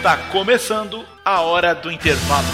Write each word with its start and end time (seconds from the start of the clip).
Está 0.00 0.16
começando 0.32 1.06
a 1.22 1.42
hora 1.42 1.74
do 1.74 1.92
intervalo. 1.92 2.46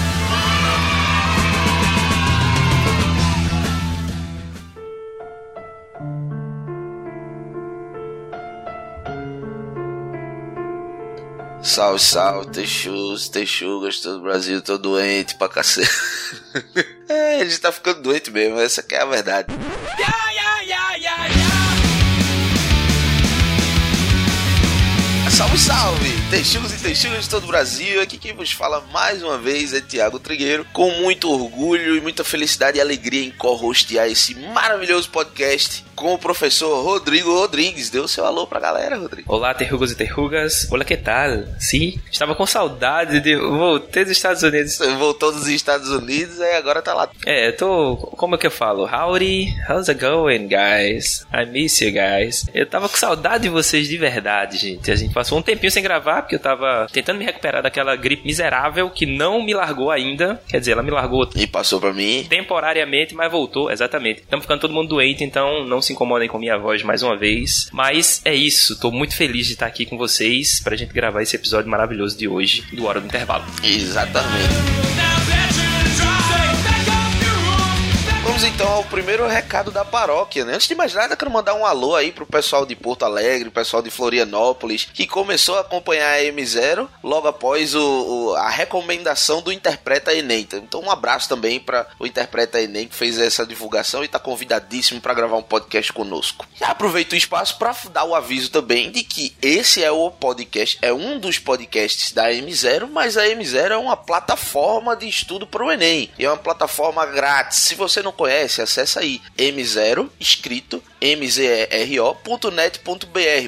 Salve, 11.63 12.01
salve, 12.01 12.51
Texus, 12.51 13.29
Texugas, 13.29 14.01
todo 14.01 14.19
o 14.19 14.23
Brasil, 14.23 14.61
tô 14.61 14.77
doente 14.77 15.37
pra 15.37 15.49
cacete. 15.49 15.89
é, 17.09 17.43
a 17.43 17.45
gente 17.45 17.61
tá 17.61 17.71
ficando 17.71 18.03
doente 18.03 18.29
mesmo, 18.29 18.59
essa 18.59 18.83
que 18.83 18.97
é 18.97 19.03
a 19.03 19.07
verdade. 19.07 19.55
Yeah, 19.97 20.31
yeah, 20.33 20.63
yeah, 20.63 20.97
yeah, 20.97 21.27
yeah. 21.29 21.57
Salve, 25.31 25.57
salve! 25.57 26.16
Texugos 26.29 26.73
e 26.73 26.79
texugas 26.83 27.23
de 27.23 27.31
todo 27.31 27.45
o 27.45 27.47
Brasil, 27.47 28.03
aqui 28.03 28.19
quem 28.19 28.35
vos 28.35 28.51
fala 28.51 28.81
mais 28.93 29.23
uma 29.23 29.39
vez 29.39 29.73
é 29.73 29.81
Tiago 29.81 30.19
Trigueiro, 30.19 30.67
com 30.73 30.91
muito 30.91 31.31
orgulho 31.31 31.97
e 31.97 32.01
muita 32.01 32.25
felicidade 32.25 32.79
e 32.79 32.81
alegria 32.81 33.25
em 33.25 33.31
co-hostear 33.31 34.09
esse 34.09 34.35
maravilhoso 34.35 35.09
podcast 35.09 35.86
com 35.97 36.13
o 36.13 36.19
professor 36.19 36.85
Rodrigo 36.85 37.33
Rodrigues. 37.33 37.89
Deu 37.89 38.07
seu 38.07 38.27
alô 38.27 38.47
pra 38.47 38.61
galera, 38.61 38.99
Rodrigo. 38.99 39.33
Olá, 39.33 39.55
terrugas 39.55 39.91
e 39.91 39.97
terrugas. 39.97 40.69
Olá, 40.71 40.85
que 40.85 40.97
tal? 40.97 41.45
Sim, 41.59 41.99
estava 42.13 42.35
com 42.35 42.47
saudade 42.47 43.19
de... 43.21 43.35
Voltei 43.35 44.05
dos 44.05 44.13
Estados 44.13 44.43
Unidos. 44.43 44.79
Voltou 44.99 45.33
dos 45.33 45.49
Estados 45.49 45.89
Unidos 45.89 46.39
e 46.39 46.53
agora 46.53 46.83
tá 46.83 46.93
lá. 46.93 47.09
É, 47.25 47.49
eu 47.49 47.57
tô... 47.57 47.97
Como 47.97 48.35
é 48.35 48.39
que 48.39 48.47
eu 48.47 48.51
falo? 48.51 48.85
Howdy, 48.85 49.49
how's 49.69 49.89
it 49.89 49.99
going, 49.99 50.49
guys? 50.49 51.27
I 51.33 51.47
miss 51.47 51.81
you, 51.81 51.91
guys. 51.91 52.45
Eu 52.55 52.67
tava 52.67 52.89
com 52.89 52.97
saudade 52.97 53.45
de 53.45 53.49
vocês 53.49 53.89
de 53.89 53.97
verdade, 53.97 54.59
gente. 54.59 54.91
A 54.91 54.97
gente 54.97 55.15
passou 55.15 55.39
um 55.39 55.43
tempinho 55.43 55.71
sem 55.71 55.83
gravar, 55.83 56.23
porque 56.23 56.35
eu 56.35 56.41
tava 56.41 56.87
tentando 56.93 57.19
me 57.19 57.25
recuperar 57.25 57.63
daquela 57.63 57.97
gripe 57.97 58.27
miserável 58.27 58.91
que 58.91 59.07
não 59.07 59.43
me 59.43 59.55
largou 59.55 59.91
ainda. 59.91 60.41
Quer 60.47 60.61
dizer, 60.61 60.73
ela 60.73 60.83
me 60.83 60.91
largou... 60.91 61.29
E 61.35 61.47
passou 61.47 61.81
pra 61.81 61.95
mim? 61.95 62.27
Temporariamente, 62.29 63.15
mas 63.15 63.33
voltou, 63.33 63.71
exatamente. 63.71 64.21
Estamos 64.21 64.45
ficando 64.45 64.61
todo 64.61 64.75
mundo 64.75 64.91
doente, 64.91 65.25
então 65.25 65.65
não 65.65 65.81
se 65.87 65.93
incomodem 65.93 66.29
com 66.29 66.39
minha 66.39 66.59
voz 66.59 66.83
mais 66.83 67.03
uma 67.03 67.17
vez. 67.17 67.69
Mas 67.73 68.21
é 68.25 68.35
isso, 68.35 68.79
tô 68.79 68.91
muito 68.91 69.15
feliz 69.15 69.47
de 69.47 69.55
estar 69.55 69.67
aqui 69.67 69.87
com 69.87 69.97
vocês 69.97 70.61
pra 70.61 70.77
gente 70.77 70.93
gravar 70.93 71.23
esse 71.23 71.37
episódio 71.37 71.71
maravilhoso 71.71 72.17
de 72.17 72.29
hoje, 72.29 72.65
do 72.73 72.85
Hora 72.85 73.01
do 73.01 73.07
Intervalo. 73.07 73.45
Exatamente. 73.63 74.86
Vamos 78.37 78.55
então 78.55 78.71
ao 78.71 78.85
primeiro 78.85 79.27
recado 79.27 79.71
da 79.71 79.83
paróquia, 79.83 80.45
né? 80.45 80.53
Antes 80.53 80.69
de 80.69 80.75
mais 80.75 80.93
nada, 80.93 81.17
quero 81.17 81.31
mandar 81.31 81.55
um 81.55 81.65
alô 81.65 81.97
aí 81.97 82.13
pro 82.13 82.27
pessoal 82.27 82.67
de 82.67 82.77
Porto 82.77 83.03
Alegre, 83.03 83.49
pessoal 83.49 83.83
de 83.83 83.91
Florianópolis, 83.91 84.87
que 84.93 85.07
começou 85.07 85.57
a 85.57 85.63
acompanhar 85.63 86.13
a 86.13 86.23
M0 86.23 86.87
logo 87.03 87.29
após 87.29 87.75
o, 87.75 87.81
o, 87.81 88.35
a 88.35 88.51
recomendação 88.51 89.41
do 89.41 89.51
Interpreta 89.51 90.13
Enem. 90.13 90.47
Então, 90.53 90.83
um 90.83 90.91
abraço 90.91 91.31
também 91.31 91.59
para 91.59 91.87
o 91.99 92.07
Interpreta 92.07 92.61
Enem 92.61 92.87
que 92.89 92.95
fez 92.95 93.19
essa 93.19 93.47
divulgação 93.47 94.05
e 94.05 94.09
tá 94.09 94.19
convidadíssimo 94.19 95.01
para 95.01 95.15
gravar 95.15 95.39
um 95.39 95.43
podcast 95.43 95.91
conosco. 95.95 96.47
Já 96.57 96.67
aproveito 96.69 97.15
o 97.15 97.17
espaço 97.17 97.57
para 97.57 97.75
dar 97.91 98.05
o 98.05 98.15
aviso 98.15 98.51
também 98.51 98.91
de 98.91 99.03
que 99.03 99.35
esse 99.41 99.83
é 99.83 99.91
o 99.91 100.11
podcast, 100.11 100.77
é 100.83 100.93
um 100.93 101.19
dos 101.19 101.39
podcasts 101.39 102.13
da 102.13 102.31
M0, 102.31 102.91
mas 102.93 103.17
a 103.17 103.25
M0 103.25 103.71
é 103.71 103.79
uma 103.79 103.97
plataforma 103.97 104.95
de 104.95 105.09
estudo 105.09 105.47
para 105.47 105.65
o 105.65 105.73
Enem. 105.73 106.11
E 106.19 106.27
é 106.27 106.29
uma 106.29 106.37
plataforma 106.37 107.07
grátis. 107.07 107.61
Se 107.61 107.75
você 107.75 108.03
não 108.03 108.13
conhece, 108.13 108.26
acessa 108.27 109.01
aí 109.01 109.21
m0 109.37 110.09
escrito 110.19 110.83
mzero.net.br, 111.01 112.81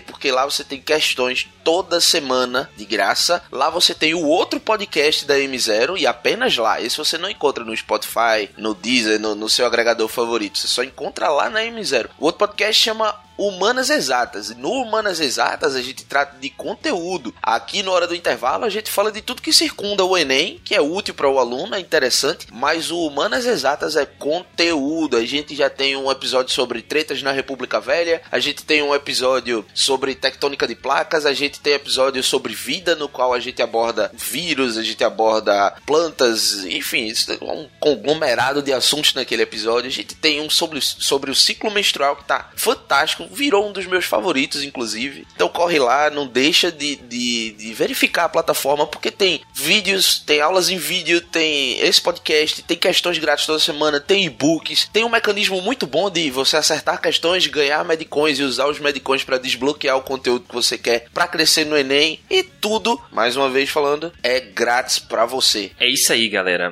porque 0.06 0.30
lá 0.30 0.44
você 0.44 0.62
tem 0.62 0.80
questões 0.80 1.48
toda 1.64 2.00
semana 2.00 2.70
de 2.76 2.84
graça. 2.84 3.42
Lá 3.50 3.68
você 3.70 3.94
tem 3.94 4.14
o 4.14 4.24
outro 4.24 4.60
podcast 4.60 5.24
da 5.24 5.36
M0 5.36 5.98
e 5.98 6.06
apenas 6.06 6.56
lá. 6.56 6.80
Esse 6.80 6.96
você 6.96 7.18
não 7.18 7.28
encontra 7.28 7.64
no 7.64 7.76
Spotify, 7.76 8.48
no 8.56 8.74
Deezer, 8.74 9.20
no, 9.20 9.34
no 9.34 9.48
seu 9.48 9.66
agregador 9.66 10.08
favorito. 10.08 10.58
Você 10.58 10.68
só 10.68 10.82
encontra 10.82 11.28
lá 11.28 11.50
na 11.50 11.60
M0. 11.60 12.08
O 12.18 12.26
outro 12.26 12.38
podcast 12.38 12.82
chama 12.82 13.14
Humanas 13.38 13.88
Exatas. 13.88 14.50
No 14.56 14.72
Humanas 14.72 15.20
Exatas 15.20 15.76
a 15.76 15.80
gente 15.80 16.04
trata 16.04 16.36
de 16.38 16.50
conteúdo. 16.50 17.34
Aqui 17.40 17.82
na 17.82 17.92
hora 17.92 18.06
do 18.06 18.14
intervalo 18.14 18.64
a 18.64 18.68
gente 18.68 18.90
fala 18.90 19.12
de 19.12 19.22
tudo 19.22 19.40
que 19.40 19.52
circunda 19.52 20.04
o 20.04 20.16
Enem, 20.16 20.60
que 20.64 20.74
é 20.74 20.80
útil 20.80 21.14
para 21.14 21.28
o 21.28 21.38
aluno, 21.38 21.74
é 21.74 21.80
interessante, 21.80 22.48
mas 22.52 22.90
o 22.90 23.06
Humanas 23.06 23.46
Exatas 23.46 23.96
é 23.96 24.04
conteúdo. 24.04 25.16
A 25.16 25.24
gente 25.24 25.54
já 25.54 25.70
tem 25.70 25.96
um 25.96 26.10
episódio 26.10 26.52
sobre 26.52 26.82
tretas 26.82 27.22
na 27.22 27.30
República 27.30 27.80
Velha, 27.80 28.20
a 28.30 28.38
gente 28.40 28.64
tem 28.64 28.82
um 28.82 28.94
episódio 28.94 29.64
sobre 29.72 30.14
tectônica 30.14 30.66
de 30.66 30.74
placas, 30.74 31.24
a 31.24 31.32
gente 31.32 31.60
tem 31.60 31.74
episódio 31.74 32.22
sobre 32.22 32.54
vida 32.54 32.96
no 32.96 33.08
qual 33.08 33.32
a 33.32 33.40
gente 33.40 33.62
aborda 33.62 34.10
vírus, 34.14 34.76
a 34.76 34.82
gente 34.82 35.04
aborda 35.04 35.76
plantas, 35.86 36.64
enfim, 36.64 37.12
é 37.40 37.44
um 37.44 37.68
conglomerado 37.78 38.62
de 38.62 38.72
assuntos 38.72 39.14
naquele 39.14 39.42
episódio. 39.42 39.88
A 39.88 39.92
gente 39.92 40.14
tem 40.14 40.40
um 40.40 40.50
sobre, 40.50 40.80
sobre 40.80 41.30
o 41.30 41.34
ciclo 41.34 41.70
menstrual 41.70 42.16
que 42.16 42.24
tá 42.24 42.50
fantástico 42.56 43.27
virou 43.30 43.68
um 43.68 43.72
dos 43.72 43.86
meus 43.86 44.04
favoritos, 44.04 44.62
inclusive. 44.62 45.26
Então 45.34 45.48
corre 45.48 45.78
lá, 45.78 46.10
não 46.10 46.26
deixa 46.26 46.70
de, 46.70 46.96
de, 46.96 47.52
de, 47.52 47.74
verificar 47.74 48.24
a 48.24 48.28
plataforma, 48.28 48.86
porque 48.86 49.10
tem 49.10 49.40
vídeos, 49.54 50.22
tem 50.24 50.40
aulas 50.40 50.68
em 50.68 50.76
vídeo, 50.76 51.20
tem 51.20 51.78
esse 51.80 52.00
podcast, 52.00 52.62
tem 52.62 52.76
questões 52.76 53.18
grátis 53.18 53.46
toda 53.46 53.58
semana, 53.58 54.00
tem 54.00 54.24
e-books, 54.24 54.88
tem 54.92 55.04
um 55.04 55.08
mecanismo 55.08 55.60
muito 55.60 55.86
bom 55.86 56.10
de 56.10 56.30
você 56.30 56.56
acertar 56.56 57.00
questões, 57.00 57.46
ganhar 57.46 57.84
medicões 57.84 58.38
e 58.38 58.42
usar 58.42 58.66
os 58.66 58.78
medicões 58.78 59.24
para 59.24 59.38
desbloquear 59.38 59.96
o 59.96 60.02
conteúdo 60.02 60.46
que 60.48 60.54
você 60.54 60.76
quer 60.76 61.06
para 61.12 61.28
crescer 61.28 61.64
no 61.64 61.76
Enem 61.76 62.20
e 62.30 62.42
tudo, 62.42 63.00
mais 63.12 63.36
uma 63.36 63.48
vez 63.48 63.70
falando, 63.70 64.12
é 64.22 64.40
grátis 64.40 64.98
para 64.98 65.24
você. 65.24 65.70
É 65.78 65.88
isso 65.88 66.12
aí, 66.12 66.28
galera. 66.28 66.70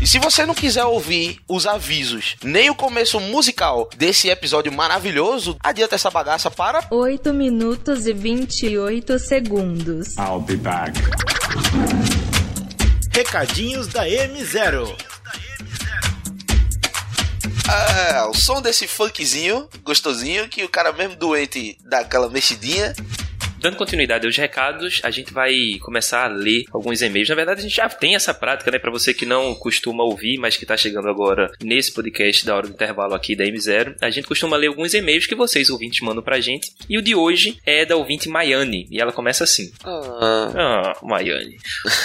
E 0.00 0.06
se 0.06 0.18
você 0.18 0.46
não 0.46 0.54
quiser 0.54 0.84
ouvir 0.84 1.40
os 1.48 1.66
avisos, 1.66 2.36
nem 2.42 2.70
o 2.70 2.74
começo 2.74 3.18
musical 3.18 3.88
desse 3.96 4.28
episódio 4.28 4.72
maravilhoso, 4.72 5.56
adianta 5.60 5.96
essa 5.96 6.10
bagaça 6.10 6.50
para 6.50 6.86
8 6.90 7.34
minutos 7.34 8.06
e 8.06 8.12
28 8.12 9.18
segundos. 9.18 10.16
I'll 10.16 10.40
be 10.40 10.56
back. 10.56 10.92
Recadinhos 13.12 13.88
da 13.88 14.06
M0. 14.06 14.96
Ah, 17.68 18.28
o 18.30 18.34
som 18.34 18.62
desse 18.62 18.86
funkzinho 18.86 19.68
gostosinho 19.82 20.48
que 20.48 20.64
o 20.64 20.68
cara 20.68 20.92
mesmo 20.92 21.16
doente 21.16 21.76
dá 21.84 21.98
aquela 21.98 22.30
mexidinha 22.30 22.94
Dando 23.60 23.76
continuidade 23.76 24.24
aos 24.24 24.36
recados, 24.36 25.00
a 25.02 25.10
gente 25.10 25.32
vai 25.32 25.52
começar 25.80 26.26
a 26.26 26.28
ler 26.28 26.64
alguns 26.72 27.02
e-mails. 27.02 27.28
Na 27.28 27.34
verdade, 27.34 27.58
a 27.58 27.62
gente 27.62 27.74
já 27.74 27.88
tem 27.88 28.14
essa 28.14 28.32
prática, 28.32 28.70
né? 28.70 28.78
Para 28.78 28.90
você 28.90 29.12
que 29.12 29.26
não 29.26 29.52
costuma 29.52 30.04
ouvir, 30.04 30.38
mas 30.38 30.56
que 30.56 30.64
tá 30.64 30.76
chegando 30.76 31.08
agora 31.08 31.50
nesse 31.60 31.92
podcast 31.92 32.46
da 32.46 32.54
hora 32.54 32.68
do 32.68 32.72
intervalo 32.72 33.14
aqui 33.14 33.34
da 33.34 33.44
M0, 33.44 33.96
a 34.00 34.10
gente 34.10 34.28
costuma 34.28 34.56
ler 34.56 34.68
alguns 34.68 34.94
e-mails 34.94 35.26
que 35.26 35.34
vocês 35.34 35.70
ouvintes 35.70 36.00
mandam 36.02 36.22
pra 36.22 36.40
gente. 36.40 36.72
E 36.88 36.96
o 36.96 37.02
de 37.02 37.16
hoje 37.16 37.58
é 37.66 37.84
da 37.84 37.96
ouvinte 37.96 38.28
Maiane, 38.28 38.86
e 38.92 39.00
ela 39.00 39.12
começa 39.12 39.42
assim: 39.42 39.72
Ah, 39.84 40.52
ah 40.54 40.92
Maiane. 41.02 41.56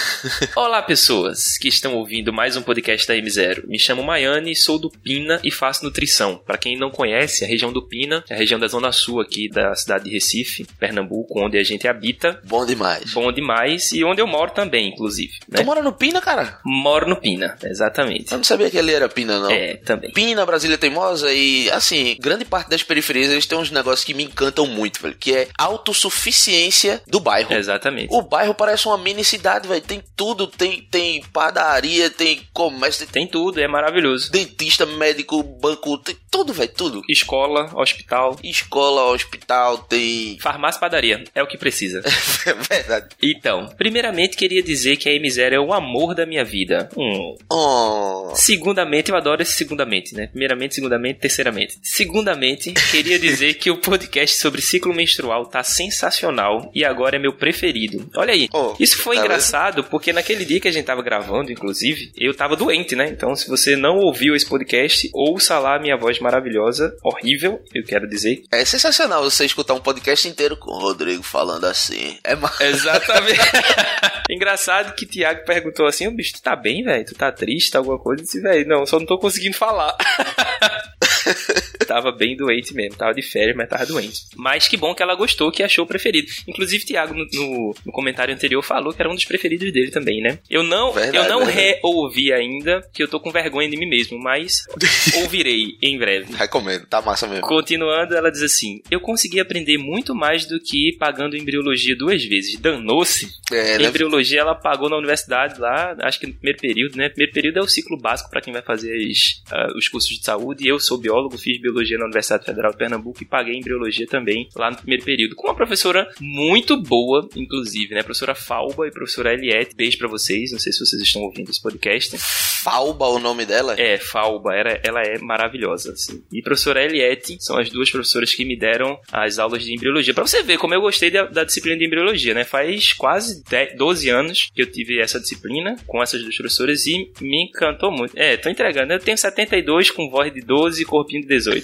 Olá, 0.56 0.82
pessoas 0.82 1.56
que 1.56 1.68
estão 1.68 1.94
ouvindo 1.94 2.32
mais 2.32 2.56
um 2.56 2.62
podcast 2.62 3.06
da 3.06 3.14
M0. 3.14 3.64
Me 3.68 3.78
chamo 3.78 4.02
Maiane, 4.02 4.56
sou 4.56 4.76
do 4.76 4.90
Pina 4.90 5.40
e 5.44 5.52
faço 5.52 5.84
nutrição. 5.84 6.36
Para 6.36 6.58
quem 6.58 6.76
não 6.76 6.90
conhece, 6.90 7.44
a 7.44 7.48
região 7.48 7.72
do 7.72 7.86
Pina 7.86 8.24
é 8.28 8.34
a 8.34 8.38
região 8.38 8.58
da 8.58 8.66
zona 8.66 8.90
sul 8.90 9.20
aqui 9.20 9.48
da 9.48 9.72
cidade 9.76 10.04
de 10.04 10.10
Recife, 10.10 10.66
Pernambuco, 10.80 11.43
onde 11.44 11.58
a 11.58 11.62
gente 11.62 11.86
habita. 11.86 12.40
Bom 12.44 12.64
demais. 12.64 13.12
Bom 13.12 13.30
demais. 13.32 13.92
E 13.92 14.04
onde 14.04 14.20
eu 14.20 14.26
moro 14.26 14.50
também, 14.52 14.88
inclusive. 14.88 15.32
Né? 15.48 15.60
Tu 15.60 15.64
mora 15.64 15.82
no 15.82 15.92
Pina, 15.92 16.20
cara? 16.20 16.58
Moro 16.64 17.08
no 17.08 17.20
Pina, 17.20 17.56
exatamente. 17.62 18.32
Eu 18.32 18.38
não 18.38 18.44
sabia 18.44 18.70
que 18.70 18.76
ele 18.76 18.92
era 18.92 19.08
Pina, 19.08 19.38
não. 19.38 19.50
É, 19.50 19.76
também. 19.76 20.12
Pina, 20.12 20.44
Brasília 20.46 20.78
Teimosa 20.78 21.32
e, 21.32 21.70
assim, 21.70 22.16
grande 22.20 22.44
parte 22.44 22.70
das 22.70 22.82
periferias 22.82 23.30
eles 23.30 23.46
têm 23.46 23.58
uns 23.58 23.70
negócios 23.70 24.04
que 24.04 24.14
me 24.14 24.24
encantam 24.24 24.66
muito, 24.66 25.00
velho. 25.02 25.16
Que 25.18 25.34
é 25.34 25.48
autossuficiência 25.58 27.02
do 27.06 27.20
bairro. 27.20 27.52
Exatamente. 27.52 28.08
O 28.10 28.22
bairro 28.22 28.54
parece 28.54 28.86
uma 28.86 28.98
mini 28.98 29.24
cidade, 29.24 29.68
velho. 29.68 29.80
Tem 29.80 30.02
tudo. 30.16 30.46
Tem, 30.46 30.82
tem 30.82 31.22
padaria, 31.32 32.10
tem 32.10 32.42
comércio. 32.52 33.06
Tem 33.06 33.26
tudo, 33.26 33.60
é 33.60 33.68
maravilhoso. 33.68 34.30
Dentista, 34.30 34.86
médico, 34.86 35.42
banco, 35.42 35.98
tem 35.98 36.16
tudo, 36.30 36.52
velho. 36.52 36.72
Tudo. 36.74 37.02
Escola, 37.08 37.70
hospital. 37.74 38.36
Escola, 38.42 39.12
hospital, 39.12 39.78
tem. 39.78 40.38
Farmácia, 40.40 40.80
padaria. 40.80 41.24
É 41.34 41.42
o 41.42 41.46
que 41.46 41.58
precisa. 41.58 42.00
é 42.46 42.54
verdade. 42.54 43.08
Então, 43.20 43.66
primeiramente 43.76 44.36
queria 44.36 44.62
dizer 44.62 44.96
que 44.96 45.08
a 45.08 45.12
M0 45.12 45.52
é 45.52 45.58
o 45.58 45.72
amor 45.72 46.14
da 46.14 46.24
minha 46.24 46.44
vida. 46.44 46.88
Hum. 46.96 47.34
Oh. 47.50 48.32
Segundamente, 48.36 49.10
eu 49.10 49.16
adoro 49.16 49.42
esse 49.42 49.52
segundamente, 49.52 50.14
né? 50.14 50.28
Primeiramente, 50.28 50.76
segundamente, 50.76 51.18
terceiramente. 51.18 51.76
Segundamente, 51.82 52.72
queria 52.90 53.18
dizer 53.18 53.54
que 53.54 53.70
o 53.70 53.80
podcast 53.80 54.36
sobre 54.36 54.62
ciclo 54.62 54.94
menstrual 54.94 55.46
tá 55.46 55.64
sensacional 55.64 56.70
e 56.72 56.84
agora 56.84 57.16
é 57.16 57.18
meu 57.18 57.32
preferido. 57.32 58.08
Olha 58.16 58.32
aí. 58.32 58.48
Oh, 58.52 58.74
Isso 58.78 58.98
foi 58.98 59.16
tá 59.16 59.22
engraçado 59.22 59.82
porque 59.84 60.12
naquele 60.12 60.44
dia 60.44 60.60
que 60.60 60.68
a 60.68 60.72
gente 60.72 60.84
tava 60.84 61.02
gravando, 61.02 61.50
inclusive, 61.50 62.12
eu 62.16 62.32
tava 62.32 62.54
doente, 62.54 62.94
né? 62.94 63.08
Então, 63.08 63.34
se 63.34 63.48
você 63.48 63.74
não 63.74 63.96
ouviu 63.96 64.36
esse 64.36 64.46
podcast, 64.46 65.10
ouça 65.12 65.58
lá 65.58 65.76
a 65.76 65.80
minha 65.80 65.96
voz 65.96 66.20
maravilhosa, 66.20 66.96
horrível, 67.02 67.60
eu 67.74 67.82
quero 67.82 68.08
dizer. 68.08 68.44
É 68.52 68.64
sensacional 68.64 69.24
você 69.24 69.44
escutar 69.44 69.74
um 69.74 69.80
podcast 69.80 70.28
inteiro 70.28 70.56
com 70.56 70.70
o 70.70 70.78
Rodrigo 70.78 71.23
falando 71.24 71.64
assim. 71.64 72.18
É 72.22 72.36
mais. 72.36 72.60
Exatamente. 72.60 73.40
Engraçado 74.30 74.94
que 74.94 75.06
Tiago 75.06 75.44
perguntou 75.44 75.86
assim: 75.86 76.06
o 76.06 76.12
bicho, 76.12 76.34
tu 76.34 76.42
tá 76.42 76.54
bem, 76.54 76.82
velho? 76.82 77.04
Tu 77.04 77.14
tá 77.14 77.32
triste, 77.32 77.76
alguma 77.76 77.98
coisa? 77.98 78.22
Eu 78.22 78.24
disse, 78.24 78.40
velho, 78.40 78.68
não, 78.68 78.86
só 78.86 78.98
não 78.98 79.06
tô 79.06 79.18
conseguindo 79.18 79.56
falar. 79.56 79.96
tava 81.94 82.10
bem 82.10 82.36
doente 82.36 82.74
mesmo, 82.74 82.96
tava 82.96 83.14
de 83.14 83.22
férias, 83.22 83.56
mas 83.56 83.68
tava 83.68 83.86
doente. 83.86 84.22
Mas 84.36 84.66
que 84.66 84.76
bom 84.76 84.92
que 84.94 85.02
ela 85.02 85.14
gostou, 85.14 85.52
que 85.52 85.62
achou 85.62 85.84
o 85.84 85.86
preferido. 85.86 86.26
Inclusive, 86.48 86.84
Tiago, 86.84 87.14
no, 87.14 87.24
no, 87.32 87.74
no, 87.86 87.92
comentário 87.92 88.34
anterior, 88.34 88.60
falou 88.62 88.92
que 88.92 89.00
era 89.00 89.08
um 89.08 89.14
dos 89.14 89.24
preferidos 89.24 89.72
dele 89.72 89.92
também, 89.92 90.20
né? 90.20 90.40
Eu 90.50 90.64
não, 90.64 90.92
verdade, 90.92 91.16
eu 91.16 91.28
não 91.28 91.44
reouvi 91.44 92.32
ainda, 92.32 92.82
que 92.92 93.00
eu 93.00 93.06
tô 93.06 93.20
com 93.20 93.30
vergonha 93.30 93.70
de 93.70 93.76
mim 93.76 93.86
mesmo, 93.86 94.18
mas 94.18 94.64
ouvirei 95.22 95.78
em 95.80 95.96
breve. 95.96 96.34
Recomendo, 96.34 96.84
tá 96.86 97.00
massa 97.00 97.28
mesmo. 97.28 97.46
Continuando, 97.46 98.16
ela 98.16 98.30
diz 98.30 98.42
assim: 98.42 98.82
Eu 98.90 98.98
consegui 98.98 99.38
aprender 99.38 99.78
muito 99.78 100.14
mais 100.14 100.46
do 100.46 100.58
que 100.58 100.96
pagando 100.98 101.36
embriologia 101.36 101.96
duas 101.96 102.24
vezes. 102.24 102.58
Danou-se. 102.58 103.28
É, 103.52 103.78
né? 103.78 103.88
Embriologia 103.88 104.40
ela 104.40 104.54
pagou 104.54 104.90
na 104.90 104.96
universidade 104.96 105.60
lá, 105.60 105.96
acho 106.02 106.18
que 106.18 106.26
no 106.26 106.34
primeiro 106.34 106.58
período, 106.58 106.96
né? 106.96 107.08
Primeiro 107.08 107.32
período 107.32 107.58
é 107.58 107.62
o 107.62 107.68
ciclo 107.68 107.96
básico 107.96 108.30
para 108.30 108.40
quem 108.40 108.52
vai 108.52 108.62
fazer 108.62 108.96
as, 108.96 109.42
uh, 109.52 109.78
os 109.78 109.88
cursos 109.88 110.10
de 110.10 110.24
saúde. 110.24 110.66
Eu 110.66 110.80
sou 110.80 110.98
biólogo, 110.98 111.38
fiz 111.38 111.60
biologia 111.60 111.83
na 111.92 112.04
Universidade 112.04 112.44
Federal 112.44 112.72
de 112.72 112.78
Pernambuco 112.78 113.22
e 113.22 113.26
paguei 113.26 113.56
embriologia 113.56 114.06
também 114.06 114.48
lá 114.56 114.70
no 114.70 114.76
primeiro 114.76 115.04
período. 115.04 115.36
Com 115.36 115.48
uma 115.48 115.54
professora 115.54 116.08
muito 116.20 116.80
boa, 116.80 117.28
inclusive, 117.36 117.94
né? 117.94 118.02
Professora 118.02 118.34
Falba 118.34 118.86
e 118.86 118.90
professora 118.90 119.32
Eliette. 119.32 119.74
Beijo 119.74 119.98
para 119.98 120.08
vocês, 120.08 120.52
não 120.52 120.58
sei 120.58 120.72
se 120.72 120.84
vocês 120.84 121.00
estão 121.02 121.22
ouvindo 121.22 121.50
esse 121.50 121.62
podcast. 121.62 122.16
Falba 122.62 123.06
o 123.08 123.18
nome 123.18 123.44
dela? 123.44 123.74
É, 123.78 123.98
Falba. 123.98 124.54
Ela, 124.54 124.80
ela 124.82 125.02
é 125.02 125.18
maravilhosa, 125.18 125.92
assim. 125.92 126.22
E 126.32 126.42
professora 126.42 126.82
Eliette 126.82 127.36
são 127.40 127.58
as 127.58 127.68
duas 127.70 127.90
professoras 127.90 128.34
que 128.34 128.44
me 128.44 128.56
deram 128.56 128.98
as 129.12 129.38
aulas 129.38 129.64
de 129.64 129.74
embriologia. 129.74 130.14
Para 130.14 130.26
você 130.26 130.42
ver 130.42 130.58
como 130.58 130.74
eu 130.74 130.80
gostei 130.80 131.10
da, 131.10 131.24
da, 131.24 131.44
disciplina 131.44 131.76
de 131.76 131.86
embriologia, 131.86 132.34
né? 132.34 132.44
Faz 132.44 132.92
quase 132.92 133.42
10, 133.44 133.76
12 133.76 134.08
anos 134.10 134.50
que 134.54 134.62
eu 134.62 134.70
tive 134.70 135.00
essa 135.00 135.20
disciplina 135.20 135.76
com 135.86 136.02
essas 136.02 136.22
duas 136.22 136.36
professoras 136.36 136.86
e 136.86 137.10
me 137.20 137.44
encantou 137.44 137.90
muito. 137.90 138.16
É, 138.16 138.36
tô 138.36 138.48
entregando. 138.48 138.92
Eu 138.92 138.98
tenho 138.98 139.18
72 139.18 139.90
com 139.90 140.08
voz 140.08 140.32
de 140.32 140.40
12 140.40 140.82
e 140.82 140.84
corpinho 140.84 141.22
de 141.22 141.28
18. 141.28 141.63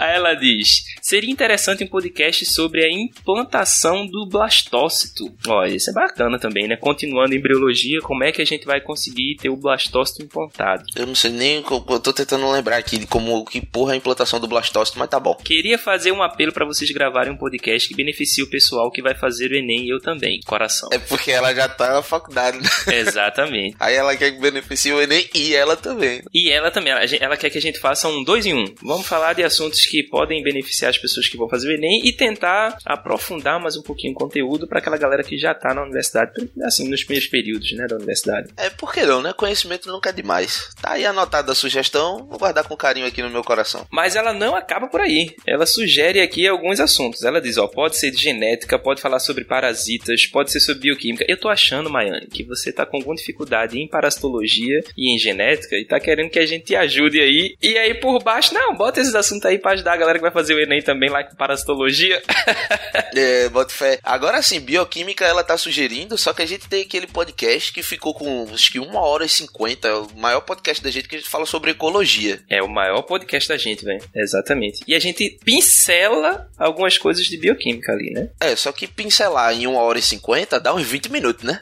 Aí 0.00 0.16
ela 0.16 0.32
diz: 0.32 0.82
seria 1.02 1.30
interessante 1.30 1.84
um 1.84 1.86
podcast 1.86 2.46
sobre 2.46 2.82
a 2.82 2.90
implantação 2.90 4.06
do 4.06 4.26
blastócito. 4.26 5.30
Ó, 5.46 5.66
isso 5.66 5.90
é 5.90 5.92
bacana 5.92 6.38
também, 6.38 6.66
né? 6.66 6.74
Continuando 6.74 7.34
em 7.34 7.38
embriologia, 7.38 8.00
como 8.00 8.24
é 8.24 8.32
que 8.32 8.40
a 8.40 8.46
gente 8.46 8.64
vai 8.64 8.80
conseguir 8.80 9.36
ter 9.36 9.50
o 9.50 9.56
blastócito 9.56 10.22
implantado? 10.22 10.84
Eu 10.96 11.06
não 11.06 11.14
sei 11.14 11.30
nem, 11.30 11.62
eu 11.70 12.00
tô 12.00 12.14
tentando 12.14 12.50
lembrar 12.50 12.78
aqui 12.78 12.96
de 12.96 13.06
como 13.06 13.44
que 13.44 13.60
porra 13.60 13.92
é 13.92 13.94
a 13.94 13.96
implantação 13.98 14.40
do 14.40 14.48
blastócito, 14.48 14.98
mas 14.98 15.10
tá 15.10 15.20
bom. 15.20 15.34
Queria 15.34 15.76
fazer 15.76 16.12
um 16.12 16.22
apelo 16.22 16.50
para 16.50 16.64
vocês 16.64 16.90
gravarem 16.90 17.32
um 17.32 17.36
podcast 17.36 17.86
que 17.86 17.94
beneficie 17.94 18.42
o 18.42 18.48
pessoal 18.48 18.90
que 18.90 19.02
vai 19.02 19.14
fazer 19.14 19.52
o 19.52 19.54
Enem 19.54 19.84
e 19.84 19.90
eu 19.90 20.00
também. 20.00 20.40
Coração. 20.46 20.88
É 20.92 20.98
porque 20.98 21.30
ela 21.30 21.54
já 21.54 21.68
tá 21.68 21.92
na 21.92 22.02
faculdade. 22.02 22.58
Né? 22.58 22.68
Exatamente. 22.96 23.76
Aí 23.78 23.94
ela 23.94 24.16
quer 24.16 24.32
que 24.32 24.40
beneficie 24.40 24.94
o 24.94 25.02
Enem 25.02 25.28
e 25.34 25.54
ela 25.54 25.76
também. 25.76 26.22
E 26.32 26.50
ela 26.50 26.70
também. 26.70 26.92
Ela, 26.92 27.04
ela 27.20 27.36
quer 27.36 27.50
que 27.50 27.58
a 27.58 27.62
gente 27.62 27.78
faça 27.78 28.08
um 28.08 28.24
dois 28.24 28.46
em 28.46 28.54
um. 28.54 28.64
Vamos 28.82 29.06
falar 29.06 29.34
de 29.34 29.42
assuntos 29.42 29.89
que 29.90 30.04
podem 30.04 30.40
beneficiar 30.40 30.90
as 30.90 30.98
pessoas 30.98 31.28
que 31.28 31.36
vão 31.36 31.48
fazer 31.48 31.68
o 31.68 31.72
Enem 31.72 32.06
e 32.06 32.12
tentar 32.12 32.78
aprofundar 32.84 33.60
mais 33.60 33.76
um 33.76 33.82
pouquinho 33.82 34.12
o 34.12 34.16
conteúdo 34.16 34.68
para 34.68 34.78
aquela 34.78 34.96
galera 34.96 35.24
que 35.24 35.36
já 35.36 35.52
tá 35.52 35.74
na 35.74 35.82
universidade, 35.82 36.32
assim, 36.62 36.88
nos 36.88 37.02
primeiros 37.02 37.28
períodos, 37.28 37.72
né, 37.72 37.86
da 37.88 37.96
universidade. 37.96 38.52
É, 38.56 38.70
por 38.70 38.92
que 38.92 39.04
não, 39.04 39.20
né? 39.20 39.32
Conhecimento 39.32 39.90
nunca 39.90 40.10
é 40.10 40.12
demais. 40.12 40.70
Tá 40.80 40.92
aí 40.92 41.04
anotada 41.04 41.50
a 41.50 41.54
sugestão, 41.56 42.24
vou 42.28 42.38
guardar 42.38 42.62
com 42.64 42.76
carinho 42.76 43.06
aqui 43.06 43.20
no 43.20 43.30
meu 43.30 43.42
coração. 43.42 43.84
Mas 43.90 44.14
ela 44.14 44.32
não 44.32 44.54
acaba 44.54 44.86
por 44.86 45.00
aí. 45.00 45.34
Ela 45.44 45.66
sugere 45.66 46.20
aqui 46.20 46.46
alguns 46.46 46.78
assuntos. 46.78 47.24
Ela 47.24 47.40
diz, 47.40 47.58
ó, 47.58 47.66
pode 47.66 47.96
ser 47.96 48.12
de 48.12 48.18
genética, 48.18 48.78
pode 48.78 49.00
falar 49.00 49.18
sobre 49.18 49.44
parasitas, 49.44 50.26
pode 50.26 50.52
ser 50.52 50.60
sobre 50.60 50.82
bioquímica. 50.82 51.24
Eu 51.26 51.36
tô 51.36 51.48
achando, 51.48 51.90
Maiane, 51.90 52.28
que 52.28 52.44
você 52.44 52.72
tá 52.72 52.86
com 52.86 52.96
alguma 52.96 53.16
dificuldade 53.16 53.78
em 53.78 53.88
parasitologia 53.88 54.80
e 54.96 55.12
em 55.12 55.18
genética 55.18 55.76
e 55.76 55.84
tá 55.84 55.98
querendo 55.98 56.30
que 56.30 56.38
a 56.38 56.46
gente 56.46 56.66
te 56.66 56.76
ajude 56.76 57.20
aí. 57.20 57.56
E 57.60 57.76
aí 57.76 57.94
por 57.94 58.22
baixo, 58.22 58.54
não, 58.54 58.74
bota 58.74 59.00
esses 59.00 59.14
assuntos 59.14 59.46
aí 59.46 59.58
pra 59.58 59.79
ajudar 59.80 59.94
a 59.94 59.96
galera 59.96 60.18
que 60.18 60.22
vai 60.22 60.30
fazer 60.30 60.54
o 60.54 60.60
Enem 60.60 60.82
também 60.82 61.08
lá 61.08 61.24
com 61.24 61.34
parasitologia. 61.34 62.22
é, 63.16 63.48
bota 63.48 63.72
fé. 63.72 63.98
Agora 64.02 64.40
sim, 64.42 64.60
bioquímica 64.60 65.24
ela 65.24 65.42
tá 65.42 65.56
sugerindo, 65.56 66.16
só 66.16 66.32
que 66.32 66.42
a 66.42 66.46
gente 66.46 66.68
tem 66.68 66.82
aquele 66.82 67.06
podcast 67.06 67.72
que 67.72 67.82
ficou 67.82 68.14
com 68.14 68.46
acho 68.52 68.70
que 68.70 68.78
uma 68.78 69.00
hora 69.00 69.24
e 69.24 69.28
cinquenta, 69.28 69.92
o 69.96 70.16
maior 70.16 70.40
podcast 70.42 70.82
da 70.82 70.90
gente 70.90 71.08
que 71.08 71.16
a 71.16 71.18
gente 71.18 71.30
fala 71.30 71.46
sobre 71.46 71.70
ecologia. 71.70 72.40
É 72.48 72.62
o 72.62 72.68
maior 72.68 73.02
podcast 73.02 73.48
da 73.48 73.56
gente, 73.56 73.84
velho. 73.84 74.02
Exatamente. 74.14 74.82
E 74.86 74.94
a 74.94 74.98
gente 74.98 75.38
pincela 75.44 76.48
algumas 76.58 76.98
coisas 76.98 77.24
de 77.24 77.38
bioquímica 77.38 77.92
ali, 77.92 78.10
né? 78.10 78.30
É, 78.40 78.54
só 78.54 78.70
que 78.72 78.86
pincelar 78.86 79.54
em 79.54 79.66
uma 79.66 79.80
hora 79.80 79.98
e 79.98 80.02
cinquenta 80.02 80.60
dá 80.60 80.74
uns 80.74 80.86
20 80.86 81.10
minutos, 81.10 81.44
né? 81.44 81.60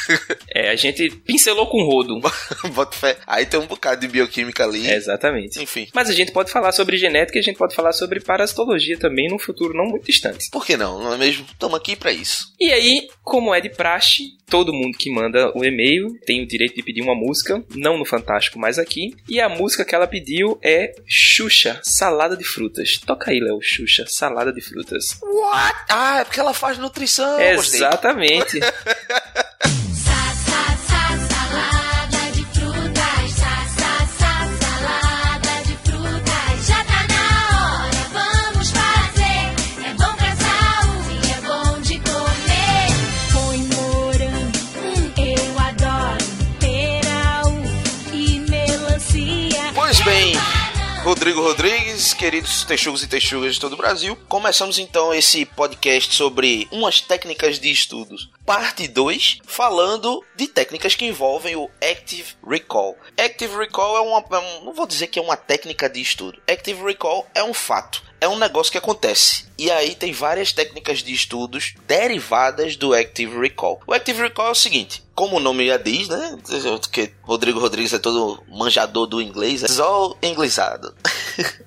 é, 0.54 0.70
a 0.70 0.76
gente 0.76 1.10
pincelou 1.24 1.66
com 1.66 1.82
rodo. 1.84 2.20
Bota 2.72 2.96
fé. 2.96 3.16
Aí 3.26 3.46
tem 3.46 3.58
um 3.58 3.66
bocado 3.66 4.00
de 4.00 4.08
bioquímica 4.08 4.64
ali. 4.64 4.86
É, 4.86 4.94
exatamente. 4.94 5.62
Enfim. 5.62 5.88
Mas 5.94 6.08
a 6.08 6.12
gente 6.12 6.32
pode 6.32 6.50
falar 6.50 6.72
sobre 6.72 6.96
genética 6.96 7.38
e 7.38 7.40
a 7.40 7.42
gente 7.42 7.55
pode 7.56 7.74
falar 7.74 7.92
sobre 7.92 8.20
parasitologia 8.20 8.98
também 8.98 9.28
num 9.28 9.38
futuro 9.38 9.74
não 9.74 9.86
muito 9.86 10.06
distante. 10.06 10.48
Por 10.50 10.64
que 10.64 10.76
não? 10.76 11.02
Não 11.02 11.14
é 11.14 11.18
mesmo? 11.18 11.46
Estamos 11.50 11.76
aqui 11.76 11.96
para 11.96 12.12
isso. 12.12 12.52
E 12.58 12.72
aí, 12.72 13.08
como 13.22 13.54
é 13.54 13.60
de 13.60 13.70
praxe, 13.70 14.36
todo 14.48 14.72
mundo 14.72 14.96
que 14.96 15.12
manda 15.12 15.52
o 15.56 15.64
e-mail 15.64 16.18
tem 16.24 16.42
o 16.42 16.46
direito 16.46 16.74
de 16.74 16.82
pedir 16.82 17.02
uma 17.02 17.14
música, 17.14 17.64
não 17.74 17.98
no 17.98 18.04
Fantástico, 18.04 18.58
mas 18.58 18.78
aqui. 18.78 19.14
E 19.28 19.40
a 19.40 19.48
música 19.48 19.84
que 19.84 19.94
ela 19.94 20.06
pediu 20.06 20.58
é 20.62 20.94
Xuxa, 21.06 21.80
Salada 21.82 22.36
de 22.36 22.44
Frutas. 22.44 22.98
Toca 23.04 23.30
aí, 23.30 23.40
Léo, 23.40 23.58
Xuxa, 23.60 24.04
Salada 24.06 24.52
de 24.52 24.60
Frutas. 24.60 25.18
What? 25.22 25.76
Ah, 25.88 26.20
é 26.20 26.24
porque 26.24 26.40
ela 26.40 26.54
faz 26.54 26.78
nutrição. 26.78 27.40
Exatamente. 27.40 28.60
Rodrigo 51.06 51.40
Rodrigues, 51.40 52.12
queridos 52.12 52.64
texugos 52.64 53.00
e 53.00 53.06
texugas 53.06 53.54
de 53.54 53.60
todo 53.60 53.74
o 53.74 53.76
Brasil. 53.76 54.18
Começamos 54.28 54.76
então 54.76 55.14
esse 55.14 55.46
podcast 55.46 56.12
sobre 56.12 56.66
umas 56.72 57.00
técnicas 57.00 57.60
de 57.60 57.70
estudos, 57.70 58.28
parte 58.44 58.88
2, 58.88 59.38
falando 59.46 60.24
de 60.34 60.48
técnicas 60.48 60.96
que 60.96 61.06
envolvem 61.06 61.54
o 61.54 61.70
Active 61.80 62.34
Recall. 62.44 62.98
Active 63.16 63.56
Recall 63.56 63.96
é 63.98 64.00
uma. 64.00 64.18
É 64.18 64.64
não 64.64 64.74
vou 64.74 64.84
dizer 64.84 65.06
que 65.06 65.20
é 65.20 65.22
uma 65.22 65.36
técnica 65.36 65.88
de 65.88 66.00
estudo. 66.00 66.42
Active 66.44 66.82
Recall 66.82 67.24
é 67.36 67.44
um 67.44 67.54
fato 67.54 68.02
é 68.20 68.26
um 68.28 68.38
negócio 68.38 68.72
que 68.72 68.78
acontece. 68.78 69.46
E 69.56 69.70
aí 69.70 69.94
tem 69.94 70.12
várias 70.12 70.52
técnicas 70.52 71.00
de 71.04 71.12
estudos 71.12 71.74
derivadas 71.86 72.74
do 72.74 72.92
Active 72.92 73.38
Recall. 73.38 73.80
O 73.86 73.92
Active 73.92 74.22
Recall 74.22 74.48
é 74.48 74.50
o 74.50 74.54
seguinte: 74.54 75.05
como 75.16 75.38
o 75.38 75.40
nome 75.40 75.66
já 75.66 75.78
diz, 75.78 76.08
né? 76.08 76.38
Porque 76.78 77.10
Rodrigo 77.22 77.58
Rodrigues 77.58 77.94
é 77.94 77.98
todo 77.98 78.38
manjador 78.48 79.06
do 79.06 79.20
inglês, 79.20 79.62
é 79.64 79.68
só 79.68 80.14
inglesado. 80.22 80.94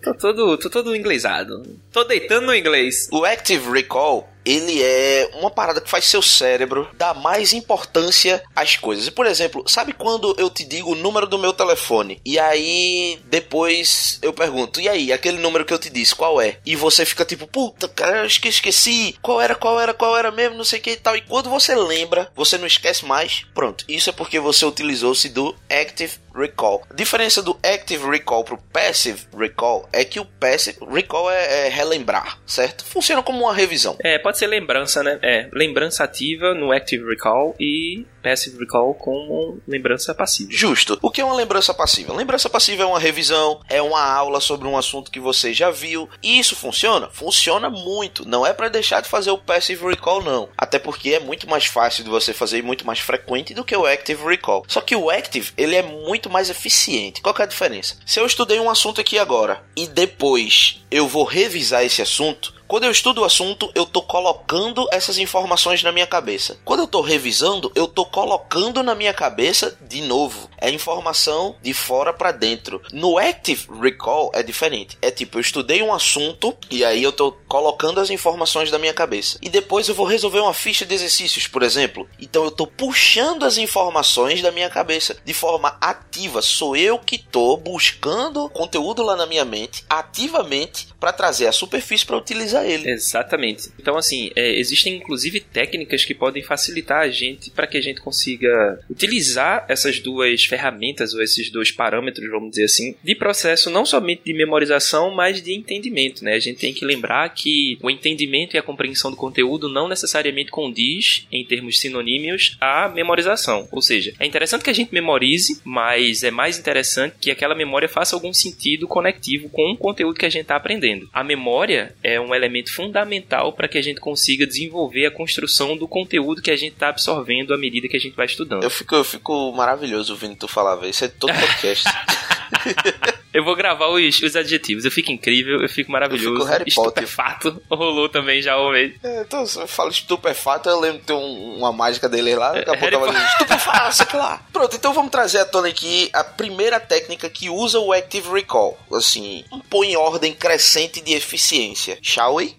tô 0.03 0.13
todo, 0.13 0.57
tô 0.57 0.69
todo 0.69 0.95
inglesado. 0.95 1.63
Tô 1.91 2.03
deitando 2.03 2.45
no 2.45 2.55
inglês. 2.55 3.09
O 3.11 3.25
Active 3.25 3.71
Recall 3.71 4.29
ele 4.46 4.81
é 4.81 5.29
uma 5.36 5.51
parada 5.51 5.81
que 5.81 5.89
faz 5.89 6.05
seu 6.05 6.22
cérebro 6.22 6.89
dar 6.93 7.13
mais 7.13 7.53
importância 7.53 8.41
às 8.55 8.75
coisas. 8.75 9.10
Por 9.10 9.25
exemplo, 9.25 9.63
sabe 9.67 9.93
quando 9.93 10.36
eu 10.38 10.50
te 10.50 10.63
digo 10.63 10.91
o 10.91 10.96
número 10.96 11.27
do 11.27 11.38
meu 11.38 11.53
telefone 11.53 12.22
e 12.25 12.39
aí 12.39 13.19
depois 13.25 14.19
eu 14.22 14.34
pergunto, 14.34 14.81
e 14.81 14.89
aí, 14.89 15.12
aquele 15.12 15.38
número 15.38 15.65
que 15.65 15.74
eu 15.74 15.79
te 15.79 15.89
disse, 15.89 16.15
qual 16.15 16.41
é? 16.41 16.58
E 16.65 16.75
você 16.75 17.05
fica 17.05 17.25
tipo, 17.25 17.48
puta, 17.48 17.88
cara, 17.88 18.19
eu 18.19 18.25
esqueci, 18.25 19.15
qual 19.22 19.41
era, 19.41 19.55
qual 19.55 19.79
era, 19.79 19.93
qual 19.93 20.17
era 20.17 20.31
mesmo, 20.31 20.58
não 20.58 20.63
sei 20.63 20.79
o 20.79 20.81
que 20.81 20.91
e 20.91 20.98
tal. 20.98 21.15
E 21.15 21.22
quando 21.22 21.50
você 21.50 21.75
lembra, 21.75 22.31
você 22.36 22.58
não 22.58 22.67
esquece 22.67 23.05
mais, 23.05 23.46
pronto. 23.53 23.86
Isso 23.88 24.10
é 24.10 24.13
porque 24.13 24.39
você 24.39 24.65
utilizou-se 24.65 25.29
do 25.29 25.55
Active 25.69 26.13
Recall. 26.34 26.84
A 26.89 26.93
diferença 26.93 27.41
do 27.41 27.58
Active 27.63 28.10
Recall 28.10 28.43
pro 28.43 28.58
Passive 28.58 29.27
Recall 29.38 29.88
é 29.91 30.05
que 30.05 30.19
o 30.19 30.25
Passive 30.25 30.77
Recall 30.89 31.29
é, 31.29 31.67
é 31.67 31.69
relembrar, 31.69 32.39
certo? 32.46 32.86
Funciona 32.86 33.22
como 33.22 33.43
uma 33.43 33.53
revisão. 33.53 33.98
É, 34.03 34.17
pode 34.17 34.38
ser 34.39 34.48
lembrança, 34.48 35.03
né? 35.03 35.19
É, 35.22 35.50
lembrança 35.51 36.03
ativa 36.03 36.53
no 36.53 36.72
Active 36.72 37.05
Recall 37.05 37.55
e 37.60 38.05
Passive 38.21 38.57
Recall 38.59 38.93
como 38.93 39.59
lembrança 39.67 40.13
passiva. 40.13 40.51
Justo. 40.51 40.97
O 41.01 41.09
que 41.09 41.21
é 41.21 41.25
uma 41.25 41.35
lembrança 41.35 41.73
passiva? 41.73 42.13
Lembrança 42.13 42.49
passiva 42.49 42.83
é 42.83 42.85
uma 42.85 42.99
revisão, 42.99 43.61
é 43.69 43.81
uma 43.81 44.01
aula 44.01 44.39
sobre 44.39 44.67
um 44.67 44.77
assunto 44.77 45.11
que 45.11 45.19
você 45.19 45.53
já 45.53 45.71
viu. 45.71 46.09
E 46.21 46.39
isso 46.39 46.55
funciona? 46.55 47.09
Funciona 47.09 47.69
muito. 47.69 48.27
Não 48.27 48.45
é 48.45 48.53
para 48.53 48.69
deixar 48.69 49.01
de 49.01 49.09
fazer 49.09 49.31
o 49.31 49.38
Passive 49.38 49.85
Recall, 49.85 50.23
não. 50.23 50.49
Até 50.57 50.79
porque 50.79 51.11
é 51.11 51.19
muito 51.19 51.49
mais 51.49 51.65
fácil 51.65 52.03
de 52.03 52.09
você 52.09 52.33
fazer 52.33 52.59
e 52.59 52.63
muito 52.63 52.85
mais 52.85 52.99
frequente 52.99 53.53
do 53.53 53.63
que 53.63 53.75
o 53.75 53.85
Active 53.85 54.23
Recall. 54.23 54.63
Só 54.67 54.81
que 54.81 54.95
o 54.95 55.09
Active, 55.09 55.51
ele 55.57 55.75
é 55.75 55.81
muito 55.81 56.29
mais 56.29 56.49
eficiente. 56.49 57.21
Qual 57.21 57.35
é 57.38 57.43
a 57.43 57.47
diferença? 57.47 57.97
Se 58.05 58.19
eu 58.19 58.25
estudei 58.25 58.59
um 58.59 58.69
assunto 58.69 59.01
aqui 59.01 59.17
agora 59.17 59.63
e 59.75 59.88
depois 59.88 60.81
eu 60.91 61.07
vou 61.07 61.23
revisar 61.23 61.83
esse 61.83 62.01
assunto, 62.01 62.59
quando 62.69 62.83
eu 62.83 62.91
estudo 62.91 63.21
o 63.21 63.25
assunto, 63.25 63.71
eu 63.73 63.83
tô 63.83 63.99
colocando 63.99 64.88
essas 64.91 65.17
informações 65.17 65.81
na 65.81 65.91
minha 65.91 66.05
cabeça. 66.05 66.59
Quando 66.63 66.81
eu 66.81 66.88
tô 66.88 67.01
revisando, 67.01 67.71
eu 67.73 67.88
tô 67.88 68.05
colocando 68.11 68.83
na 68.83 68.95
minha 68.95 69.13
cabeça 69.13 69.77
de 69.81 70.01
novo. 70.01 70.49
É 70.57 70.69
informação 70.69 71.55
de 71.61 71.73
fora 71.73 72.13
para 72.13 72.31
dentro. 72.31 72.81
No 72.91 73.17
Active 73.17 73.67
Recall 73.81 74.31
é 74.33 74.43
diferente. 74.43 74.97
É 75.01 75.11
tipo, 75.11 75.37
eu 75.37 75.41
estudei 75.41 75.81
um 75.81 75.93
assunto 75.93 76.55
e 76.69 76.83
aí 76.83 77.01
eu 77.01 77.11
tô 77.11 77.31
colocando 77.47 77.99
as 77.99 78.09
informações 78.09 78.71
da 78.71 78.79
minha 78.79 78.93
cabeça. 78.93 79.37
E 79.41 79.49
depois 79.49 79.87
eu 79.87 79.95
vou 79.95 80.05
resolver 80.05 80.39
uma 80.39 80.53
ficha 80.53 80.85
de 80.85 80.93
exercícios, 80.93 81.47
por 81.47 81.63
exemplo. 81.63 82.07
Então 82.19 82.43
eu 82.43 82.51
tô 82.51 82.67
puxando 82.67 83.43
as 83.43 83.57
informações 83.57 84.41
da 84.41 84.51
minha 84.51 84.69
cabeça 84.69 85.17
de 85.23 85.33
forma 85.33 85.77
ativa. 85.79 86.41
Sou 86.41 86.75
eu 86.75 86.99
que 86.99 87.17
tô 87.17 87.57
buscando 87.57 88.49
conteúdo 88.49 89.03
lá 89.03 89.15
na 89.15 89.25
minha 89.25 89.45
mente 89.45 89.83
ativamente 89.89 90.87
para 90.99 91.13
trazer 91.13 91.47
a 91.47 91.51
superfície 91.51 92.05
para 92.05 92.17
utilizar 92.17 92.65
ele. 92.65 92.89
Exatamente. 92.89 93.71
Então, 93.79 93.97
assim, 93.97 94.31
é, 94.35 94.59
existem 94.59 94.95
inclusive 94.95 95.39
técnicas 95.39 96.03
que 96.03 96.13
podem 96.13 96.43
facilitar 96.43 97.01
a 97.01 97.09
gente 97.09 97.49
para 97.51 97.67
que 97.67 97.77
a 97.77 97.81
gente 97.81 97.98
consiga 98.01 98.79
utilizar 98.89 99.65
essas 99.67 99.99
duas 99.99 100.45
ferramentas 100.45 101.13
ou 101.13 101.21
esses 101.21 101.51
dois 101.51 101.71
parâmetros, 101.71 102.29
vamos 102.29 102.51
dizer 102.51 102.65
assim, 102.65 102.95
de 103.03 103.15
processo 103.15 103.69
não 103.69 103.85
somente 103.85 104.23
de 104.25 104.33
memorização, 104.33 105.13
mas 105.13 105.41
de 105.41 105.53
entendimento, 105.53 106.23
né? 106.23 106.33
A 106.33 106.39
gente 106.39 106.59
tem 106.59 106.73
que 106.73 106.85
lembrar 106.85 107.29
que 107.29 107.77
o 107.81 107.89
entendimento 107.89 108.55
e 108.55 108.59
a 108.59 108.63
compreensão 108.63 109.11
do 109.11 109.17
conteúdo 109.17 109.69
não 109.69 109.87
necessariamente 109.87 110.51
condiz, 110.51 111.27
em 111.31 111.45
termos 111.45 111.79
sinonímos, 111.79 112.57
à 112.59 112.89
memorização. 112.89 113.67
Ou 113.71 113.81
seja, 113.81 114.13
é 114.19 114.25
interessante 114.25 114.63
que 114.63 114.69
a 114.69 114.73
gente 114.73 114.93
memorize, 114.93 115.61
mas 115.63 116.23
é 116.23 116.31
mais 116.31 116.57
interessante 116.57 117.15
que 117.19 117.31
aquela 117.31 117.55
memória 117.55 117.87
faça 117.87 118.15
algum 118.15 118.33
sentido 118.33 118.87
conectivo 118.87 119.49
com 119.49 119.71
o 119.71 119.77
conteúdo 119.77 120.19
que 120.19 120.25
a 120.25 120.29
gente 120.29 120.43
está 120.43 120.55
aprendendo. 120.55 121.09
A 121.13 121.23
memória 121.23 121.95
é 122.03 122.19
um 122.19 122.33
elemento 122.33 122.73
fundamental 122.73 123.53
para 123.53 123.67
que 123.67 123.77
a 123.77 123.81
gente 123.81 123.99
consiga 123.99 124.47
desenvolver 124.47 125.05
a 125.05 125.11
construção 125.11 125.75
do 125.75 125.87
conteúdo 125.87 126.41
que 126.41 126.51
a 126.51 126.55
gente 126.55 126.73
está 126.73 126.89
absorvendo 126.89 127.53
à 127.53 127.57
medida 127.57 127.87
que 127.89 127.98
a 127.98 128.00
gente 128.00 128.15
vai 128.15 128.25
estudando. 128.25 128.63
Eu 128.63 128.69
fico, 128.69 128.96
eu 128.96 129.03
fico 129.03 129.51
maravilhoso 129.53 130.13
ouvindo 130.13 130.36
tu 130.36 130.48
falar, 130.48 130.75
velho. 130.75 130.89
Isso 130.89 131.05
é 131.05 131.08
todo 131.08 131.34
podcast. 131.34 131.86
Eu 133.33 133.43
vou 133.43 133.55
gravar 133.55 133.88
os, 133.89 134.21
os 134.21 134.36
adjetivos. 134.36 134.86
Eu 134.86 134.91
fico 134.91 135.12
incrível, 135.12 135.62
eu 135.62 135.69
fico 135.69 135.91
maravilhoso. 135.91 136.29
Eu 136.29 136.36
fico 136.38 136.45
Harry 136.48 136.74
Potter. 136.74 137.03
Estupefato. 137.03 137.62
Rolou 137.69 138.09
também 138.09 138.41
já 138.41 138.57
ouvi. 138.57 138.98
É, 139.03 139.21
então, 139.21 139.45
se 139.45 139.59
eu 139.59 139.67
falo 139.67 139.89
estupefato, 139.91 140.67
eu 140.69 140.79
lembro 140.79 141.00
de 141.00 141.05
ter 141.05 141.13
um- 141.13 141.57
uma 141.57 141.71
mágica 141.71 142.09
dele 142.09 142.36
lá. 142.36 142.51
Daqui 142.53 142.69
a 142.69 142.74
É, 142.74 142.89
pouco 142.91 143.05
eu 143.05 143.12
dizendo 143.12 143.27
estupefato, 143.27 143.95
sei 143.95 144.19
lá. 144.19 144.41
Pronto, 144.51 144.75
então 144.75 144.93
vamos 144.93 145.12
trazer 145.12 145.39
à 145.39 145.45
tona 145.45 145.67
aqui 145.67 146.09
a 146.13 146.24
primeira 146.24 146.79
técnica 146.79 147.29
que 147.29 147.50
usa 147.50 147.79
o 147.79 147.93
Active 147.93 148.29
Recall. 148.31 148.77
Assim, 148.93 149.43
põe 149.69 149.91
em 149.91 149.95
ordem 149.98 150.33
crescente 150.33 151.01
de 151.01 151.13
eficiência. 151.13 151.98
Shall 152.01 152.36
we? 152.36 152.53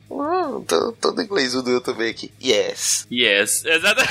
Tô, 0.68 0.92
todo 1.00 1.20
inglês 1.22 1.54
eu 1.54 1.80
também 1.80 2.10
aqui. 2.10 2.32
Yes. 2.42 3.06
Yes. 3.10 3.64
Exato. 3.66 4.02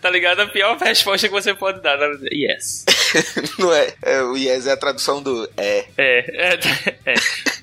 Tá 0.00 0.10
ligado? 0.10 0.40
A 0.40 0.46
pior 0.46 0.76
resposta 0.78 1.28
que 1.28 1.34
você 1.34 1.54
pode 1.54 1.80
dar. 1.80 1.96
né? 1.98 2.28
Yes. 2.32 2.84
Não 3.58 3.72
é, 3.72 3.94
é? 4.02 4.22
O 4.22 4.36
yes 4.36 4.66
é 4.66 4.72
a 4.72 4.76
tradução 4.76 5.22
do 5.22 5.48
é. 5.56 5.84
É, 5.96 6.54
é, 6.54 6.58
é. 7.06 7.14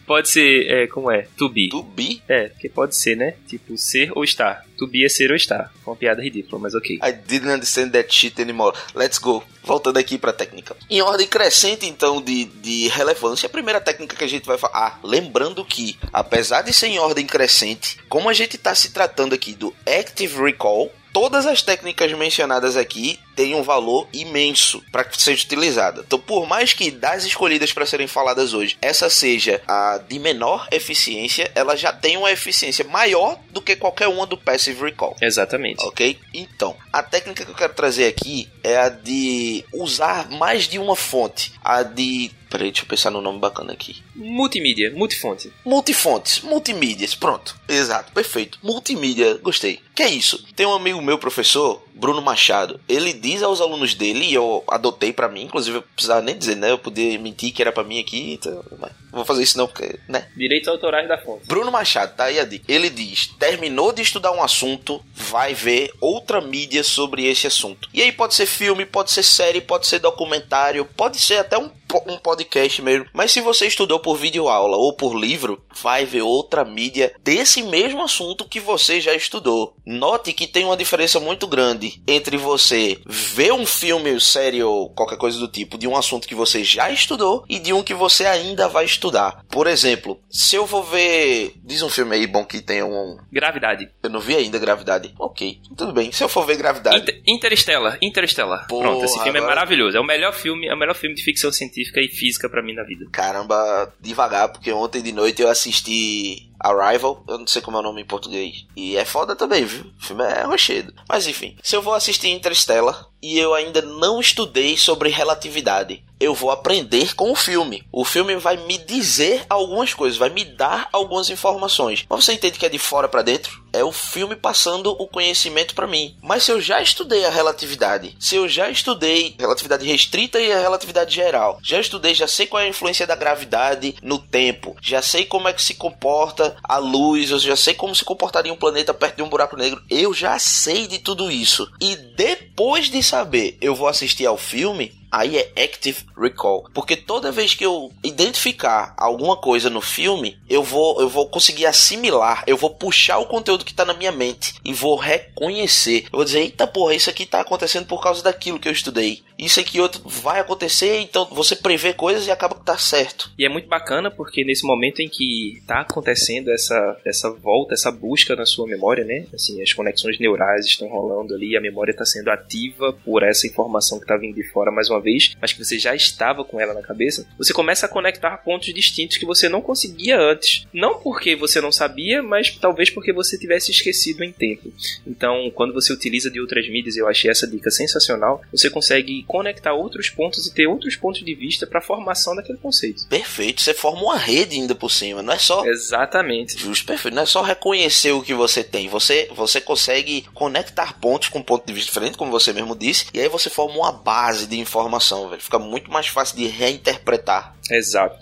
Pode 0.06 0.30
ser, 0.30 0.72
é, 0.72 0.88
como 0.88 1.12
é? 1.12 1.28
To 1.38 1.50
be. 1.50 1.68
To 1.68 1.84
be? 1.84 2.22
É, 2.30 2.48
porque 2.48 2.70
pode 2.70 2.96
ser, 2.96 3.18
né? 3.18 3.34
Tipo, 3.46 3.78
ser 3.78 4.10
ou 4.16 4.24
estar. 4.24 4.66
To 4.78 4.88
be 4.88 5.04
é 5.04 5.10
ser 5.10 5.32
ou 5.32 5.36
estar. 5.36 5.74
Foi 5.84 5.94
uma 5.94 5.98
piada 5.98 6.22
ridícula, 6.22 6.62
mas 6.62 6.74
ok. 6.74 7.00
I 7.04 7.12
didn't 7.12 7.52
understand 7.52 7.90
that 7.90 8.14
shit 8.14 8.42
anymore. 8.42 8.78
Let's 8.96 9.18
go. 9.18 9.44
Voltando 9.64 9.98
aqui 9.98 10.18
pra 10.18 10.32
técnica. 10.32 10.78
Em 10.90 11.02
ordem 11.02 11.28
crescente, 11.28 11.86
então, 11.86 12.22
de, 12.22 12.46
de 12.46 12.88
relevância, 12.88 13.48
a 13.48 13.50
primeira 13.50 13.82
técnica 13.82 14.16
que 14.16 14.24
a 14.24 14.30
gente 14.30 14.46
vai 14.46 14.58
falar. 14.58 14.74
Ah, 14.74 15.00
lembrando 15.04 15.66
que, 15.66 15.98
apesar 16.14 16.62
de 16.62 16.72
ser 16.72 16.88
em 16.88 17.00
ordem 17.00 17.26
crescente, 17.26 17.98
como 18.08 18.30
a 18.30 18.34
gente 18.34 18.58
tá 18.58 18.74
se 18.74 18.92
tratando 18.92 19.36
aqui 19.36 19.54
do 19.54 19.76
Active 19.86 20.42
Recall, 20.42 20.90
todas 21.18 21.48
as 21.48 21.64
técnicas 21.64 22.14
mencionadas 22.14 22.78
aqui 22.78 23.20
têm 23.36 23.56
um 23.56 23.64
valor 23.64 24.08
imenso 24.14 24.84
para 24.92 25.04
ser 25.14 25.34
utilizada. 25.34 26.04
Então, 26.06 26.20
por 26.20 26.46
mais 26.46 26.74
que 26.74 26.92
das 26.92 27.26
escolhidas 27.26 27.74
para 27.74 27.88
serem 27.88 28.06
faladas 28.06 28.54
hoje, 28.54 28.78
essa 28.80 29.10
seja 29.10 29.60
a 29.68 29.98
de 29.98 30.20
menor 30.20 30.68
eficiência, 30.72 31.52
ela 31.56 31.76
já 31.76 31.92
tem 31.92 32.18
uma 32.18 32.32
eficiência 32.32 32.86
maior 32.86 33.40
do 33.50 33.60
que 33.60 33.76
qualquer 33.76 34.08
uma 34.08 34.28
do 34.28 34.38
Passive 34.38 34.80
Recall. 34.80 35.16
Exatamente. 35.20 35.84
Ok? 35.88 36.20
Então, 36.32 36.76
a 36.94 37.02
técnica 37.02 37.44
que 37.44 37.50
eu 37.50 37.56
quero 37.56 37.74
trazer 37.74 38.06
aqui 38.06 38.48
é 38.64 38.78
a 38.78 38.90
de 38.90 39.66
usar 39.74 40.30
mais 40.30 40.68
de 40.68 40.78
uma 40.78 40.96
fonte. 40.96 41.52
A 41.64 41.82
de. 41.82 42.30
Peraí, 42.48 42.70
deixa 42.70 42.84
eu 42.84 42.88
pensar 42.88 43.10
no 43.10 43.22
nome 43.22 43.40
bacana 43.40 43.74
aqui. 43.74 44.04
Multimídia, 44.16 44.92
multifonte. 44.92 45.52
Multifontes, 45.66 46.42
multimídias, 46.42 47.16
pronto. 47.16 47.60
Exato, 47.68 48.12
perfeito. 48.14 48.60
Multimídia, 48.62 49.38
gostei. 49.44 49.82
Que 49.98 50.04
é 50.04 50.10
isso? 50.10 50.46
Tem 50.56 50.64
um 50.64 50.76
amigo 50.76 51.02
meu, 51.02 51.18
professor, 51.18 51.82
Bruno 51.96 52.22
Machado. 52.22 52.80
Ele 52.88 53.12
diz 53.14 53.42
aos 53.42 53.60
alunos 53.60 53.96
dele, 53.96 54.26
e 54.26 54.34
eu 54.36 54.64
adotei 54.68 55.12
pra 55.12 55.28
mim, 55.28 55.46
inclusive 55.46 55.78
eu 55.78 55.82
precisava 55.82 56.22
nem 56.22 56.38
dizer, 56.38 56.56
né? 56.56 56.70
Eu 56.70 56.78
podia 56.78 57.18
mentir 57.18 57.52
que 57.52 57.64
era 57.64 57.72
pra 57.72 57.84
mim 57.84 58.00
aqui, 58.00 58.34
então. 58.34 58.64
Mas 58.80 58.92
não 59.12 59.14
vou 59.14 59.26
fazer 59.26 59.42
isso 59.42 59.58
não, 59.58 59.68
porque, 59.68 60.00
né? 60.08 60.28
Direitos 60.36 60.68
autorais 60.68 61.08
da 61.08 61.18
fonte. 61.18 61.48
Bruno 61.48 61.72
Machado, 61.72 62.16
tá 62.16 62.26
aí 62.26 62.40
a 62.40 62.46
dica. 62.46 62.72
Ele 62.72 62.90
diz: 62.90 63.28
terminou 63.40 63.92
de 63.92 64.04
estudar 64.04 64.32
um 64.32 64.44
assunto, 64.44 65.04
vai 65.16 65.56
ver 65.56 65.92
outra 66.00 66.40
mídia 66.40 66.84
sobre 66.84 67.26
esse 67.26 67.48
assunto. 67.48 67.90
E 67.92 68.02
aí 68.02 68.12
pode 68.12 68.36
ser 68.36 68.46
filme, 68.46 68.86
pode 68.86 69.10
ser 69.10 69.24
série, 69.24 69.62
pode 69.62 69.88
ser 69.88 69.98
documentário, 70.00 70.86
pode 70.86 71.20
ser 71.20 71.40
até 71.40 71.58
um, 71.58 71.72
um 72.06 72.18
podcast 72.18 72.82
mesmo. 72.82 73.08
Mas 73.12 73.32
se 73.32 73.42
você 73.42 73.66
estudou 73.66 74.00
por 74.00 74.16
videoaula 74.16 74.78
ou 74.78 74.94
por 74.94 75.18
livro, 75.18 75.64
vai 75.82 76.06
ver 76.06 76.22
outra 76.22 76.64
mídia 76.64 77.16
desse 77.24 77.64
mesmo 77.64 78.04
assunto 78.04 78.48
que 78.48 78.60
você 78.60 79.02
já 79.02 79.16
estudou. 79.16 79.74
Note 79.88 80.34
que 80.34 80.46
tem 80.48 80.66
uma 80.66 80.76
diferença 80.76 81.20
muito 81.20 81.48
grande 81.48 82.02
entre 82.06 82.36
você 82.36 83.00
ver 83.08 83.54
um 83.54 83.66
filme, 83.66 84.20
série 84.20 84.62
ou 84.62 84.90
qualquer 84.90 85.18
coisa 85.18 85.40
do 85.40 85.48
tipo 85.48 85.78
de 85.78 85.88
um 85.88 85.96
assunto 85.96 86.28
que 86.28 86.36
você 86.36 86.64
já 86.64 86.90
estudou 86.90 87.46
e 87.48 87.58
de 87.58 87.72
um 87.72 87.82
que 87.82 87.94
você 87.94 88.26
ainda 88.26 88.68
vai 88.68 88.84
estudar. 88.84 89.46
Por 89.50 89.66
exemplo, 89.66 90.20
se 90.30 90.56
eu 90.56 90.66
vou 90.66 90.84
ver. 90.84 91.54
Diz 91.64 91.82
um 91.82 91.90
filme 91.90 92.16
aí 92.16 92.28
bom 92.28 92.44
que 92.44 92.62
tenha 92.62 92.86
um. 92.86 93.18
Gravidade. 93.32 93.90
Eu 94.04 94.10
não 94.10 94.20
vi 94.20 94.36
ainda 94.36 94.60
Gravidade. 94.60 95.14
Ok, 95.18 95.60
tudo 95.78 95.94
bem. 95.94 96.12
Se 96.12 96.24
eu 96.24 96.30
for 96.30 96.46
ver 96.46 96.58
Gravidade. 96.58 96.98
Inter 96.98 97.22
Interstellar. 97.26 97.98
Interstellar. 98.02 98.68
Porra, 98.68 98.90
Pronto, 98.90 99.06
esse 99.06 99.22
filme 99.24 99.38
agora- 99.40 99.54
é 99.54 99.56
maravilhoso. 99.56 99.96
É 99.96 100.00
o 100.00 100.04
melhor 100.04 100.34
filme, 100.34 100.68
é 100.68 100.74
o 100.74 100.78
melhor 100.78 100.96
filme 100.96 101.16
de 101.16 101.24
ficção 101.24 101.52
científica 101.52 102.02
e 102.02 102.10
física 102.10 102.50
pra 102.50 102.62
mim 102.62 102.74
na 102.74 102.84
vida. 102.84 103.06
Caramba, 103.12 103.94
devagar, 104.02 104.50
porque 104.52 104.72
ontem 104.72 105.02
de 105.02 105.12
noite 105.12 105.42
eu 105.42 105.50
assisti 105.50 106.47
Arrival, 106.60 107.24
eu 107.28 107.38
não 107.38 107.48
sei 107.48 107.62
como 107.62 107.78
é 107.78 107.80
o 107.80 107.84
nome 107.84 108.02
em 108.02 108.06
português. 108.06 108.66
E 108.76 108.98
é 108.98 109.06
foda 109.06 109.36
também, 109.36 109.66
viu? 109.66 109.86
O 110.00 110.06
filme 110.06 110.24
é 110.24 110.44
rochedo. 110.44 110.94
Mas 111.08 111.28
enfim, 111.28 111.56
se 111.62 111.76
eu 111.76 111.82
vou 111.82 111.94
assistir 111.94 112.30
Interstellar 112.30 113.08
e 113.22 113.38
eu 113.38 113.54
ainda 113.54 113.82
não 113.82 114.20
estudei 114.20 114.78
sobre 114.78 115.10
relatividade, 115.10 116.04
eu 116.20 116.34
vou 116.34 116.50
aprender 116.50 117.14
com 117.16 117.32
o 117.32 117.36
filme. 117.36 117.84
O 117.92 118.04
filme 118.04 118.36
vai 118.38 118.58
me 118.58 118.78
dizer 118.78 119.46
algumas 119.50 119.94
coisas, 119.94 120.18
vai 120.18 120.30
me 120.30 120.44
dar 120.44 120.90
algumas 120.92 121.30
informações. 121.30 122.06
Mas 122.10 122.26
você 122.26 122.34
entende 122.34 122.58
que 122.58 122.66
é 122.66 122.70
de 122.70 122.80
fora 122.80 123.08
pra 123.08 123.22
dentro? 123.22 123.62
É 123.72 123.84
o 123.84 123.92
filme 123.92 124.36
passando 124.36 124.92
o 124.92 125.08
conhecimento 125.08 125.76
pra 125.76 125.86
mim. 125.86 126.16
Mas 126.22 126.44
se 126.44 126.52
eu 126.52 126.60
já 126.60 126.82
estudei 126.82 127.26
a 127.26 127.30
relatividade, 127.30 128.16
se 128.20 128.36
eu 128.36 128.48
já 128.48 128.70
estudei 128.70 129.36
relatividade 129.38 129.86
restrita 129.86 130.40
e 130.40 130.52
a 130.52 130.60
relatividade 130.60 131.14
geral, 131.14 131.60
já 131.62 131.80
estudei, 131.80 132.16
já 132.16 132.28
sei 132.28 132.48
qual 132.48 132.64
é 132.64 132.66
a 132.66 132.70
influência 132.70 133.06
da 133.06 133.16
gravidade 133.16 133.96
no 134.02 134.18
tempo, 134.18 134.76
já 134.82 135.02
sei 135.02 135.26
como 135.26 135.48
é 135.48 135.54
que 135.54 135.62
se 135.62 135.76
comporta 135.76 136.58
a 136.64 136.78
luz, 136.78 137.30
eu 137.30 137.40
já 137.40 137.56
sei 137.56 137.76
como 137.76 137.94
se 137.94 138.04
comportaria 138.04 138.52
um 138.52 138.58
planeta 138.58 138.94
perto 138.94 139.18
de 139.18 139.22
um 139.22 139.30
buraco 139.30 139.56
negro, 139.56 139.84
eu 139.90 140.14
já 140.14 140.40
sei 140.40 140.88
de 140.88 140.98
tudo 140.98 141.30
isso. 141.30 141.72
E 141.80 141.96
depois 141.96 142.90
de 142.90 143.04
saber, 143.08 143.58
eu 143.62 143.74
vou 143.74 143.88
assistir 143.88 144.26
ao 144.26 144.38
filme, 144.38 144.92
Aí 145.12 145.38
é 145.38 145.64
Active 145.64 146.04
Recall. 146.18 146.70
Porque 146.74 146.96
toda 146.96 147.32
vez 147.32 147.54
que 147.54 147.66
eu 147.66 147.92
identificar 148.04 148.94
alguma 148.98 149.38
coisa 149.38 149.70
no 149.70 149.82
filme, 149.82 150.38
eu 150.50 150.62
vou, 150.62 151.00
eu 151.00 151.08
vou 151.08 151.28
conseguir 151.28 151.66
assimilar, 151.66 152.44
eu 152.46 152.58
vou 152.58 152.72
puxar 152.72 153.18
o 153.18 153.26
conteúdo 153.26 153.64
que 153.64 153.74
tá 153.74 153.86
na 153.86 153.94
minha 153.94 154.12
mente 154.12 154.56
e 154.66 154.74
vou 154.74 154.96
reconhecer. 154.96 156.04
Eu 156.06 156.18
vou 156.18 156.26
dizer, 156.26 156.40
eita 156.40 156.68
porra, 156.68 156.94
isso 156.94 157.10
aqui 157.10 157.26
tá 157.26 157.40
acontecendo 157.40 157.86
por 157.86 158.02
causa 158.02 158.22
daquilo 158.22 158.60
que 158.60 158.68
eu 158.68 158.74
estudei. 158.74 159.24
Isso 159.38 159.60
aqui 159.60 159.80
outro 159.80 160.02
vai 160.06 160.40
acontecer, 160.40 161.00
então 161.00 161.26
você 161.32 161.56
prevê 161.56 161.94
coisas 161.94 162.28
e 162.28 162.32
acaba 162.32 162.56
que 162.56 162.66
tá 162.66 162.78
certo. 162.78 163.32
E 163.38 163.46
é 163.46 163.50
muito 163.50 163.68
bacana 163.68 164.10
porque 164.10 164.44
nesse 164.44 164.66
momento 164.66 165.02
em 165.02 165.10
que 165.10 165.62
tá 165.68 165.82
acontecendo 165.82 166.52
essa, 166.52 166.98
essa 167.06 167.30
volta, 167.32 167.74
essa 167.74 167.92
busca 167.92 168.36
na 168.36 168.46
sua 168.46 168.68
memória, 168.68 169.04
né? 169.04 169.28
Assim, 169.34 169.62
as 169.62 169.74
conexões 169.74 170.20
neurais 170.20 170.66
estão 170.66 170.88
rolando 170.88 171.36
ali, 171.36 171.56
a 171.56 171.62
memória 171.62 171.92
está 171.92 172.06
sendo 172.06 172.30
ativa 172.30 172.94
por 173.06 173.24
essa 173.24 173.46
informação 173.48 174.00
que 174.00 174.06
tá 174.06 174.18
vindo 174.18 174.36
de 174.36 174.44
fora 174.44 174.72
mais 174.72 174.90
uma 174.90 175.00
vez, 175.00 175.36
mas 175.40 175.54
que 175.54 175.64
você 175.64 175.78
já 175.78 175.94
estava 175.96 176.44
com 176.44 176.60
ela 176.60 176.74
na 176.74 176.82
cabeça. 176.82 177.28
Você 177.38 177.54
começa 177.54 177.86
a 177.86 177.90
conectar 177.90 178.38
pontos 178.38 178.74
distintos 178.74 179.18
que 179.18 179.26
você 179.26 179.48
não 179.48 179.62
conseguia 179.62 180.20
antes. 180.20 180.66
Não 180.74 181.00
porque 181.00 181.36
você 181.36 181.62
não 181.62 181.72
sabia, 181.72 182.24
mas 182.24 182.56
talvez 182.56 182.90
porque 182.90 183.14
você 183.14 183.38
tivesse 183.38 183.72
esquecido 183.72 184.24
em 184.24 184.32
tempo. 184.32 184.72
Então, 185.06 185.52
quando 185.54 185.74
você 185.74 185.94
utiliza 185.94 186.32
de 186.32 186.40
outras 186.40 186.68
mídias, 186.70 186.98
eu 186.98 187.08
achei 187.08 187.30
essa 187.30 187.48
dica 187.48 187.70
sensacional, 187.70 188.42
você 188.52 188.70
consegue 188.70 189.24
conectar 189.28 189.74
outros 189.74 190.10
pontos 190.10 190.46
e 190.48 190.54
ter 190.54 190.68
outros 190.68 190.96
pontos 190.96 191.24
de 191.24 191.36
vista 191.36 191.68
para 191.68 191.80
a 191.80 191.84
formação 191.84 192.36
daquele 192.36 192.58
conceito. 192.58 193.06
Perfeito, 193.08 193.62
você 193.62 193.74
forma 193.74 194.02
uma 194.02 194.18
rede 194.18 194.56
ainda 194.56 194.74
por 194.74 194.90
cima, 194.90 195.22
não 195.22 195.34
é 195.34 195.38
só 195.38 195.66
Exatamente. 195.66 196.58
Justo, 196.58 196.86
perfeito. 196.86 197.14
Não 197.14 197.24
é 197.24 197.26
só 197.26 197.42
reconhecer 197.42 198.12
o 198.12 198.22
que 198.22 198.34
você 198.34 198.64
tem. 198.64 198.88
Você, 198.90 199.30
você 199.36 199.60
consegue 199.60 200.26
conectar 200.34 201.00
pontos 201.00 201.30
com 201.30 201.40
um 201.40 201.44
ponto 201.44 201.66
de 201.66 201.74
vista 201.74 201.88
diferente, 201.88 202.18
como 202.18 202.32
você 202.32 202.54
mesmo 202.54 202.76
disse, 202.76 203.08
e 203.14 203.20
aí 203.20 203.28
você 203.28 203.50
forma 203.50 203.76
uma 203.76 203.92
base 203.92 204.48
de 204.48 204.60
informação, 204.60 205.30
velho. 205.30 205.42
Fica 205.42 205.60
muito 205.60 205.92
mais 205.92 206.08
fácil 206.08 206.38
de 206.38 206.48
reinterpretar. 206.48 207.57
Exato. 207.72 208.18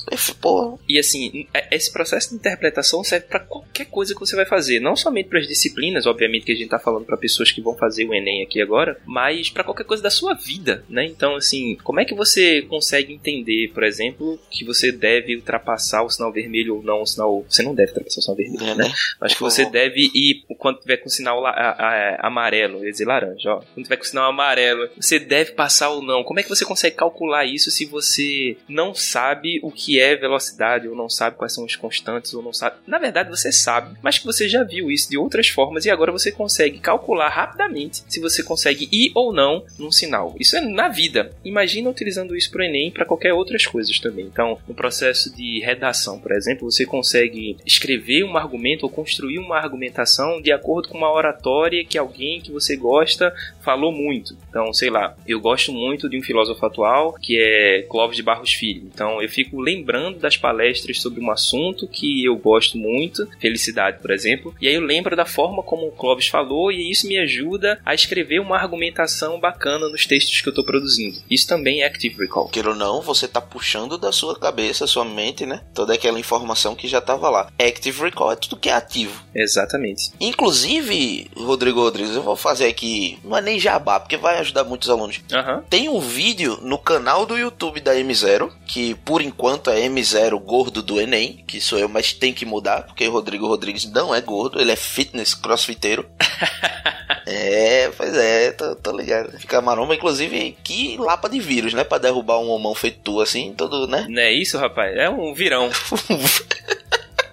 E 0.87 0.97
assim, 0.99 1.47
é- 1.53 1.75
esse 1.75 1.91
processo 1.91 2.29
de 2.29 2.35
interpretação 2.35 3.03
serve 3.03 3.27
para 3.27 3.39
qualquer 3.39 3.85
coisa 3.85 4.13
que 4.13 4.19
você 4.19 4.35
vai 4.35 4.45
fazer, 4.45 4.79
não 4.79 4.95
somente 4.95 5.29
para 5.29 5.39
as 5.39 5.47
disciplinas, 5.47 6.05
obviamente 6.05 6.45
que 6.45 6.51
a 6.51 6.55
gente 6.55 6.69
tá 6.69 6.79
falando 6.79 7.05
para 7.05 7.17
pessoas 7.17 7.51
que 7.51 7.61
vão 7.61 7.75
fazer 7.75 8.05
o 8.05 8.13
ENEM 8.13 8.43
aqui 8.43 8.61
agora, 8.61 8.97
mas 9.05 9.49
para 9.49 9.63
qualquer 9.63 9.83
coisa 9.85 10.01
da 10.03 10.09
sua 10.09 10.33
vida, 10.33 10.83
né? 10.89 11.05
Então, 11.05 11.35
assim, 11.35 11.77
como 11.83 11.99
é 11.99 12.05
que 12.05 12.13
você 12.15 12.61
consegue 12.63 13.13
entender, 13.13 13.71
por 13.73 13.83
exemplo, 13.83 14.39
que 14.49 14.63
você 14.65 14.91
deve 14.91 15.35
ultrapassar 15.35 16.03
o 16.03 16.09
sinal 16.09 16.31
vermelho 16.31 16.77
ou 16.77 16.83
não 16.83 17.01
o 17.01 17.05
sinal, 17.05 17.45
você 17.47 17.61
não 17.63 17.73
deve 17.75 17.89
ultrapassar 17.89 18.19
o 18.19 18.23
sinal 18.23 18.37
vermelho, 18.37 18.63
é, 18.71 18.75
né? 18.75 18.83
né? 18.85 18.93
Mas 19.19 19.33
que 19.33 19.41
você 19.41 19.65
deve 19.65 20.09
ir 20.13 20.43
quando 20.57 20.79
tiver 20.79 20.97
com 20.97 21.07
o 21.07 21.11
sinal 21.11 21.45
a- 21.45 21.51
a- 21.51 22.27
amarelo, 22.27 22.79
eu 22.79 22.85
ia 22.85 22.91
dizer 22.91 23.05
laranja, 23.05 23.49
ó. 23.55 23.61
Quando 23.73 23.83
tiver 23.83 23.97
com 23.97 24.03
o 24.03 24.07
sinal 24.07 24.29
amarelo, 24.29 24.89
você 24.99 25.19
deve 25.19 25.51
passar 25.51 25.89
ou 25.89 26.01
não. 26.01 26.23
Como 26.23 26.39
é 26.39 26.43
que 26.43 26.49
você 26.49 26.65
consegue 26.65 26.95
calcular 26.95 27.45
isso 27.45 27.69
se 27.71 27.85
você 27.85 28.57
não 28.67 28.93
sabe 28.93 29.34
o 29.61 29.71
que 29.71 29.99
é 29.99 30.15
velocidade, 30.15 30.87
ou 30.87 30.95
não 30.95 31.09
sabe 31.09 31.37
quais 31.37 31.53
são 31.53 31.65
os 31.65 31.75
constantes, 31.75 32.33
ou 32.33 32.41
não 32.41 32.53
sabe. 32.53 32.77
Na 32.87 32.97
verdade, 32.97 33.29
você 33.29 33.51
sabe, 33.51 33.97
mas 34.01 34.17
que 34.17 34.25
você 34.25 34.47
já 34.47 34.63
viu 34.63 34.91
isso 34.91 35.09
de 35.09 35.17
outras 35.17 35.47
formas 35.49 35.85
e 35.85 35.89
agora 35.89 36.11
você 36.11 36.31
consegue 36.31 36.79
calcular 36.79 37.29
rapidamente 37.29 38.03
se 38.07 38.19
você 38.19 38.43
consegue 38.43 38.87
ir 38.91 39.11
ou 39.13 39.33
não 39.33 39.63
num 39.77 39.91
sinal. 39.91 40.35
Isso 40.39 40.55
é 40.55 40.61
na 40.61 40.87
vida. 40.87 41.31
Imagina 41.43 41.89
utilizando 41.89 42.35
isso 42.35 42.51
para 42.51 42.61
o 42.61 42.65
Enem 42.65 42.91
para 42.91 43.05
qualquer 43.05 43.33
outras 43.33 43.65
coisas 43.65 43.99
também. 43.99 44.25
Então, 44.25 44.59
no 44.67 44.73
processo 44.73 45.33
de 45.35 45.59
redação, 45.59 46.19
por 46.19 46.31
exemplo, 46.31 46.69
você 46.69 46.85
consegue 46.85 47.57
escrever 47.65 48.23
um 48.23 48.37
argumento 48.37 48.83
ou 48.83 48.89
construir 48.89 49.39
uma 49.39 49.57
argumentação 49.57 50.41
de 50.41 50.51
acordo 50.51 50.89
com 50.89 50.97
uma 50.97 51.11
oratória 51.11 51.85
que 51.85 51.97
alguém 51.97 52.41
que 52.41 52.51
você 52.51 52.75
gosta 52.75 53.33
falou 53.61 53.91
muito. 53.91 54.37
Então, 54.49 54.71
sei 54.73 54.89
lá, 54.89 55.15
eu 55.27 55.39
gosto 55.39 55.71
muito 55.71 56.09
de 56.09 56.17
um 56.17 56.21
filósofo 56.21 56.65
atual 56.65 57.13
que 57.13 57.39
é 57.39 57.81
Clóvis 57.83 58.17
de 58.17 58.23
Barros 58.23 58.53
Filho. 58.53 58.89
Então, 58.93 59.21
eu 59.25 59.29
fico 59.29 59.59
lembrando 59.59 60.19
das 60.19 60.37
palestras 60.37 61.01
sobre 61.01 61.21
um 61.21 61.31
assunto 61.31 61.87
que 61.87 62.23
eu 62.23 62.35
gosto 62.35 62.77
muito, 62.77 63.27
felicidade, 63.39 63.99
por 63.99 64.11
exemplo, 64.11 64.55
e 64.61 64.67
aí 64.67 64.75
eu 64.75 64.81
lembro 64.81 65.15
da 65.15 65.25
forma 65.25 65.63
como 65.63 65.87
o 65.87 65.91
Clóvis 65.91 66.27
falou 66.27 66.71
e 66.71 66.89
isso 66.89 67.07
me 67.07 67.17
ajuda 67.17 67.79
a 67.85 67.93
escrever 67.93 68.39
uma 68.39 68.57
argumentação 68.57 69.39
bacana 69.39 69.89
nos 69.89 70.05
textos 70.05 70.41
que 70.41 70.47
eu 70.47 70.51
estou 70.51 70.63
produzindo. 70.63 71.19
Isso 71.29 71.47
também 71.47 71.81
é 71.81 71.85
Active 71.85 72.15
Recall. 72.17 72.49
Queira 72.49 72.69
ou 72.69 72.75
não, 72.75 73.01
você 73.01 73.27
tá 73.27 73.41
puxando 73.41 73.97
da 73.97 74.11
sua 74.11 74.37
cabeça, 74.37 74.87
sua 74.87 75.05
mente, 75.05 75.45
né? 75.45 75.61
Toda 75.73 75.93
aquela 75.93 76.19
informação 76.19 76.75
que 76.75 76.87
já 76.87 77.01
tava 77.01 77.29
lá. 77.29 77.51
Active 77.59 78.01
Recall 78.03 78.31
é 78.31 78.35
tudo 78.35 78.57
que 78.57 78.69
é 78.69 78.73
ativo. 78.73 79.23
Exatamente. 79.33 80.11
Inclusive, 80.19 81.29
Rodrigo 81.35 81.81
Rodrigues, 81.81 82.15
eu 82.15 82.23
vou 82.23 82.35
fazer 82.35 82.67
aqui, 82.67 83.19
não 83.23 83.37
é 83.37 83.41
nem 83.41 83.59
jabá, 83.59 83.99
porque 83.99 84.17
vai 84.17 84.39
ajudar 84.39 84.63
muitos 84.63 84.89
alunos. 84.89 85.21
Aham. 85.31 85.63
Tem 85.69 85.89
um 85.89 85.99
vídeo 85.99 86.59
no 86.61 86.77
canal 86.77 87.25
do 87.25 87.37
YouTube 87.37 87.81
da 87.81 87.95
M0, 87.95 88.51
que 88.65 88.95
por 88.95 89.14
enquanto 89.21 89.69
é 89.69 89.81
M0 89.81 90.39
gordo 90.41 90.81
do 90.81 90.99
Enem, 90.99 91.43
que 91.47 91.59
sou 91.61 91.77
eu, 91.77 91.89
mas 91.89 92.13
tem 92.13 92.33
que 92.33 92.45
mudar, 92.45 92.83
porque 92.83 93.07
Rodrigo 93.07 93.47
Rodrigues 93.47 93.85
não 93.91 94.13
é 94.13 94.21
gordo, 94.21 94.59
ele 94.59 94.71
é 94.71 94.75
fitness 94.75 95.33
crossfiteiro. 95.33 96.05
é, 97.25 97.91
pois 97.95 98.15
é, 98.15 98.51
tô, 98.51 98.75
tô 98.75 98.95
ligado. 98.95 99.37
Fica 99.39 99.61
maromba, 99.61 99.95
inclusive, 99.95 100.57
que 100.63 100.97
lapa 100.97 101.29
de 101.29 101.39
vírus, 101.39 101.73
né? 101.73 101.83
Pra 101.83 101.97
derrubar 101.97 102.39
um 102.39 102.49
homão 102.49 102.75
feito 102.75 102.99
tu, 103.03 103.21
assim, 103.21 103.53
todo, 103.53 103.87
né? 103.87 104.05
Não 104.09 104.21
é 104.21 104.31
isso, 104.31 104.57
rapaz? 104.57 104.95
É 104.95 105.09
um 105.09 105.33
virão. 105.33 105.69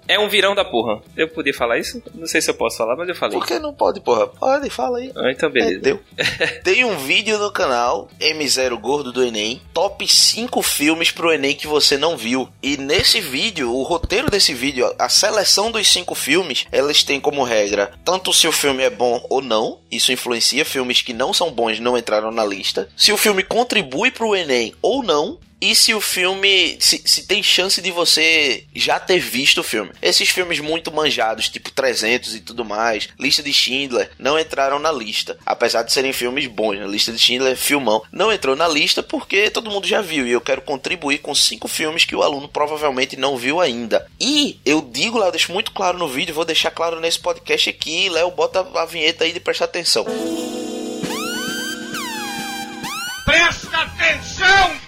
É 0.07 0.19
um 0.19 0.27
virão 0.29 0.53
da 0.55 0.65
porra. 0.65 1.01
Eu 1.15 1.27
podia 1.29 1.53
falar 1.53 1.77
isso? 1.77 2.01
Não 2.13 2.27
sei 2.27 2.41
se 2.41 2.49
eu 2.49 2.55
posso 2.55 2.77
falar, 2.77 2.95
mas 2.95 3.07
eu 3.09 3.15
falei. 3.15 3.37
Por 3.37 3.47
que 3.47 3.59
não 3.59 3.73
pode, 3.73 4.01
porra? 4.01 4.27
Pode, 4.27 4.69
fala 4.69 4.97
aí. 4.99 5.11
Ah, 5.15 5.31
então 5.31 5.49
É, 5.49 5.51
beleza. 5.51 5.79
deu. 5.79 5.99
Tem 6.63 6.83
um 6.83 6.97
vídeo 6.97 7.37
no 7.37 7.51
canal 7.51 8.09
M0 8.19 8.79
Gordo 8.79 9.11
do 9.11 9.23
Enem, 9.23 9.61
top 9.73 10.07
5 10.07 10.61
filmes 10.61 11.11
pro 11.11 11.31
Enem 11.31 11.55
que 11.55 11.67
você 11.67 11.97
não 11.97 12.17
viu. 12.17 12.49
E 12.61 12.77
nesse 12.77 13.19
vídeo, 13.21 13.73
o 13.73 13.83
roteiro 13.83 14.29
desse 14.29 14.53
vídeo, 14.53 14.93
a 14.99 15.09
seleção 15.09 15.71
dos 15.71 15.87
cinco 15.87 16.15
filmes, 16.15 16.65
elas 16.71 17.03
têm 17.03 17.19
como 17.19 17.43
regra 17.43 17.93
tanto 18.03 18.33
se 18.33 18.47
o 18.47 18.51
filme 18.51 18.83
é 18.83 18.89
bom 18.89 19.25
ou 19.29 19.41
não, 19.41 19.79
isso 19.91 20.11
influencia, 20.11 20.65
filmes 20.65 21.01
que 21.01 21.13
não 21.13 21.33
são 21.33 21.51
bons 21.51 21.79
não 21.79 21.97
entraram 21.97 22.31
na 22.31 22.45
lista, 22.45 22.89
se 22.97 23.11
o 23.11 23.17
filme 23.17 23.43
contribui 23.43 24.11
pro 24.11 24.35
Enem 24.35 24.73
ou 24.81 25.03
não, 25.03 25.37
e 25.63 25.73
se 25.73 25.93
o 25.93 26.01
filme. 26.01 26.75
Se, 26.77 27.01
se 27.05 27.25
tem 27.25 27.41
chance 27.41 27.81
de 27.81 27.89
você 27.89 28.65
já 28.75 28.99
ter 28.99 29.19
visto 29.19 29.59
o 29.59 29.63
filme. 29.63 29.91
Esses 30.01 30.27
filmes 30.27 30.59
muito 30.59 30.91
manjados, 30.91 31.47
tipo 31.47 31.71
300 31.71 32.35
e 32.35 32.41
tudo 32.41 32.65
mais, 32.65 33.07
Lista 33.17 33.41
de 33.41 33.53
Schindler, 33.53 34.11
não 34.19 34.37
entraram 34.37 34.77
na 34.77 34.91
lista. 34.91 35.37
Apesar 35.45 35.83
de 35.83 35.93
serem 35.93 36.11
filmes 36.11 36.47
bons, 36.47 36.77
né? 36.77 36.85
Lista 36.85 37.13
de 37.13 37.17
Schindler 37.19 37.55
filmão. 37.55 38.03
Não 38.11 38.29
entrou 38.29 38.57
na 38.57 38.67
lista 38.67 39.01
porque 39.01 39.49
todo 39.49 39.71
mundo 39.71 39.87
já 39.87 40.01
viu. 40.01 40.27
E 40.27 40.31
eu 40.31 40.41
quero 40.41 40.61
contribuir 40.61 41.19
com 41.19 41.33
cinco 41.33 41.69
filmes 41.69 42.03
que 42.03 42.15
o 42.15 42.23
aluno 42.23 42.49
provavelmente 42.49 43.15
não 43.15 43.37
viu 43.37 43.61
ainda. 43.61 44.05
E 44.19 44.59
eu 44.65 44.81
digo 44.81 45.17
lá, 45.17 45.27
eu 45.27 45.31
deixo 45.31 45.53
muito 45.53 45.71
claro 45.71 45.97
no 45.97 46.09
vídeo, 46.09 46.35
vou 46.35 46.43
deixar 46.43 46.71
claro 46.71 46.99
nesse 46.99 47.19
podcast 47.19 47.69
aqui. 47.69 48.09
Léo, 48.09 48.31
bota 48.31 48.67
a 48.75 48.85
vinheta 48.85 49.23
aí 49.23 49.31
de 49.31 49.39
prestar 49.39 49.65
atenção. 49.65 50.05
Presta 53.23 53.77
atenção! 53.77 54.82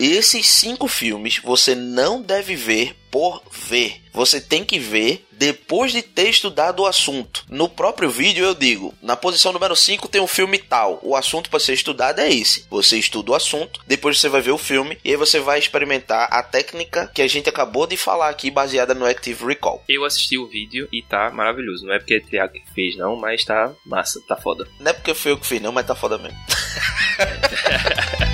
Esses 0.00 0.46
cinco 0.46 0.86
filmes 0.86 1.40
você 1.42 1.74
não 1.74 2.22
deve 2.22 2.54
ver 2.54 2.94
por 3.10 3.42
ver. 3.50 4.00
Você 4.12 4.40
tem 4.40 4.64
que 4.64 4.78
ver 4.78 5.26
depois 5.32 5.90
de 5.90 6.02
ter 6.02 6.28
estudado 6.28 6.80
o 6.80 6.86
assunto. 6.86 7.44
No 7.48 7.68
próprio 7.68 8.08
vídeo 8.08 8.44
eu 8.44 8.54
digo, 8.54 8.94
na 9.02 9.16
posição 9.16 9.52
número 9.52 9.74
5 9.74 10.08
tem 10.08 10.20
um 10.20 10.26
filme 10.26 10.58
tal. 10.58 11.00
O 11.02 11.16
assunto 11.16 11.50
para 11.50 11.58
ser 11.58 11.72
estudado 11.72 12.20
é 12.20 12.32
esse. 12.32 12.64
Você 12.70 12.96
estuda 12.96 13.32
o 13.32 13.34
assunto, 13.34 13.80
depois 13.86 14.20
você 14.20 14.28
vai 14.28 14.40
ver 14.40 14.52
o 14.52 14.58
filme 14.58 14.98
e 15.04 15.10
aí 15.10 15.16
você 15.16 15.40
vai 15.40 15.58
experimentar 15.58 16.28
a 16.30 16.42
técnica 16.42 17.10
que 17.12 17.22
a 17.22 17.28
gente 17.28 17.48
acabou 17.48 17.86
de 17.86 17.96
falar 17.96 18.28
aqui 18.28 18.50
baseada 18.50 18.94
no 18.94 19.04
Active 19.04 19.46
Recall. 19.46 19.82
Eu 19.88 20.04
assisti 20.04 20.38
o 20.38 20.46
vídeo 20.46 20.88
e 20.92 21.02
tá 21.02 21.30
maravilhoso. 21.30 21.86
Não 21.86 21.94
é 21.94 21.98
porque 21.98 22.14
é 22.14 22.20
Thiago 22.20 22.52
que 22.52 22.72
fez, 22.72 22.96
não, 22.96 23.16
mas 23.16 23.44
tá 23.44 23.72
massa, 23.84 24.20
tá 24.28 24.36
foda. 24.36 24.68
Não 24.78 24.90
é 24.90 24.92
porque 24.92 25.14
foi 25.14 25.32
eu 25.32 25.38
que 25.38 25.46
fiz 25.46 25.60
não, 25.60 25.72
mas 25.72 25.86
tá 25.86 25.94
foda 25.94 26.18
mesmo. 26.18 26.38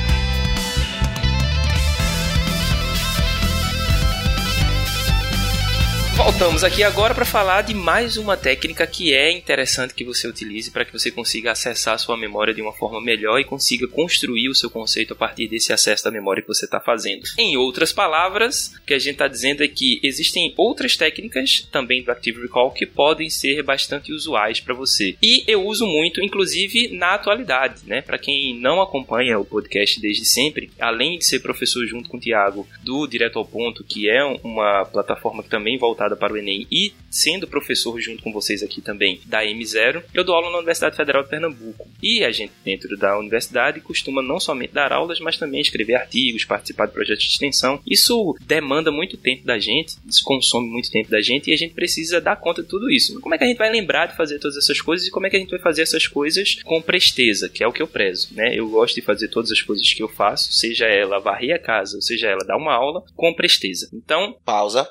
Voltamos 6.17 6.63
aqui 6.63 6.85
agora 6.85 7.13
para 7.13 7.25
falar 7.25 7.63
de 7.63 7.75
mais 7.75 8.17
uma 8.17 8.37
técnica 8.37 8.87
que 8.87 9.13
é 9.13 9.33
interessante 9.33 9.93
que 9.93 10.05
você 10.05 10.29
utilize 10.29 10.71
para 10.71 10.85
que 10.85 10.93
você 10.93 11.11
consiga 11.11 11.51
acessar 11.51 11.95
a 11.95 11.99
sua 11.99 12.17
memória 12.17 12.55
de 12.55 12.63
uma 12.63 12.73
forma 12.73 13.01
melhor 13.01 13.41
e 13.41 13.45
consiga 13.45 13.89
construir 13.89 14.49
o 14.49 14.55
seu 14.55 14.71
conceito 14.71 15.13
a 15.13 15.17
partir 15.17 15.49
desse 15.49 15.73
acesso 15.73 16.05
da 16.05 16.13
memória 16.13 16.41
que 16.41 16.47
você 16.47 16.67
está 16.67 16.79
fazendo. 16.79 17.25
Em 17.37 17.57
outras 17.57 17.93
palavras, 17.93 18.73
o 18.81 18.87
que 18.87 18.95
a 18.95 18.99
gente 18.99 19.15
está 19.15 19.27
dizendo 19.27 19.65
é 19.65 19.69
que 19.69 19.99
existem 20.05 20.55
outras 20.57 20.97
técnicas 20.97 21.67
também 21.73 22.05
do 22.05 22.13
Active 22.13 22.43
Recall 22.43 22.71
que 22.71 22.87
podem 22.87 23.29
ser 23.29 23.65
bastante 23.65 24.13
usuais 24.13 24.61
para 24.61 24.73
você. 24.73 25.17
E 25.21 25.43
eu 25.49 25.67
uso 25.67 25.85
muito, 25.85 26.23
inclusive 26.23 26.97
na 26.97 27.15
atualidade, 27.15 27.81
né? 27.87 28.01
Para 28.01 28.19
quem 28.19 28.57
não 28.61 28.81
acompanha 28.81 29.37
o 29.37 29.45
podcast 29.45 30.01
desde 30.01 30.25
sempre, 30.25 30.71
além 30.79 31.19
de 31.19 31.27
ser 31.27 31.41
professor 31.41 31.85
junto 31.87 32.09
com 32.09 32.19
o 32.19 32.21
Tiago 32.21 32.69
do 32.85 33.05
Direto 33.09 33.41
ao 33.41 33.45
Ponto, 33.45 33.83
que 33.83 34.09
é 34.09 34.23
uma 34.45 34.85
plataforma 34.85 35.43
que 35.43 35.49
também 35.49 35.77
para 36.17 36.33
o 36.33 36.37
Enem 36.37 36.67
e 36.71 36.93
sendo 37.11 37.47
professor 37.47 38.01
junto 38.01 38.23
com 38.23 38.33
vocês 38.33 38.63
aqui 38.63 38.81
também 38.81 39.21
da 39.27 39.45
M0, 39.45 40.03
eu 40.13 40.25
dou 40.25 40.35
aula 40.35 40.51
na 40.51 40.59
Universidade 40.59 40.97
Federal 40.97 41.23
de 41.23 41.29
Pernambuco. 41.29 41.89
E 42.03 42.25
a 42.25 42.33
gente, 42.33 42.53
dentro 42.65 42.97
da 42.97 43.19
universidade, 43.19 43.81
costuma 43.81 44.21
não 44.21 44.41
somente 44.41 44.73
dar 44.73 44.93
aulas, 44.93 45.21
mas 45.21 45.39
também 45.39 45.61
escrever 45.61 45.95
artigos, 45.95 46.45
participar 46.45 46.87
de 46.87 46.93
projetos 46.93 47.25
de 47.25 47.31
extensão. 47.31 47.81
Isso 47.87 48.37
demanda 48.41 48.91
muito 48.91 49.17
tempo 49.17 49.45
da 49.45 49.59
gente, 49.59 49.95
isso 50.09 50.25
consome 50.25 50.69
muito 50.69 50.91
tempo 50.91 51.11
da 51.11 51.21
gente 51.21 51.51
e 51.51 51.53
a 51.53 51.57
gente 51.57 51.75
precisa 51.75 52.21
dar 52.21 52.37
conta 52.37 52.63
de 52.63 52.69
tudo 52.69 52.91
isso. 52.91 53.21
Como 53.21 53.35
é 53.35 53.39
que 53.39 53.45
a 53.45 53.47
gente 53.47 53.59
vai 53.59 53.71
lembrar 53.71 54.07
de 54.07 54.17
fazer 54.17 54.39
todas 54.39 54.57
essas 54.57 54.81
coisas 54.81 55.07
e 55.07 55.11
como 55.11 55.27
é 55.27 55.31
que 55.31 55.37
a 55.37 55.41
gente 55.41 55.51
vai 55.51 55.61
fazer 55.61 55.83
essas 55.83 56.07
coisas 56.07 56.57
com 56.65 56.83
presteza, 56.83 57.49
que 57.49 57.63
é 57.63 57.67
o 57.67 57.73
que 57.73 57.83
eu 57.83 57.87
prezo, 57.87 58.35
né? 58.35 58.55
Eu 58.55 58.69
gosto 58.69 58.95
de 58.97 59.03
fazer 59.03 59.29
todas 59.29 59.51
as 59.51 59.63
coisas 59.63 59.93
que 59.93 60.03
eu 60.03 60.09
faço, 60.09 60.53
seja 60.53 60.87
ela 60.87 61.21
varrer 61.21 61.55
a 61.55 61.59
casa, 61.59 61.97
ou 61.97 62.03
seja 62.03 62.29
ela 62.29 62.45
dar 62.45 62.57
uma 62.57 62.75
aula, 62.75 63.05
com 63.15 63.33
presteza. 63.33 63.89
Então, 63.93 64.37
Pausa. 64.45 64.89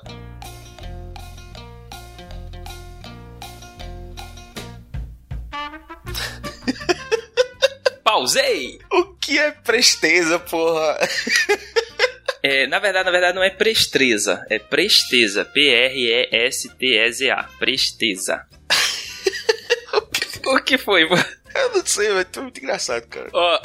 Pausei! 8.04 8.78
O 8.92 9.14
que 9.14 9.38
é 9.38 9.50
presteza, 9.50 10.38
porra? 10.38 10.98
É, 12.42 12.66
na 12.66 12.78
verdade, 12.78 13.06
na 13.06 13.10
verdade 13.10 13.34
não 13.34 13.42
é 13.42 13.48
presteza, 13.48 14.44
é 14.50 14.58
presteza, 14.58 15.46
P-R-E-S-T-E-Z-A, 15.46 17.44
presteza. 17.58 18.44
o 20.44 20.62
que 20.62 20.76
foi? 20.76 21.04
Eu 21.04 21.70
não 21.72 21.86
sei, 21.86 22.10
mas 22.10 22.26
é 22.36 22.40
muito 22.40 22.58
engraçado, 22.58 23.06
cara. 23.06 23.30
Ó, 23.32 23.60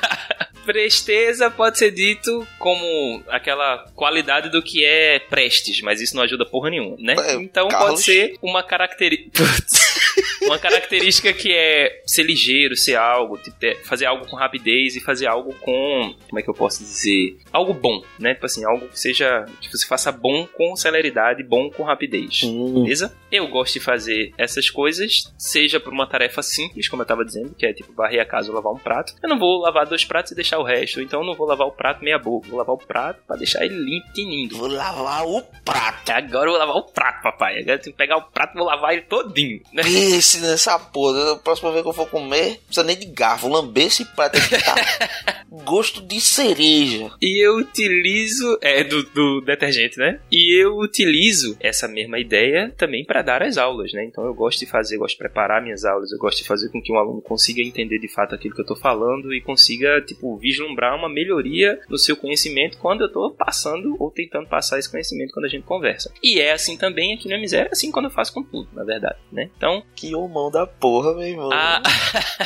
presteza 0.64 1.50
pode 1.50 1.78
ser 1.78 1.90
dito 1.90 2.48
como 2.58 3.22
aquela 3.28 3.86
qualidade 3.94 4.48
do 4.48 4.62
que 4.62 4.82
é 4.82 5.18
prestes, 5.18 5.82
mas 5.82 6.00
isso 6.00 6.16
não 6.16 6.22
ajuda 6.22 6.46
porra 6.46 6.70
nenhuma, 6.70 6.96
né? 6.98 7.14
É, 7.18 7.34
então 7.34 7.68
Carlos. 7.68 7.90
pode 7.90 8.02
ser 8.04 8.38
uma 8.40 8.62
característica. 8.62 9.44
uma 10.46 10.58
característica 10.58 11.32
que 11.32 11.52
é 11.52 12.02
ser 12.06 12.22
ligeiro, 12.22 12.76
ser 12.76 12.96
algo, 12.96 13.38
fazer 13.82 14.06
algo 14.06 14.26
com 14.26 14.36
rapidez 14.36 14.96
e 14.96 15.00
fazer 15.00 15.26
algo 15.26 15.54
com. 15.60 16.14
Como 16.28 16.38
é 16.38 16.42
que 16.42 16.50
eu 16.50 16.54
posso 16.54 16.80
dizer? 16.80 17.38
Algo 17.52 17.72
bom, 17.72 18.02
né? 18.18 18.34
Tipo 18.34 18.46
assim, 18.46 18.64
algo 18.64 18.88
que 18.88 18.98
seja. 18.98 19.46
que 19.60 19.70
você 19.70 19.86
faça 19.86 20.10
bom 20.12 20.46
com 20.46 20.76
celeridade, 20.76 21.42
bom 21.42 21.70
com 21.70 21.82
rapidez. 21.82 22.42
Hum. 22.44 22.82
Beleza? 22.82 23.14
Eu 23.30 23.48
gosto 23.48 23.74
de 23.74 23.80
fazer 23.80 24.32
essas 24.38 24.70
coisas, 24.70 25.32
seja 25.36 25.80
por 25.80 25.92
uma 25.92 26.06
tarefa 26.06 26.42
simples, 26.42 26.88
como 26.88 27.02
eu 27.02 27.06
tava 27.06 27.24
dizendo, 27.24 27.54
que 27.54 27.66
é 27.66 27.72
tipo 27.72 27.92
varrer 27.92 28.20
a 28.20 28.24
casa 28.24 28.48
ou 28.48 28.54
lavar 28.54 28.72
um 28.72 28.78
prato. 28.78 29.14
Eu 29.22 29.28
não 29.28 29.38
vou 29.38 29.60
lavar 29.60 29.86
dois 29.86 30.04
pratos 30.04 30.32
e 30.32 30.34
deixar 30.34 30.58
o 30.58 30.62
resto, 30.62 31.00
então 31.00 31.20
eu 31.20 31.26
não 31.26 31.34
vou 31.34 31.46
lavar 31.46 31.66
o 31.66 31.72
prato 31.72 32.04
meia 32.04 32.18
boca, 32.18 32.48
vou 32.48 32.58
lavar 32.58 32.74
o 32.74 32.78
prato 32.78 33.22
pra 33.26 33.36
deixar 33.36 33.64
ele 33.64 33.74
limpo 33.74 34.06
e 34.16 34.24
lindo. 34.24 34.56
Vou 34.56 34.68
lavar 34.68 35.26
o 35.26 35.42
prato. 35.64 36.10
Agora 36.10 36.46
eu 36.46 36.50
vou 36.50 36.58
lavar 36.58 36.76
o 36.76 36.82
prato, 36.84 37.22
papai. 37.22 37.58
Agora 37.58 37.74
eu 37.76 37.80
tenho 37.80 37.92
que 37.92 37.98
pegar 37.98 38.18
o 38.18 38.22
prato 38.22 38.54
e 38.54 38.58
vou 38.58 38.66
lavar 38.66 38.92
ele 38.92 39.02
todinho, 39.02 39.60
né? 39.72 39.82
Pense 39.82 40.33
nessa 40.40 40.78
porra. 40.78 41.32
A 41.32 41.36
próxima 41.36 41.70
vez 41.70 41.82
que 41.82 41.88
eu 41.88 41.92
for 41.92 42.08
comer, 42.08 42.50
não 42.50 42.56
precisa 42.66 42.84
nem 42.84 42.98
de 42.98 43.06
garfo. 43.06 43.48
Lamber 43.48 43.86
esse 43.86 44.04
prato 44.04 44.38
aqui 44.38 44.62
tá 44.62 44.74
gosto 45.62 46.00
de 46.02 46.20
cereja. 46.20 47.10
E 47.20 47.44
eu 47.44 47.56
utilizo. 47.56 48.58
É, 48.60 48.82
do, 48.84 49.02
do 49.04 49.40
detergente, 49.40 49.98
né? 49.98 50.20
E 50.30 50.60
eu 50.60 50.76
utilizo 50.78 51.56
essa 51.60 51.86
mesma 51.86 52.18
ideia 52.18 52.72
também 52.76 53.04
para 53.04 53.22
dar 53.22 53.42
as 53.42 53.56
aulas, 53.58 53.92
né? 53.92 54.04
Então 54.04 54.24
eu 54.24 54.34
gosto 54.34 54.58
de 54.58 54.66
fazer, 54.66 54.96
gosto 54.98 55.14
de 55.14 55.18
preparar 55.18 55.62
minhas 55.62 55.84
aulas, 55.84 56.10
eu 56.12 56.18
gosto 56.18 56.38
de 56.38 56.48
fazer 56.48 56.70
com 56.70 56.80
que 56.80 56.92
um 56.92 56.98
aluno 56.98 57.20
consiga 57.20 57.62
entender 57.62 57.98
de 57.98 58.08
fato 58.08 58.34
aquilo 58.34 58.54
que 58.54 58.60
eu 58.60 58.66
tô 58.66 58.76
falando 58.76 59.32
e 59.34 59.40
consiga, 59.40 60.00
tipo, 60.00 60.36
vislumbrar 60.36 60.96
uma 60.96 61.08
melhoria 61.08 61.78
no 61.88 61.98
seu 61.98 62.16
conhecimento 62.16 62.78
quando 62.78 63.02
eu 63.02 63.12
tô 63.12 63.30
passando 63.30 63.96
ou 63.98 64.10
tentando 64.10 64.48
passar 64.48 64.78
esse 64.78 64.90
conhecimento 64.90 65.32
quando 65.32 65.46
a 65.46 65.48
gente 65.48 65.64
conversa. 65.64 66.12
E 66.22 66.40
é 66.40 66.52
assim 66.52 66.76
também 66.76 67.14
aqui 67.14 67.28
na 67.28 67.38
miséria, 67.38 67.68
assim 67.70 67.90
quando 67.90 68.06
eu 68.06 68.10
faço 68.10 68.32
com 68.32 68.42
tudo, 68.42 68.68
na 68.72 68.84
verdade, 68.84 69.18
né? 69.30 69.50
Então, 69.56 69.82
Que 69.94 70.14
homão 70.14 70.50
da 70.50 70.66
porra, 70.66 71.14
meu 71.14 71.26
irmão. 71.26 71.50
a... 71.52 71.82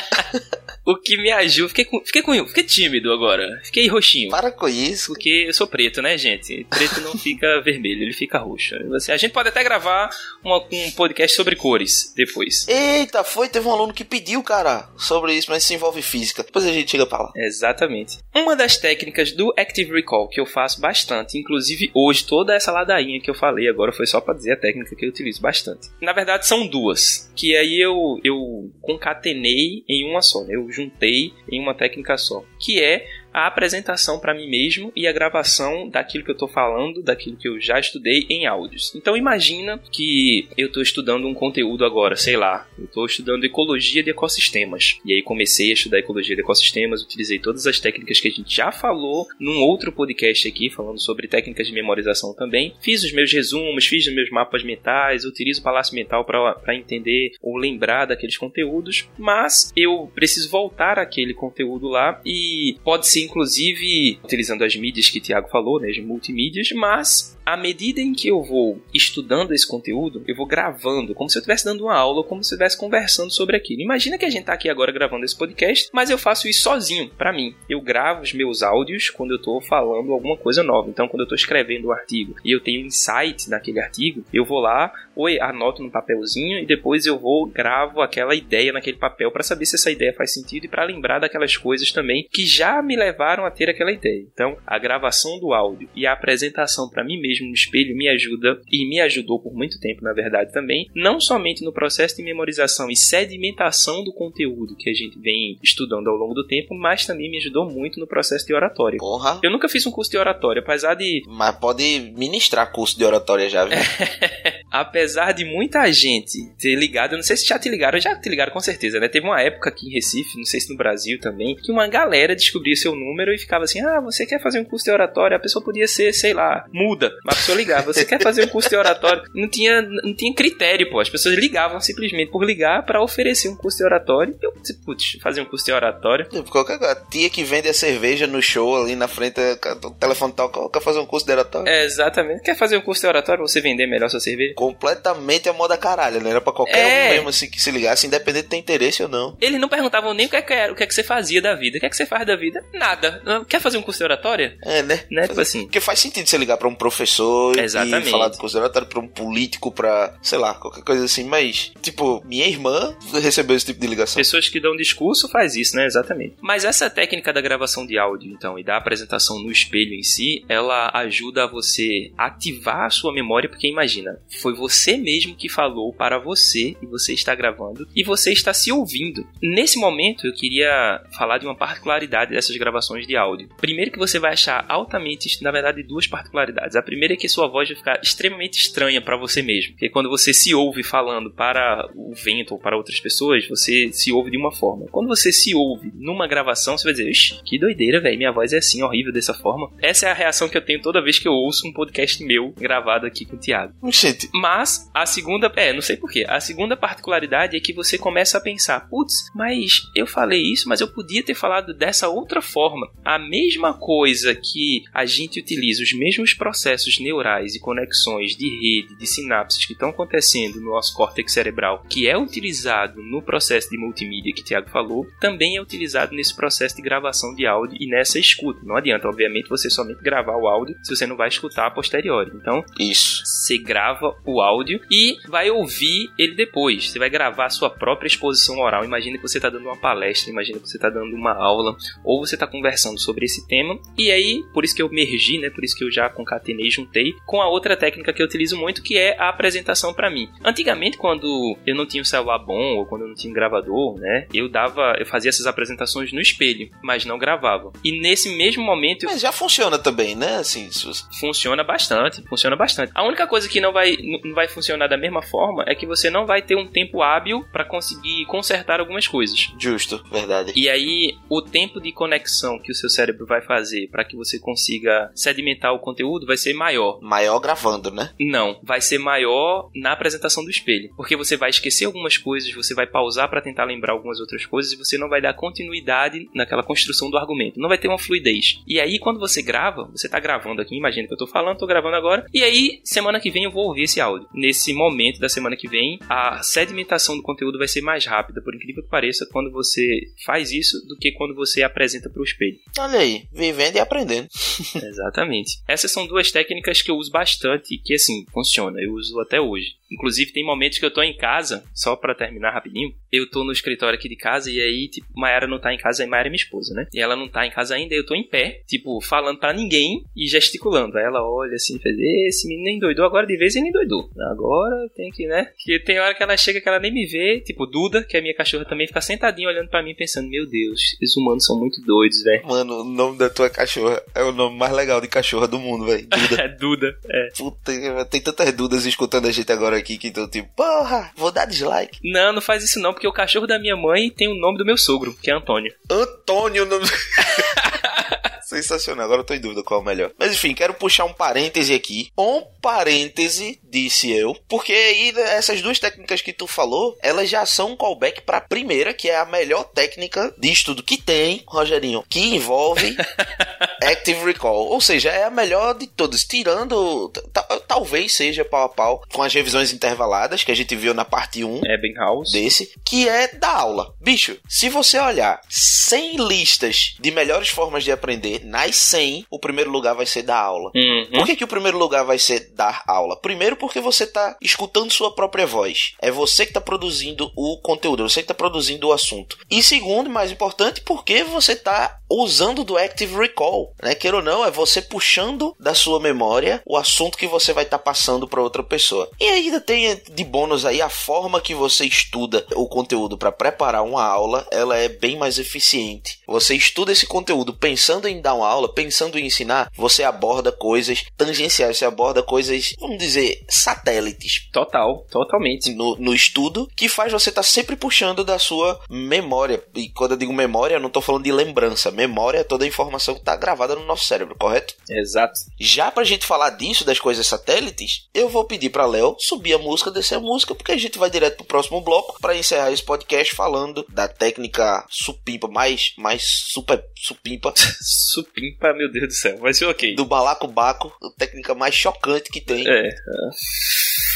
o 0.85 0.95
que 0.95 1.17
me 1.17 1.31
ajuda. 1.31 1.69
Fiquei, 1.69 1.85
com... 1.85 2.05
Fiquei, 2.05 2.21
com... 2.21 2.47
Fiquei 2.47 2.63
tímido 2.63 2.98
agora. 3.07 3.59
Fiquei 3.63 3.87
roxinho. 3.87 4.29
Para 4.29 4.51
com 4.51 4.67
isso. 4.67 5.13
Porque 5.13 5.45
eu 5.47 5.53
sou 5.53 5.67
preto, 5.67 6.01
né, 6.01 6.17
gente? 6.17 6.65
Preto 6.69 7.01
não 7.01 7.17
fica 7.17 7.61
vermelho, 7.61 8.03
ele 8.03 8.13
fica 8.13 8.37
roxo. 8.39 8.75
A 9.09 9.17
gente 9.17 9.31
pode 9.31 9.49
até 9.49 9.63
gravar 9.63 10.09
uma- 10.43 10.57
um 10.71 10.91
podcast 10.91 11.35
sobre 11.35 11.55
cores 11.55 12.13
depois. 12.15 12.67
Eita, 12.67 13.23
foi, 13.23 13.47
teve 13.49 13.67
um 13.67 13.71
aluno 13.71 13.93
que 13.93 14.03
pediu, 14.03 14.41
cara, 14.43 14.89
sobre 14.97 15.33
isso, 15.33 15.49
mas 15.49 15.63
isso 15.63 15.73
envolve 15.73 16.01
física. 16.01 16.43
Depois 16.43 16.65
a 16.65 16.71
gente 16.71 16.91
chega 16.91 17.05
pra 17.05 17.19
lá. 17.23 17.31
Exatamente. 17.35 18.17
Uma 18.35 18.55
das 18.55 18.77
técnicas 18.77 19.31
do 19.31 19.53
Active 19.57 19.91
Recall 19.91 20.27
que 20.27 20.39
eu 20.39 20.45
faço 20.45 20.81
bastante, 20.81 21.37
inclusive 21.37 21.91
hoje, 21.93 22.25
toda 22.25 22.53
essa 22.55 22.71
ladainha 22.71 23.19
que 23.21 23.29
eu 23.29 23.35
falei 23.35 23.67
agora 23.69 23.91
foi 23.91 24.05
só 24.07 24.19
pra 24.21 24.33
dizer 24.33 24.53
a 24.53 24.57
técnica 24.57 24.95
que 24.95 25.05
eu 25.05 25.09
utilizo 25.09 25.41
bastante. 25.41 25.89
Na 26.01 26.13
verdade, 26.13 26.47
são 26.47 26.65
duas, 26.67 27.31
que 27.35 27.55
aí 27.55 27.79
eu, 27.79 28.19
eu 28.23 28.71
concatenei 28.81 29.83
em 29.87 30.09
uma 30.09 30.21
só, 30.21 30.43
né? 30.43 30.55
eu 30.55 30.69
juntei 30.71 31.33
em 31.51 31.59
uma 31.59 31.73
técnica 31.73 32.17
só, 32.17 32.43
que 32.59 32.78
é 32.81 33.05
a 33.33 33.47
apresentação 33.47 34.19
para 34.19 34.33
mim 34.33 34.49
mesmo 34.49 34.91
e 34.95 35.07
a 35.07 35.11
gravação 35.11 35.89
daquilo 35.89 36.23
que 36.23 36.31
eu 36.31 36.33
estou 36.33 36.47
falando, 36.47 37.01
daquilo 37.01 37.37
que 37.37 37.47
eu 37.47 37.59
já 37.59 37.79
estudei 37.79 38.25
em 38.29 38.45
áudios. 38.45 38.93
Então 38.95 39.15
imagina 39.15 39.79
que 39.91 40.47
eu 40.57 40.67
estou 40.67 40.81
estudando 40.81 41.27
um 41.27 41.33
conteúdo 41.33 41.85
agora, 41.85 42.15
sei 42.15 42.35
lá, 42.35 42.67
eu 42.77 42.85
estou 42.85 43.05
estudando 43.05 43.43
ecologia 43.43 44.03
de 44.03 44.09
ecossistemas. 44.09 44.99
E 45.05 45.13
aí 45.13 45.21
comecei 45.21 45.69
a 45.69 45.73
estudar 45.73 45.99
ecologia 45.99 46.35
de 46.35 46.41
ecossistemas, 46.41 47.03
utilizei 47.03 47.39
todas 47.39 47.67
as 47.67 47.79
técnicas 47.79 48.19
que 48.19 48.27
a 48.27 48.31
gente 48.31 48.55
já 48.55 48.71
falou 48.71 49.27
num 49.39 49.59
outro 49.59 49.91
podcast 49.91 50.47
aqui, 50.47 50.69
falando 50.69 50.99
sobre 50.99 51.27
técnicas 51.27 51.67
de 51.67 51.73
memorização 51.73 52.33
também. 52.33 52.73
Fiz 52.81 53.03
os 53.03 53.11
meus 53.11 53.31
resumos, 53.31 53.85
fiz 53.85 54.07
os 54.07 54.13
meus 54.13 54.29
mapas 54.29 54.63
mentais, 54.63 55.25
utilizo 55.25 55.61
o 55.61 55.63
palácio 55.63 55.95
mental 55.95 56.25
para 56.25 56.75
entender 56.75 57.33
ou 57.41 57.57
lembrar 57.57 58.05
daqueles 58.05 58.37
conteúdos, 58.37 59.07
mas 59.17 59.71
eu 59.75 60.11
preciso 60.13 60.49
voltar 60.49 60.97
àquele 60.99 61.33
conteúdo 61.33 61.87
lá 61.87 62.21
e 62.25 62.77
pode 62.83 63.07
ser 63.07 63.18
inclusive 63.21 64.19
utilizando 64.23 64.63
as 64.63 64.75
mídias 64.75 65.09
que 65.09 65.19
o 65.19 65.21
Thiago 65.21 65.49
falou, 65.49 65.79
né, 65.79 65.89
as 65.89 65.97
multimídias, 65.97 66.69
mas 66.73 67.37
à 67.45 67.57
medida 67.57 67.99
em 67.99 68.13
que 68.13 68.27
eu 68.27 68.43
vou 68.43 68.79
estudando 68.93 69.53
esse 69.53 69.67
conteúdo, 69.67 70.23
eu 70.27 70.35
vou 70.35 70.45
gravando, 70.45 71.15
como 71.15 71.29
se 71.29 71.37
eu 71.37 71.39
estivesse 71.39 71.65
dando 71.65 71.85
uma 71.85 71.95
aula, 71.95 72.23
como 72.23 72.43
se 72.43 72.53
eu 72.53 72.55
estivesse 72.55 72.77
conversando 72.77 73.31
sobre 73.31 73.57
aquilo. 73.57 73.81
Imagina 73.81 74.19
que 74.19 74.25
a 74.25 74.29
gente 74.29 74.45
tá 74.45 74.53
aqui 74.53 74.69
agora 74.69 74.91
gravando 74.91 75.25
esse 75.25 75.35
podcast, 75.35 75.89
mas 75.91 76.11
eu 76.11 76.17
faço 76.17 76.47
isso 76.47 76.61
sozinho, 76.61 77.09
para 77.17 77.33
mim. 77.33 77.55
Eu 77.67 77.81
gravo 77.81 78.21
os 78.21 78.33
meus 78.33 78.61
áudios 78.61 79.09
quando 79.09 79.31
eu 79.31 79.41
tô 79.41 79.59
falando 79.61 80.13
alguma 80.13 80.37
coisa 80.37 80.61
nova. 80.61 80.89
Então, 80.89 81.07
quando 81.07 81.21
eu 81.21 81.27
tô 81.27 81.33
escrevendo 81.33 81.85
o 81.85 81.91
artigo 81.91 82.35
e 82.45 82.51
eu 82.51 82.59
tenho 82.59 82.85
insight 82.85 83.49
naquele 83.49 83.79
artigo, 83.79 84.23
eu 84.31 84.45
vou 84.45 84.59
lá, 84.59 84.93
ou 85.15 85.27
anoto 85.41 85.81
no 85.81 85.91
papelzinho 85.91 86.59
e 86.59 86.65
depois 86.65 87.05
eu 87.05 87.17
vou 87.17 87.47
gravo 87.47 88.01
aquela 88.01 88.35
ideia 88.35 88.71
naquele 88.71 88.97
papel 88.97 89.31
para 89.31 89.43
saber 89.43 89.65
se 89.65 89.75
essa 89.75 89.91
ideia 89.91 90.13
faz 90.13 90.33
sentido 90.33 90.65
e 90.65 90.69
para 90.69 90.85
lembrar 90.85 91.19
daquelas 91.19 91.57
coisas 91.57 91.91
também 91.91 92.27
que 92.31 92.45
já 92.45 92.81
me 92.81 92.95
levaram 92.95 93.08
a 93.45 93.51
ter 93.51 93.69
aquela 93.69 93.91
ideia. 93.91 94.25
Então, 94.31 94.57
a 94.65 94.77
gravação 94.77 95.39
do 95.39 95.53
áudio 95.53 95.89
e 95.95 96.05
a 96.05 96.13
apresentação 96.13 96.89
para 96.89 97.03
mim 97.03 97.19
mesmo 97.19 97.47
no 97.47 97.53
espelho 97.53 97.95
me 97.95 98.07
ajuda 98.07 98.61
e 98.71 98.87
me 98.87 98.99
ajudou 99.01 99.39
por 99.39 99.53
muito 99.53 99.79
tempo, 99.79 100.03
na 100.03 100.13
verdade, 100.13 100.51
também, 100.51 100.89
não 100.95 101.19
somente 101.19 101.63
no 101.63 101.73
processo 101.73 102.17
de 102.17 102.23
memorização 102.23 102.89
e 102.89 102.95
sedimentação 102.95 104.03
do 104.03 104.13
conteúdo 104.13 104.75
que 104.77 104.89
a 104.89 104.93
gente 104.93 105.19
vem 105.19 105.57
estudando 105.63 106.09
ao 106.09 106.15
longo 106.15 106.33
do 106.33 106.45
tempo, 106.45 106.75
mas 106.75 107.05
também 107.05 107.29
me 107.29 107.37
ajudou 107.37 107.69
muito 107.69 107.99
no 107.99 108.07
processo 108.07 108.45
de 108.45 108.53
oratória. 108.53 108.97
Porra. 108.97 109.39
Eu 109.43 109.51
nunca 109.51 109.69
fiz 109.69 109.85
um 109.85 109.91
curso 109.91 110.11
de 110.11 110.17
oratória, 110.17 110.61
apesar 110.61 110.95
de 110.95 111.23
Mas 111.27 111.55
pode 111.57 112.11
ministrar 112.15 112.71
curso 112.71 112.97
de 112.97 113.05
oratória 113.05 113.49
já, 113.49 113.65
viu? 113.65 113.77
apesar 114.71 115.31
de 115.31 115.45
muita 115.45 115.91
gente 115.91 116.49
ter 116.59 116.75
ligado, 116.75 117.13
eu 117.13 117.17
não 117.17 117.23
sei 117.23 117.37
se 117.37 117.45
já 117.45 117.57
te 117.57 117.69
ligaram, 117.69 117.99
já 117.99 118.15
te 118.15 118.29
ligaram 118.29 118.51
com 118.51 118.59
certeza, 118.59 118.99
né? 118.99 119.07
Teve 119.07 119.25
uma 119.25 119.41
época 119.41 119.69
aqui 119.69 119.87
em 119.87 119.93
Recife, 119.93 120.37
não 120.37 120.45
sei 120.45 120.59
se 120.59 120.69
no 120.69 120.77
Brasil 120.77 121.19
também, 121.19 121.55
que 121.55 121.71
uma 121.71 121.87
galera 121.87 122.35
descobria 122.35 122.75
seu 122.75 122.95
número 122.95 123.33
e 123.33 123.37
ficava 123.37 123.63
assim: 123.63 123.81
ah, 123.81 123.99
você 123.99 124.25
quer 124.25 124.41
fazer 124.41 124.59
um 124.59 124.65
curso 124.65 124.85
de 124.85 124.91
oratória? 124.91 125.37
A 125.37 125.39
pessoa 125.39 125.63
podia 125.63 125.87
ser, 125.87 126.13
sei 126.13 126.33
lá, 126.33 126.65
muda. 126.71 127.11
Mas 127.23 127.35
a 127.35 127.39
pessoa 127.39 127.57
ligava: 127.57 127.93
você 127.93 128.05
quer 128.05 128.21
fazer 128.21 128.45
um 128.45 128.47
curso 128.47 128.69
de 128.69 128.75
oratória? 128.75 129.23
Não 129.33 129.49
tinha, 129.49 129.81
não 129.81 130.13
tinha 130.13 130.33
critério, 130.33 130.89
pô. 130.89 130.99
As 130.99 131.09
pessoas 131.09 131.35
ligavam 131.35 131.79
simplesmente 131.79 132.31
por 132.31 132.43
ligar 132.43 132.85
para 132.85 133.01
oferecer 133.01 133.49
um 133.49 133.55
curso 133.55 133.77
de 133.77 133.83
oratória. 133.83 134.35
Eu 134.41 134.53
putz, 134.85 135.17
fazer 135.21 135.41
um 135.41 135.45
curso 135.45 135.65
de 135.65 135.71
oratória. 135.71 136.25
Qualquer 136.49 136.79
tia 137.09 137.29
que 137.29 137.43
vende 137.43 137.67
a 137.67 137.73
cerveja 137.73 138.27
no 138.27 138.41
show 138.41 138.75
ali 138.75 138.95
na 138.95 139.07
frente, 139.07 139.39
o 139.83 139.91
telefone 139.91 140.33
toca, 140.33 140.69
quer 140.69 140.81
fazer 140.81 140.99
um 140.99 141.05
curso 141.05 141.25
de 141.25 141.31
oratória? 141.31 141.69
É, 141.69 141.85
exatamente. 141.85 142.41
Quer 142.43 142.55
fazer 142.55 142.77
um 142.77 142.81
curso 142.81 143.01
de 143.01 143.07
oratória 143.07 143.37
pra 143.37 143.47
você 143.47 143.61
vender 143.61 143.87
melhor 143.87 144.09
sua 144.09 144.19
cerveja? 144.19 144.53
Completamente 144.59 145.47
a 145.47 145.53
moda 145.53 145.77
caralho, 145.77 146.21
né? 146.21 146.31
Era 146.31 146.41
pra 146.41 146.51
qualquer 146.53 146.77
É. 146.77 147.07
um 147.11 147.13
mesmo 147.15 147.29
assim 147.29 147.49
que 147.49 147.61
se 147.61 147.71
ligasse, 147.71 148.05
independente 148.05 148.43
de 148.43 148.49
ter 148.49 148.57
interesse 148.57 149.01
ou 149.01 149.07
não. 149.09 149.37
Eles 149.39 149.59
não 149.59 149.69
perguntavam 149.69 150.13
nem 150.13 150.25
o 150.25 150.29
que, 150.29 150.35
é 150.35 150.41
que 150.41 150.53
era, 150.53 150.71
o 150.73 150.75
que 150.75 150.83
é 150.83 150.87
que 150.87 150.93
você 150.93 151.03
fazia 151.03 151.41
da 151.41 151.55
vida. 151.55 151.77
O 151.77 151.79
que 151.79 151.85
é 151.85 151.89
que 151.89 151.95
você 151.95 152.05
faz 152.05 152.25
da 152.25 152.35
vida? 152.35 152.63
Nada. 152.73 153.21
Quer 153.47 153.59
fazer 153.61 153.77
um 153.77 153.81
curso 153.81 153.99
de 153.99 154.03
oratória? 154.03 154.57
É, 154.63 154.81
né? 154.83 155.03
Né? 155.09 155.27
Tipo 155.27 155.41
assim. 155.41 155.63
Porque 155.63 155.79
faz 155.79 155.99
sentido 155.99 156.27
você 156.27 156.37
ligar 156.37 156.57
pra 156.57 156.67
um 156.67 156.75
professor 156.75 157.57
Exatamente. 157.57 158.07
e 158.07 158.11
falar 158.11 158.29
de 158.29 158.37
curso 158.37 158.55
de 158.55 158.61
oratória 158.61 158.87
pra 158.87 158.99
um 158.99 159.07
político, 159.07 159.71
pra, 159.71 160.13
sei 160.21 160.37
lá, 160.37 160.53
qualquer 160.55 160.83
coisa 160.83 161.05
assim. 161.05 161.23
Mas, 161.23 161.71
tipo, 161.81 162.21
minha 162.25 162.45
irmã 162.47 162.95
recebeu 163.21 163.55
esse 163.55 163.65
tipo 163.65 163.79
de 163.79 163.87
ligação. 163.87 164.15
Pessoas 164.15 164.49
que 164.49 164.59
dão 164.59 164.75
discurso 164.75 165.27
faz 165.29 165.55
isso, 165.55 165.75
né? 165.75 165.85
Exatamente. 165.85 166.35
Mas 166.41 166.65
essa 166.65 166.89
técnica 166.89 167.31
da 167.31 167.41
gravação 167.41 167.85
de 167.85 167.97
áudio, 167.97 168.31
então, 168.31 168.57
e 168.59 168.63
da 168.63 168.77
apresentação 168.77 169.39
no 169.39 169.51
espelho 169.51 169.93
em 169.93 170.03
si, 170.03 170.43
ela 170.49 170.89
ajuda 170.93 171.43
a 171.45 171.47
você 171.47 172.11
ativar 172.17 172.85
a 172.85 172.89
sua 172.89 173.13
memória, 173.13 173.49
porque 173.49 173.67
imagina, 173.67 174.19
foi 174.41 174.48
Foi 174.49 174.55
você 174.55 174.97
mesmo 174.97 175.35
que 175.35 175.47
falou 175.47 175.93
para 175.93 176.17
você 176.17 176.75
e 176.81 176.85
você 176.87 177.13
está 177.13 177.35
gravando 177.35 177.87
e 177.95 178.03
você 178.03 178.31
está 178.31 178.51
se 178.51 178.71
ouvindo. 178.71 179.27
Nesse 179.39 179.77
momento 179.77 180.25
eu 180.25 180.33
queria 180.33 181.03
falar 181.15 181.37
de 181.37 181.45
uma 181.45 181.55
particularidade 181.55 182.31
dessas 182.31 182.57
gravações 182.57 183.05
de 183.05 183.15
áudio. 183.15 183.47
Primeiro 183.57 183.91
que 183.91 183.99
você 183.99 184.17
vai 184.17 184.33
achar 184.33 184.65
altamente, 184.67 185.43
na 185.43 185.51
verdade, 185.51 185.83
duas 185.83 186.07
particularidades. 186.07 186.75
A 186.75 186.81
primeira 186.81 187.13
é 187.13 187.17
que 187.17 187.29
sua 187.29 187.47
voz 187.47 187.69
vai 187.69 187.77
ficar 187.77 187.99
extremamente 188.01 188.57
estranha 188.57 188.99
para 188.99 189.17
você 189.17 189.43
mesmo, 189.43 189.73
porque 189.73 189.89
quando 189.89 190.09
você 190.09 190.33
se 190.33 190.55
ouve 190.55 190.81
falando 190.81 191.29
para 191.29 191.87
o 191.95 192.11
vento 192.15 192.55
ou 192.55 192.59
para 192.59 192.75
outras 192.75 192.99
pessoas, 192.99 193.47
você 193.47 193.91
se 193.93 194.11
ouve 194.11 194.31
de 194.31 194.37
uma 194.37 194.51
forma. 194.51 194.87
Quando 194.91 195.07
você 195.07 195.31
se 195.31 195.53
ouve 195.53 195.91
numa 195.93 196.27
gravação, 196.27 196.75
você 196.75 196.85
vai 196.85 196.93
dizer, 196.93 197.11
Ixi, 197.11 197.43
que 197.45 197.59
doideira, 197.59 198.01
velho, 198.01 198.17
minha 198.17 198.31
voz 198.31 198.51
é 198.51 198.57
assim, 198.57 198.81
horrível 198.81 199.13
dessa 199.13 199.33
forma. 199.35 199.71
Essa 199.79 200.07
é 200.07 200.09
a 200.09 200.15
reação 200.15 200.49
que 200.49 200.57
eu 200.57 200.65
tenho 200.65 200.81
toda 200.81 201.03
vez 201.03 201.19
que 201.19 201.27
eu 201.27 201.33
ouço 201.33 201.67
um 201.67 201.71
podcast 201.71 202.23
meu 202.23 202.51
gravado 202.57 203.05
aqui 203.05 203.25
com 203.25 203.35
o 203.35 203.39
Thiago. 203.39 203.73
Gente, 203.99 204.29
Mas 204.39 204.89
a 204.93 205.05
segunda, 205.05 205.51
é, 205.55 205.73
não 205.73 205.81
sei 205.81 205.97
porquê, 205.97 206.25
a 206.27 206.39
segunda 206.39 206.77
particularidade 206.77 207.57
é 207.57 207.59
que 207.59 207.73
você 207.73 207.97
começa 207.97 208.37
a 208.37 208.41
pensar, 208.41 208.87
putz, 208.89 209.29
mas 209.35 209.81
eu 209.93 210.07
falei 210.07 210.41
isso, 210.41 210.69
mas 210.69 210.79
eu 210.79 210.87
podia 210.87 211.21
ter 211.21 211.35
falado 211.35 211.73
dessa 211.73 212.07
outra 212.07 212.41
forma. 212.41 212.89
A 213.03 213.19
mesma 213.19 213.73
coisa 213.73 214.33
que 214.33 214.83
a 214.93 215.05
gente 215.05 215.39
utiliza, 215.39 215.83
os 215.83 215.93
mesmos 215.93 216.33
processos 216.33 216.99
neurais 216.99 217.53
e 217.53 217.59
conexões 217.59 218.35
de 218.35 218.47
rede, 218.49 218.97
de 218.97 219.07
sinapses 219.07 219.65
que 219.65 219.73
estão 219.73 219.89
acontecendo 219.89 220.61
no 220.61 220.71
nosso 220.71 220.93
córtex 220.95 221.33
cerebral, 221.33 221.83
que 221.89 222.07
é 222.07 222.17
utilizado 222.17 223.01
no 223.01 223.21
processo 223.21 223.69
de 223.69 223.77
multimídia 223.77 224.33
que 224.33 224.41
o 224.41 224.45
Thiago 224.45 224.69
falou, 224.69 225.05
também 225.19 225.57
é 225.57 225.61
utilizado 225.61 226.15
nesse 226.15 226.33
processo 226.33 226.77
de 226.77 226.81
gravação 226.81 227.35
de 227.35 227.45
áudio 227.45 227.77
e 227.79 227.87
nessa 227.87 228.17
escuta. 228.17 228.61
Não 228.63 228.77
adianta, 228.77 229.07
obviamente, 229.07 229.49
você 229.49 229.69
somente 229.69 230.01
gravar 230.01 230.37
o 230.37 230.47
áudio 230.47 230.77
se 230.83 230.95
você 230.95 231.05
não 231.05 231.17
vai 231.17 231.27
escutar 231.27 231.67
a 231.67 231.71
posteriori. 231.71 232.31
Então, 232.35 232.63
isso. 232.79 233.21
você 233.25 233.57
grava 233.57 234.13
o 234.33 234.41
áudio 234.41 234.79
e 234.91 235.17
vai 235.27 235.49
ouvir 235.49 236.09
ele 236.17 236.35
depois. 236.35 236.89
Você 236.91 236.99
vai 236.99 237.09
gravar 237.09 237.45
a 237.45 237.49
sua 237.49 237.69
própria 237.69 238.07
exposição 238.07 238.59
oral. 238.59 238.83
Imagina 238.85 239.17
que 239.17 239.21
você 239.27 239.37
está 239.37 239.49
dando 239.49 239.65
uma 239.65 239.77
palestra, 239.77 240.31
imagina 240.31 240.59
que 240.59 240.67
você 240.67 240.77
está 240.77 240.89
dando 240.89 241.15
uma 241.15 241.33
aula, 241.33 241.75
ou 242.03 242.25
você 242.25 242.35
está 242.35 242.47
conversando 242.47 242.99
sobre 242.99 243.25
esse 243.25 243.47
tema. 243.47 243.79
E 243.97 244.11
aí, 244.11 244.43
por 244.53 244.63
isso 244.63 244.75
que 244.75 244.81
eu 244.81 244.89
mergi, 244.89 245.37
né? 245.39 245.49
Por 245.49 245.63
isso 245.63 245.75
que 245.77 245.83
eu 245.83 245.91
já 245.91 246.09
concatenei 246.09 246.67
e 246.67 246.71
juntei 246.71 247.13
com 247.25 247.41
a 247.41 247.49
outra 247.49 247.75
técnica 247.75 248.13
que 248.13 248.21
eu 248.21 248.25
utilizo 248.25 248.57
muito, 248.57 248.81
que 248.83 248.97
é 248.97 249.17
a 249.19 249.29
apresentação 249.29 249.93
para 249.93 250.09
mim. 250.09 250.29
Antigamente, 250.43 250.97
quando 250.97 251.57
eu 251.65 251.75
não 251.75 251.85
tinha 251.85 252.01
um 252.01 252.05
celular 252.05 252.39
bom 252.39 252.77
ou 252.77 252.85
quando 252.85 253.03
eu 253.03 253.07
não 253.07 253.15
tinha 253.15 253.31
um 253.31 253.33
gravador, 253.35 253.99
né? 253.99 254.27
Eu 254.33 254.49
dava, 254.49 254.95
eu 254.99 255.05
fazia 255.05 255.29
essas 255.29 255.45
apresentações 255.47 256.11
no 256.11 256.19
espelho, 256.21 256.69
mas 256.81 257.05
não 257.05 257.17
gravava. 257.17 257.71
E 257.83 257.99
nesse 257.99 258.29
mesmo 258.35 258.63
momento 258.63 259.05
Mas 259.05 259.21
já 259.21 259.31
funciona 259.31 259.77
também, 259.77 260.15
né? 260.15 260.37
Assim, 260.37 260.69
você- 260.71 260.89
Funciona 261.19 261.63
bastante, 261.63 262.21
funciona 262.27 262.55
bastante. 262.55 262.91
A 262.95 263.03
única 263.05 263.27
coisa 263.27 263.47
que 263.47 263.59
não 263.61 263.71
vai, 263.71 263.97
não 264.23 264.33
vai 264.33 264.47
funcionar 264.47 264.87
da 264.87 264.97
mesma 264.97 265.21
forma 265.21 265.63
é 265.67 265.75
que 265.75 265.85
você 265.85 266.09
não 266.09 266.25
vai 266.25 266.41
ter 266.41 266.55
um 266.55 266.67
tempo 266.67 267.01
hábil 267.01 267.45
para 267.51 267.65
conseguir 267.65 268.25
consertar 268.25 268.79
algumas 268.79 269.07
coisas. 269.07 269.51
justo, 269.59 270.03
verdade. 270.11 270.53
E 270.55 270.69
aí, 270.69 271.15
o 271.29 271.41
tempo 271.41 271.79
de 271.81 271.91
conexão 271.91 272.59
que 272.59 272.71
o 272.71 272.75
seu 272.75 272.89
cérebro 272.89 273.25
vai 273.25 273.41
fazer 273.41 273.87
para 273.89 274.03
que 274.03 274.15
você 274.15 274.39
consiga 274.39 275.11
sedimentar 275.15 275.73
o 275.73 275.79
conteúdo 275.79 276.25
vai 276.25 276.37
ser 276.37 276.53
maior. 276.53 276.99
Maior 277.01 277.39
gravando, 277.39 277.91
né? 277.91 278.11
Não, 278.19 278.59
vai 278.63 278.81
ser 278.81 278.97
maior 278.97 279.69
na 279.75 279.91
apresentação 279.91 280.43
do 280.43 280.49
espelho, 280.49 280.93
porque 280.95 281.15
você 281.15 281.37
vai 281.37 281.49
esquecer 281.49 281.85
algumas 281.85 282.17
coisas, 282.17 282.53
você 282.53 282.73
vai 282.73 282.87
pausar 282.87 283.29
para 283.29 283.41
tentar 283.41 283.65
lembrar 283.65 283.93
algumas 283.93 284.19
outras 284.19 284.45
coisas 284.45 284.71
e 284.73 284.77
você 284.77 284.97
não 284.97 285.09
vai 285.09 285.21
dar 285.21 285.33
continuidade 285.33 286.29
naquela 286.33 286.63
construção 286.63 287.09
do 287.09 287.17
argumento, 287.17 287.59
não 287.59 287.69
vai 287.69 287.77
ter 287.77 287.87
uma 287.87 287.97
fluidez. 287.97 288.61
E 288.67 288.79
aí 288.79 288.99
quando 288.99 289.19
você 289.19 289.41
grava, 289.41 289.89
você 289.91 290.09
tá 290.09 290.19
gravando 290.19 290.61
aqui, 290.61 290.75
imagina 290.75 291.07
que 291.07 291.13
eu 291.13 291.17
tô 291.17 291.27
falando, 291.27 291.57
tô 291.57 291.67
gravando 291.67 291.95
agora, 291.95 292.25
e 292.33 292.43
aí 292.43 292.79
semana 292.83 293.19
que 293.19 293.31
vem 293.31 293.43
eu 293.43 293.51
vou 293.51 293.67
ouvir 293.67 293.83
esse 293.83 294.01
áudio. 294.01 294.08
Nesse 294.33 294.73
momento 294.73 295.19
da 295.19 295.29
semana 295.29 295.55
que 295.55 295.67
vem, 295.67 295.99
a 296.09 296.41
sedimentação 296.41 297.15
do 297.15 297.23
conteúdo 297.23 297.57
vai 297.57 297.67
ser 297.67 297.81
mais 297.81 298.05
rápida, 298.05 298.41
por 298.41 298.55
incrível 298.55 298.83
que 298.83 298.89
pareça, 298.89 299.27
quando 299.31 299.51
você 299.51 300.01
faz 300.25 300.51
isso 300.51 300.77
do 300.87 300.97
que 300.97 301.11
quando 301.11 301.35
você 301.35 301.63
apresenta 301.63 302.09
para 302.09 302.21
o 302.21 302.25
espelho. 302.25 302.57
Olha 302.77 302.99
aí, 302.99 303.23
vivendo 303.31 303.75
e 303.75 303.79
aprendendo. 303.79 304.27
Exatamente. 304.75 305.61
Essas 305.67 305.91
são 305.91 306.07
duas 306.07 306.31
técnicas 306.31 306.81
que 306.81 306.91
eu 306.91 306.95
uso 306.95 307.11
bastante 307.11 307.75
e 307.75 307.77
que, 307.77 307.93
assim, 307.93 308.25
funciona. 308.31 308.79
Eu 308.81 308.93
uso 308.93 309.19
até 309.19 309.39
hoje. 309.39 309.78
Inclusive, 309.91 310.31
tem 310.31 310.45
momentos 310.45 310.77
que 310.77 310.85
eu 310.85 310.93
tô 310.93 311.01
em 311.01 311.15
casa, 311.15 311.63
só 311.73 311.95
pra 311.95 312.15
terminar 312.15 312.51
rapidinho, 312.51 312.93
eu 313.11 313.29
tô 313.29 313.43
no 313.43 313.51
escritório 313.51 313.97
aqui 313.97 314.07
de 314.07 314.15
casa 314.15 314.51
e 314.51 314.59
aí, 314.61 314.87
tipo, 314.87 315.07
Mayara 315.15 315.47
não 315.47 315.59
tá 315.59 315.73
em 315.73 315.77
casa, 315.77 316.03
e 316.03 316.07
Mayara 316.07 316.29
é 316.29 316.31
minha 316.31 316.41
esposa, 316.41 316.73
né? 316.73 316.87
E 316.93 316.99
ela 316.99 317.15
não 317.15 317.27
tá 317.27 317.45
em 317.45 317.51
casa 317.51 317.75
ainda, 317.75 317.95
eu 317.95 318.05
tô 318.05 318.15
em 318.15 318.27
pé, 318.27 318.61
tipo, 318.67 319.01
falando 319.01 319.39
pra 319.39 319.53
ninguém 319.53 320.03
e 320.15 320.27
gesticulando. 320.27 320.97
Aí 320.97 321.03
ela 321.03 321.23
olha 321.23 321.55
assim 321.55 321.75
e 321.75 321.79
faz, 321.79 321.95
esse 322.27 322.47
menino 322.47 322.65
nem 322.65 322.79
doidou, 322.79 323.05
agora 323.05 323.25
de 323.25 323.37
vez 323.37 323.55
ele 323.55 323.63
nem 323.63 323.71
doidou. 323.71 324.09
Agora 324.31 324.89
tem 324.95 325.09
que, 325.11 325.25
né? 325.25 325.45
Porque 325.55 325.79
tem 325.79 325.99
hora 325.99 326.13
que 326.13 326.23
ela 326.23 326.37
chega 326.37 326.61
que 326.61 326.69
ela 326.69 326.79
nem 326.79 326.93
me 326.93 327.05
vê, 327.05 327.41
tipo, 327.41 327.65
Duda, 327.65 328.03
que 328.03 328.17
é 328.17 328.21
minha 328.21 328.35
cachorra 328.35 328.65
também, 328.65 328.87
fica 328.87 329.01
sentadinha 329.01 329.47
olhando 329.47 329.69
pra 329.69 329.83
mim 329.83 329.95
pensando, 329.95 330.29
meu 330.29 330.47
Deus, 330.47 330.79
esses 331.01 331.17
humanos 331.17 331.45
são 331.45 331.57
muito 331.57 331.81
doidos, 331.81 332.21
velho. 332.23 332.45
Mano, 332.45 332.81
o 332.81 332.83
nome 332.83 333.17
da 333.17 333.29
tua 333.29 333.49
cachorra 333.49 334.01
é 334.13 334.23
o 334.23 334.31
nome 334.31 334.57
mais 334.57 334.73
legal 334.73 335.01
de 335.01 335.07
cachorra 335.07 335.47
do 335.47 335.59
mundo, 335.59 335.85
velho. 335.85 336.07
Duda. 336.29 336.41
É 336.41 336.47
Duda, 336.47 336.99
é. 337.09 337.27
Puta, 337.37 338.05
tem 338.05 338.21
tantas 338.21 338.51
Dudas 338.53 338.85
escutando 338.85 339.27
a 339.27 339.31
gente 339.31 339.51
agora 339.51 339.78
aqui 339.79 339.97
que 339.97 340.09
então, 340.09 340.29
tipo, 340.29 340.49
porra, 340.55 341.11
vou 341.15 341.31
dar 341.31 341.45
dislike. 341.45 341.99
Não, 342.03 342.33
não 342.33 342.41
faz 342.41 342.63
isso 342.63 342.79
não, 342.79 342.93
porque 342.93 343.07
o 343.07 343.13
cachorro 343.13 343.47
da 343.47 343.59
minha 343.59 343.75
mãe 343.75 344.09
tem 344.09 344.27
o 344.27 344.39
nome 344.39 344.57
do 344.57 344.65
meu 344.65 344.77
sogro, 344.77 345.13
que 345.13 345.31
é 345.31 345.33
Antônio. 345.33 345.73
Antônio, 345.89 346.63
o 346.63 346.65
nome. 346.65 346.85
Sensacional, 348.49 349.05
agora 349.05 349.21
eu 349.21 349.25
tô 349.25 349.33
em 349.35 349.39
dúvida 349.39 349.61
qual 349.61 349.79
é 349.79 349.83
o 349.83 349.85
melhor. 349.85 350.11
Mas 350.17 350.33
enfim, 350.33 350.55
quero 350.55 350.73
puxar 350.73 351.05
um 351.05 351.13
parêntese 351.13 351.71
aqui. 351.71 352.09
Um 352.17 352.41
parêntese, 352.59 353.59
disse 353.63 354.11
eu. 354.11 354.35
Porque 354.47 354.73
aí 354.73 355.13
essas 355.17 355.61
duas 355.61 355.77
técnicas 355.77 356.21
que 356.21 356.33
tu 356.33 356.47
falou, 356.47 356.97
elas 357.01 357.29
já 357.29 357.45
são 357.45 357.73
um 357.73 357.77
callback 357.77 358.21
pra 358.21 358.41
primeira, 358.41 358.91
que 358.91 359.07
é 359.07 359.17
a 359.17 359.25
melhor 359.25 359.65
técnica 359.65 360.33
de 360.37 360.51
estudo 360.51 360.81
que 360.81 360.97
tem, 360.97 361.43
Rogerinho, 361.47 362.03
que 362.09 362.19
envolve 362.19 362.97
Active 363.83 364.25
Recall. 364.25 364.67
Ou 364.69 364.81
seja, 364.81 365.09
é 365.11 365.25
a 365.25 365.29
melhor 365.29 365.77
de 365.77 365.85
todas, 365.85 366.23
tirando. 366.23 367.09
ta- 367.31 367.43
Talvez 367.67 368.13
seja 368.15 368.43
pau 368.43 368.65
a 368.65 368.69
pau 368.69 369.03
com 369.13 369.21
as 369.21 369.31
revisões 369.33 369.71
intervaladas 369.71 370.43
que 370.43 370.51
a 370.51 370.55
gente 370.55 370.75
viu 370.75 370.93
na 370.95 371.05
parte 371.05 371.43
1 371.43 371.61
Ebbinghaus. 371.65 372.31
desse, 372.31 372.71
que 372.83 373.07
é 373.07 373.27
da 373.27 373.49
aula. 373.51 373.93
Bicho, 374.01 374.37
se 374.49 374.69
você 374.69 374.97
olhar 374.97 375.39
100 375.49 376.17
listas 376.27 376.95
de 376.99 377.11
melhores 377.11 377.49
formas 377.49 377.83
de 377.83 377.91
aprender, 377.91 378.38
nas 378.43 378.75
100, 378.75 379.25
o 379.29 379.39
primeiro 379.39 379.69
lugar 379.71 379.93
vai 379.95 380.05
ser 380.05 380.23
da 380.23 380.37
aula. 380.37 380.71
Uhum. 380.75 381.07
Por 381.11 381.25
que, 381.25 381.35
que 381.35 381.43
o 381.43 381.47
primeiro 381.47 381.77
lugar 381.77 382.03
vai 382.03 382.17
ser 382.17 382.51
dar 382.53 382.83
aula? 382.87 383.19
Primeiro, 383.19 383.55
porque 383.55 383.79
você 383.79 384.03
está 384.03 384.37
escutando 384.41 384.91
sua 384.91 385.13
própria 385.13 385.45
voz. 385.45 385.93
É 386.01 386.11
você 386.11 386.45
que 386.45 386.51
está 386.51 386.61
produzindo 386.61 387.31
o 387.35 387.57
conteúdo, 387.57 388.03
é 388.03 388.09
você 388.09 388.21
que 388.21 388.25
está 388.25 388.33
produzindo 388.33 388.87
o 388.87 388.93
assunto. 388.93 389.37
E 389.49 389.61
segundo, 389.63 390.09
mais 390.09 390.31
importante, 390.31 390.81
porque 390.81 391.23
você 391.23 391.53
está 391.53 391.99
usando 392.09 392.63
do 392.63 392.77
Active 392.77 393.15
Recall. 393.15 393.73
Né? 393.81 393.93
Queira 393.93 394.17
ou 394.17 394.23
não, 394.23 394.43
é 394.43 394.49
você 394.49 394.81
puxando 394.81 395.55
da 395.59 395.75
sua 395.75 395.99
memória 395.99 396.61
o 396.65 396.75
assunto 396.75 397.17
que 397.17 397.27
você 397.27 397.53
vai 397.53 397.63
estar 397.63 397.79
passando 397.79 398.27
para 398.27 398.41
outra 398.41 398.63
pessoa. 398.63 399.09
E 399.19 399.25
ainda 399.25 399.61
tem 399.61 400.01
de 400.09 400.23
bônus 400.23 400.65
aí 400.65 400.81
a 400.81 400.89
forma 400.89 401.39
que 401.39 401.53
você 401.53 401.85
estuda 401.85 402.45
o 402.55 402.67
conteúdo 402.67 403.17
para 403.17 403.31
preparar 403.31 403.83
uma 403.83 404.03
aula, 404.03 404.47
ela 404.51 404.77
é 404.77 404.89
bem 404.89 405.17
mais 405.17 405.37
eficiente. 405.37 406.19
Você 406.27 406.55
estuda 406.55 406.91
esse 406.91 407.05
conteúdo 407.05 407.53
pensando 407.53 408.07
em 408.07 408.21
dar 408.21 408.28
uma 408.33 408.47
aula, 408.47 408.73
pensando 408.73 409.17
em 409.17 409.25
ensinar, 409.25 409.71
você 409.75 410.03
aborda 410.03 410.51
coisas 410.51 411.05
tangenciais, 411.17 411.77
você 411.77 411.85
aborda 411.85 412.23
coisas, 412.23 412.73
vamos 412.79 412.97
dizer, 412.97 413.43
satélites 413.47 414.47
Total, 414.51 415.05
totalmente. 415.09 415.73
no, 415.73 415.95
no 415.97 416.13
estudo 416.13 416.69
que 416.75 416.89
faz 416.89 417.11
você 417.11 417.29
estar 417.29 417.43
sempre 417.43 417.75
puxando 417.75 418.23
da 418.23 418.39
sua 418.39 418.79
memória. 418.89 419.63
E 419.75 419.89
quando 419.89 420.11
eu 420.11 420.17
digo 420.17 420.33
memória, 420.33 420.75
eu 420.75 420.79
não 420.79 420.87
estou 420.87 421.01
falando 421.01 421.23
de 421.23 421.31
lembrança. 421.31 421.91
Memória 421.91 422.39
é 422.39 422.43
toda 422.43 422.65
a 422.65 422.67
informação 422.67 423.13
que 423.13 423.21
está 423.21 423.35
gravada 423.35 423.75
no 423.75 423.85
nosso 423.85 424.05
cérebro, 424.05 424.35
correto? 424.37 424.75
Exato. 424.89 425.33
Já 425.59 425.91
pra 425.91 426.03
gente 426.03 426.25
falar 426.25 426.51
disso, 426.51 426.85
das 426.85 426.99
coisas 426.99 427.25
satélites, 427.25 428.07
eu 428.13 428.29
vou 428.29 428.43
pedir 428.45 428.69
pra 428.69 428.85
Léo 428.85 429.15
subir 429.19 429.53
a 429.53 429.57
música, 429.57 429.91
descer 429.91 430.15
a 430.15 430.19
música, 430.19 430.55
porque 430.55 430.71
a 430.71 430.77
gente 430.77 430.97
vai 430.97 431.09
direto 431.09 431.37
pro 431.37 431.45
próximo 431.45 431.81
bloco 431.81 432.19
pra 432.19 432.35
encerrar 432.35 432.71
esse 432.71 432.83
podcast 432.83 433.35
falando 433.35 433.85
da 433.89 434.07
técnica 434.07 434.85
supimpa, 434.89 435.47
mais, 435.47 435.93
mais 435.97 436.23
super 436.23 436.83
supimpa, 436.95 437.53
Supimpa, 438.23 438.73
meu 438.73 438.91
Deus 438.91 439.07
do 439.07 439.13
céu. 439.13 439.53
Ser 439.53 439.65
ok. 439.65 439.95
do 439.95 440.05
balacobaco, 440.05 440.91
a 441.03 441.19
técnica 441.19 441.53
mais 441.53 441.75
chocante 441.75 442.29
que 442.29 442.41
tem. 442.41 442.67
É. 442.67 442.89
ah, 442.89 443.29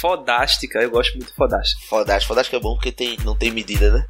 Fodástica, 0.01 0.79
eu 0.81 0.89
gosto 0.89 1.13
muito 1.15 1.29
de 1.29 1.35
fodástica. 1.35 1.81
Fodástico, 1.87 2.27
fodástico 2.27 2.55
é 2.55 2.59
bom 2.59 2.75
porque 2.75 2.91
tem, 2.91 3.17
não 3.23 3.37
tem 3.37 3.51
medida, 3.51 3.91
né? 3.91 4.05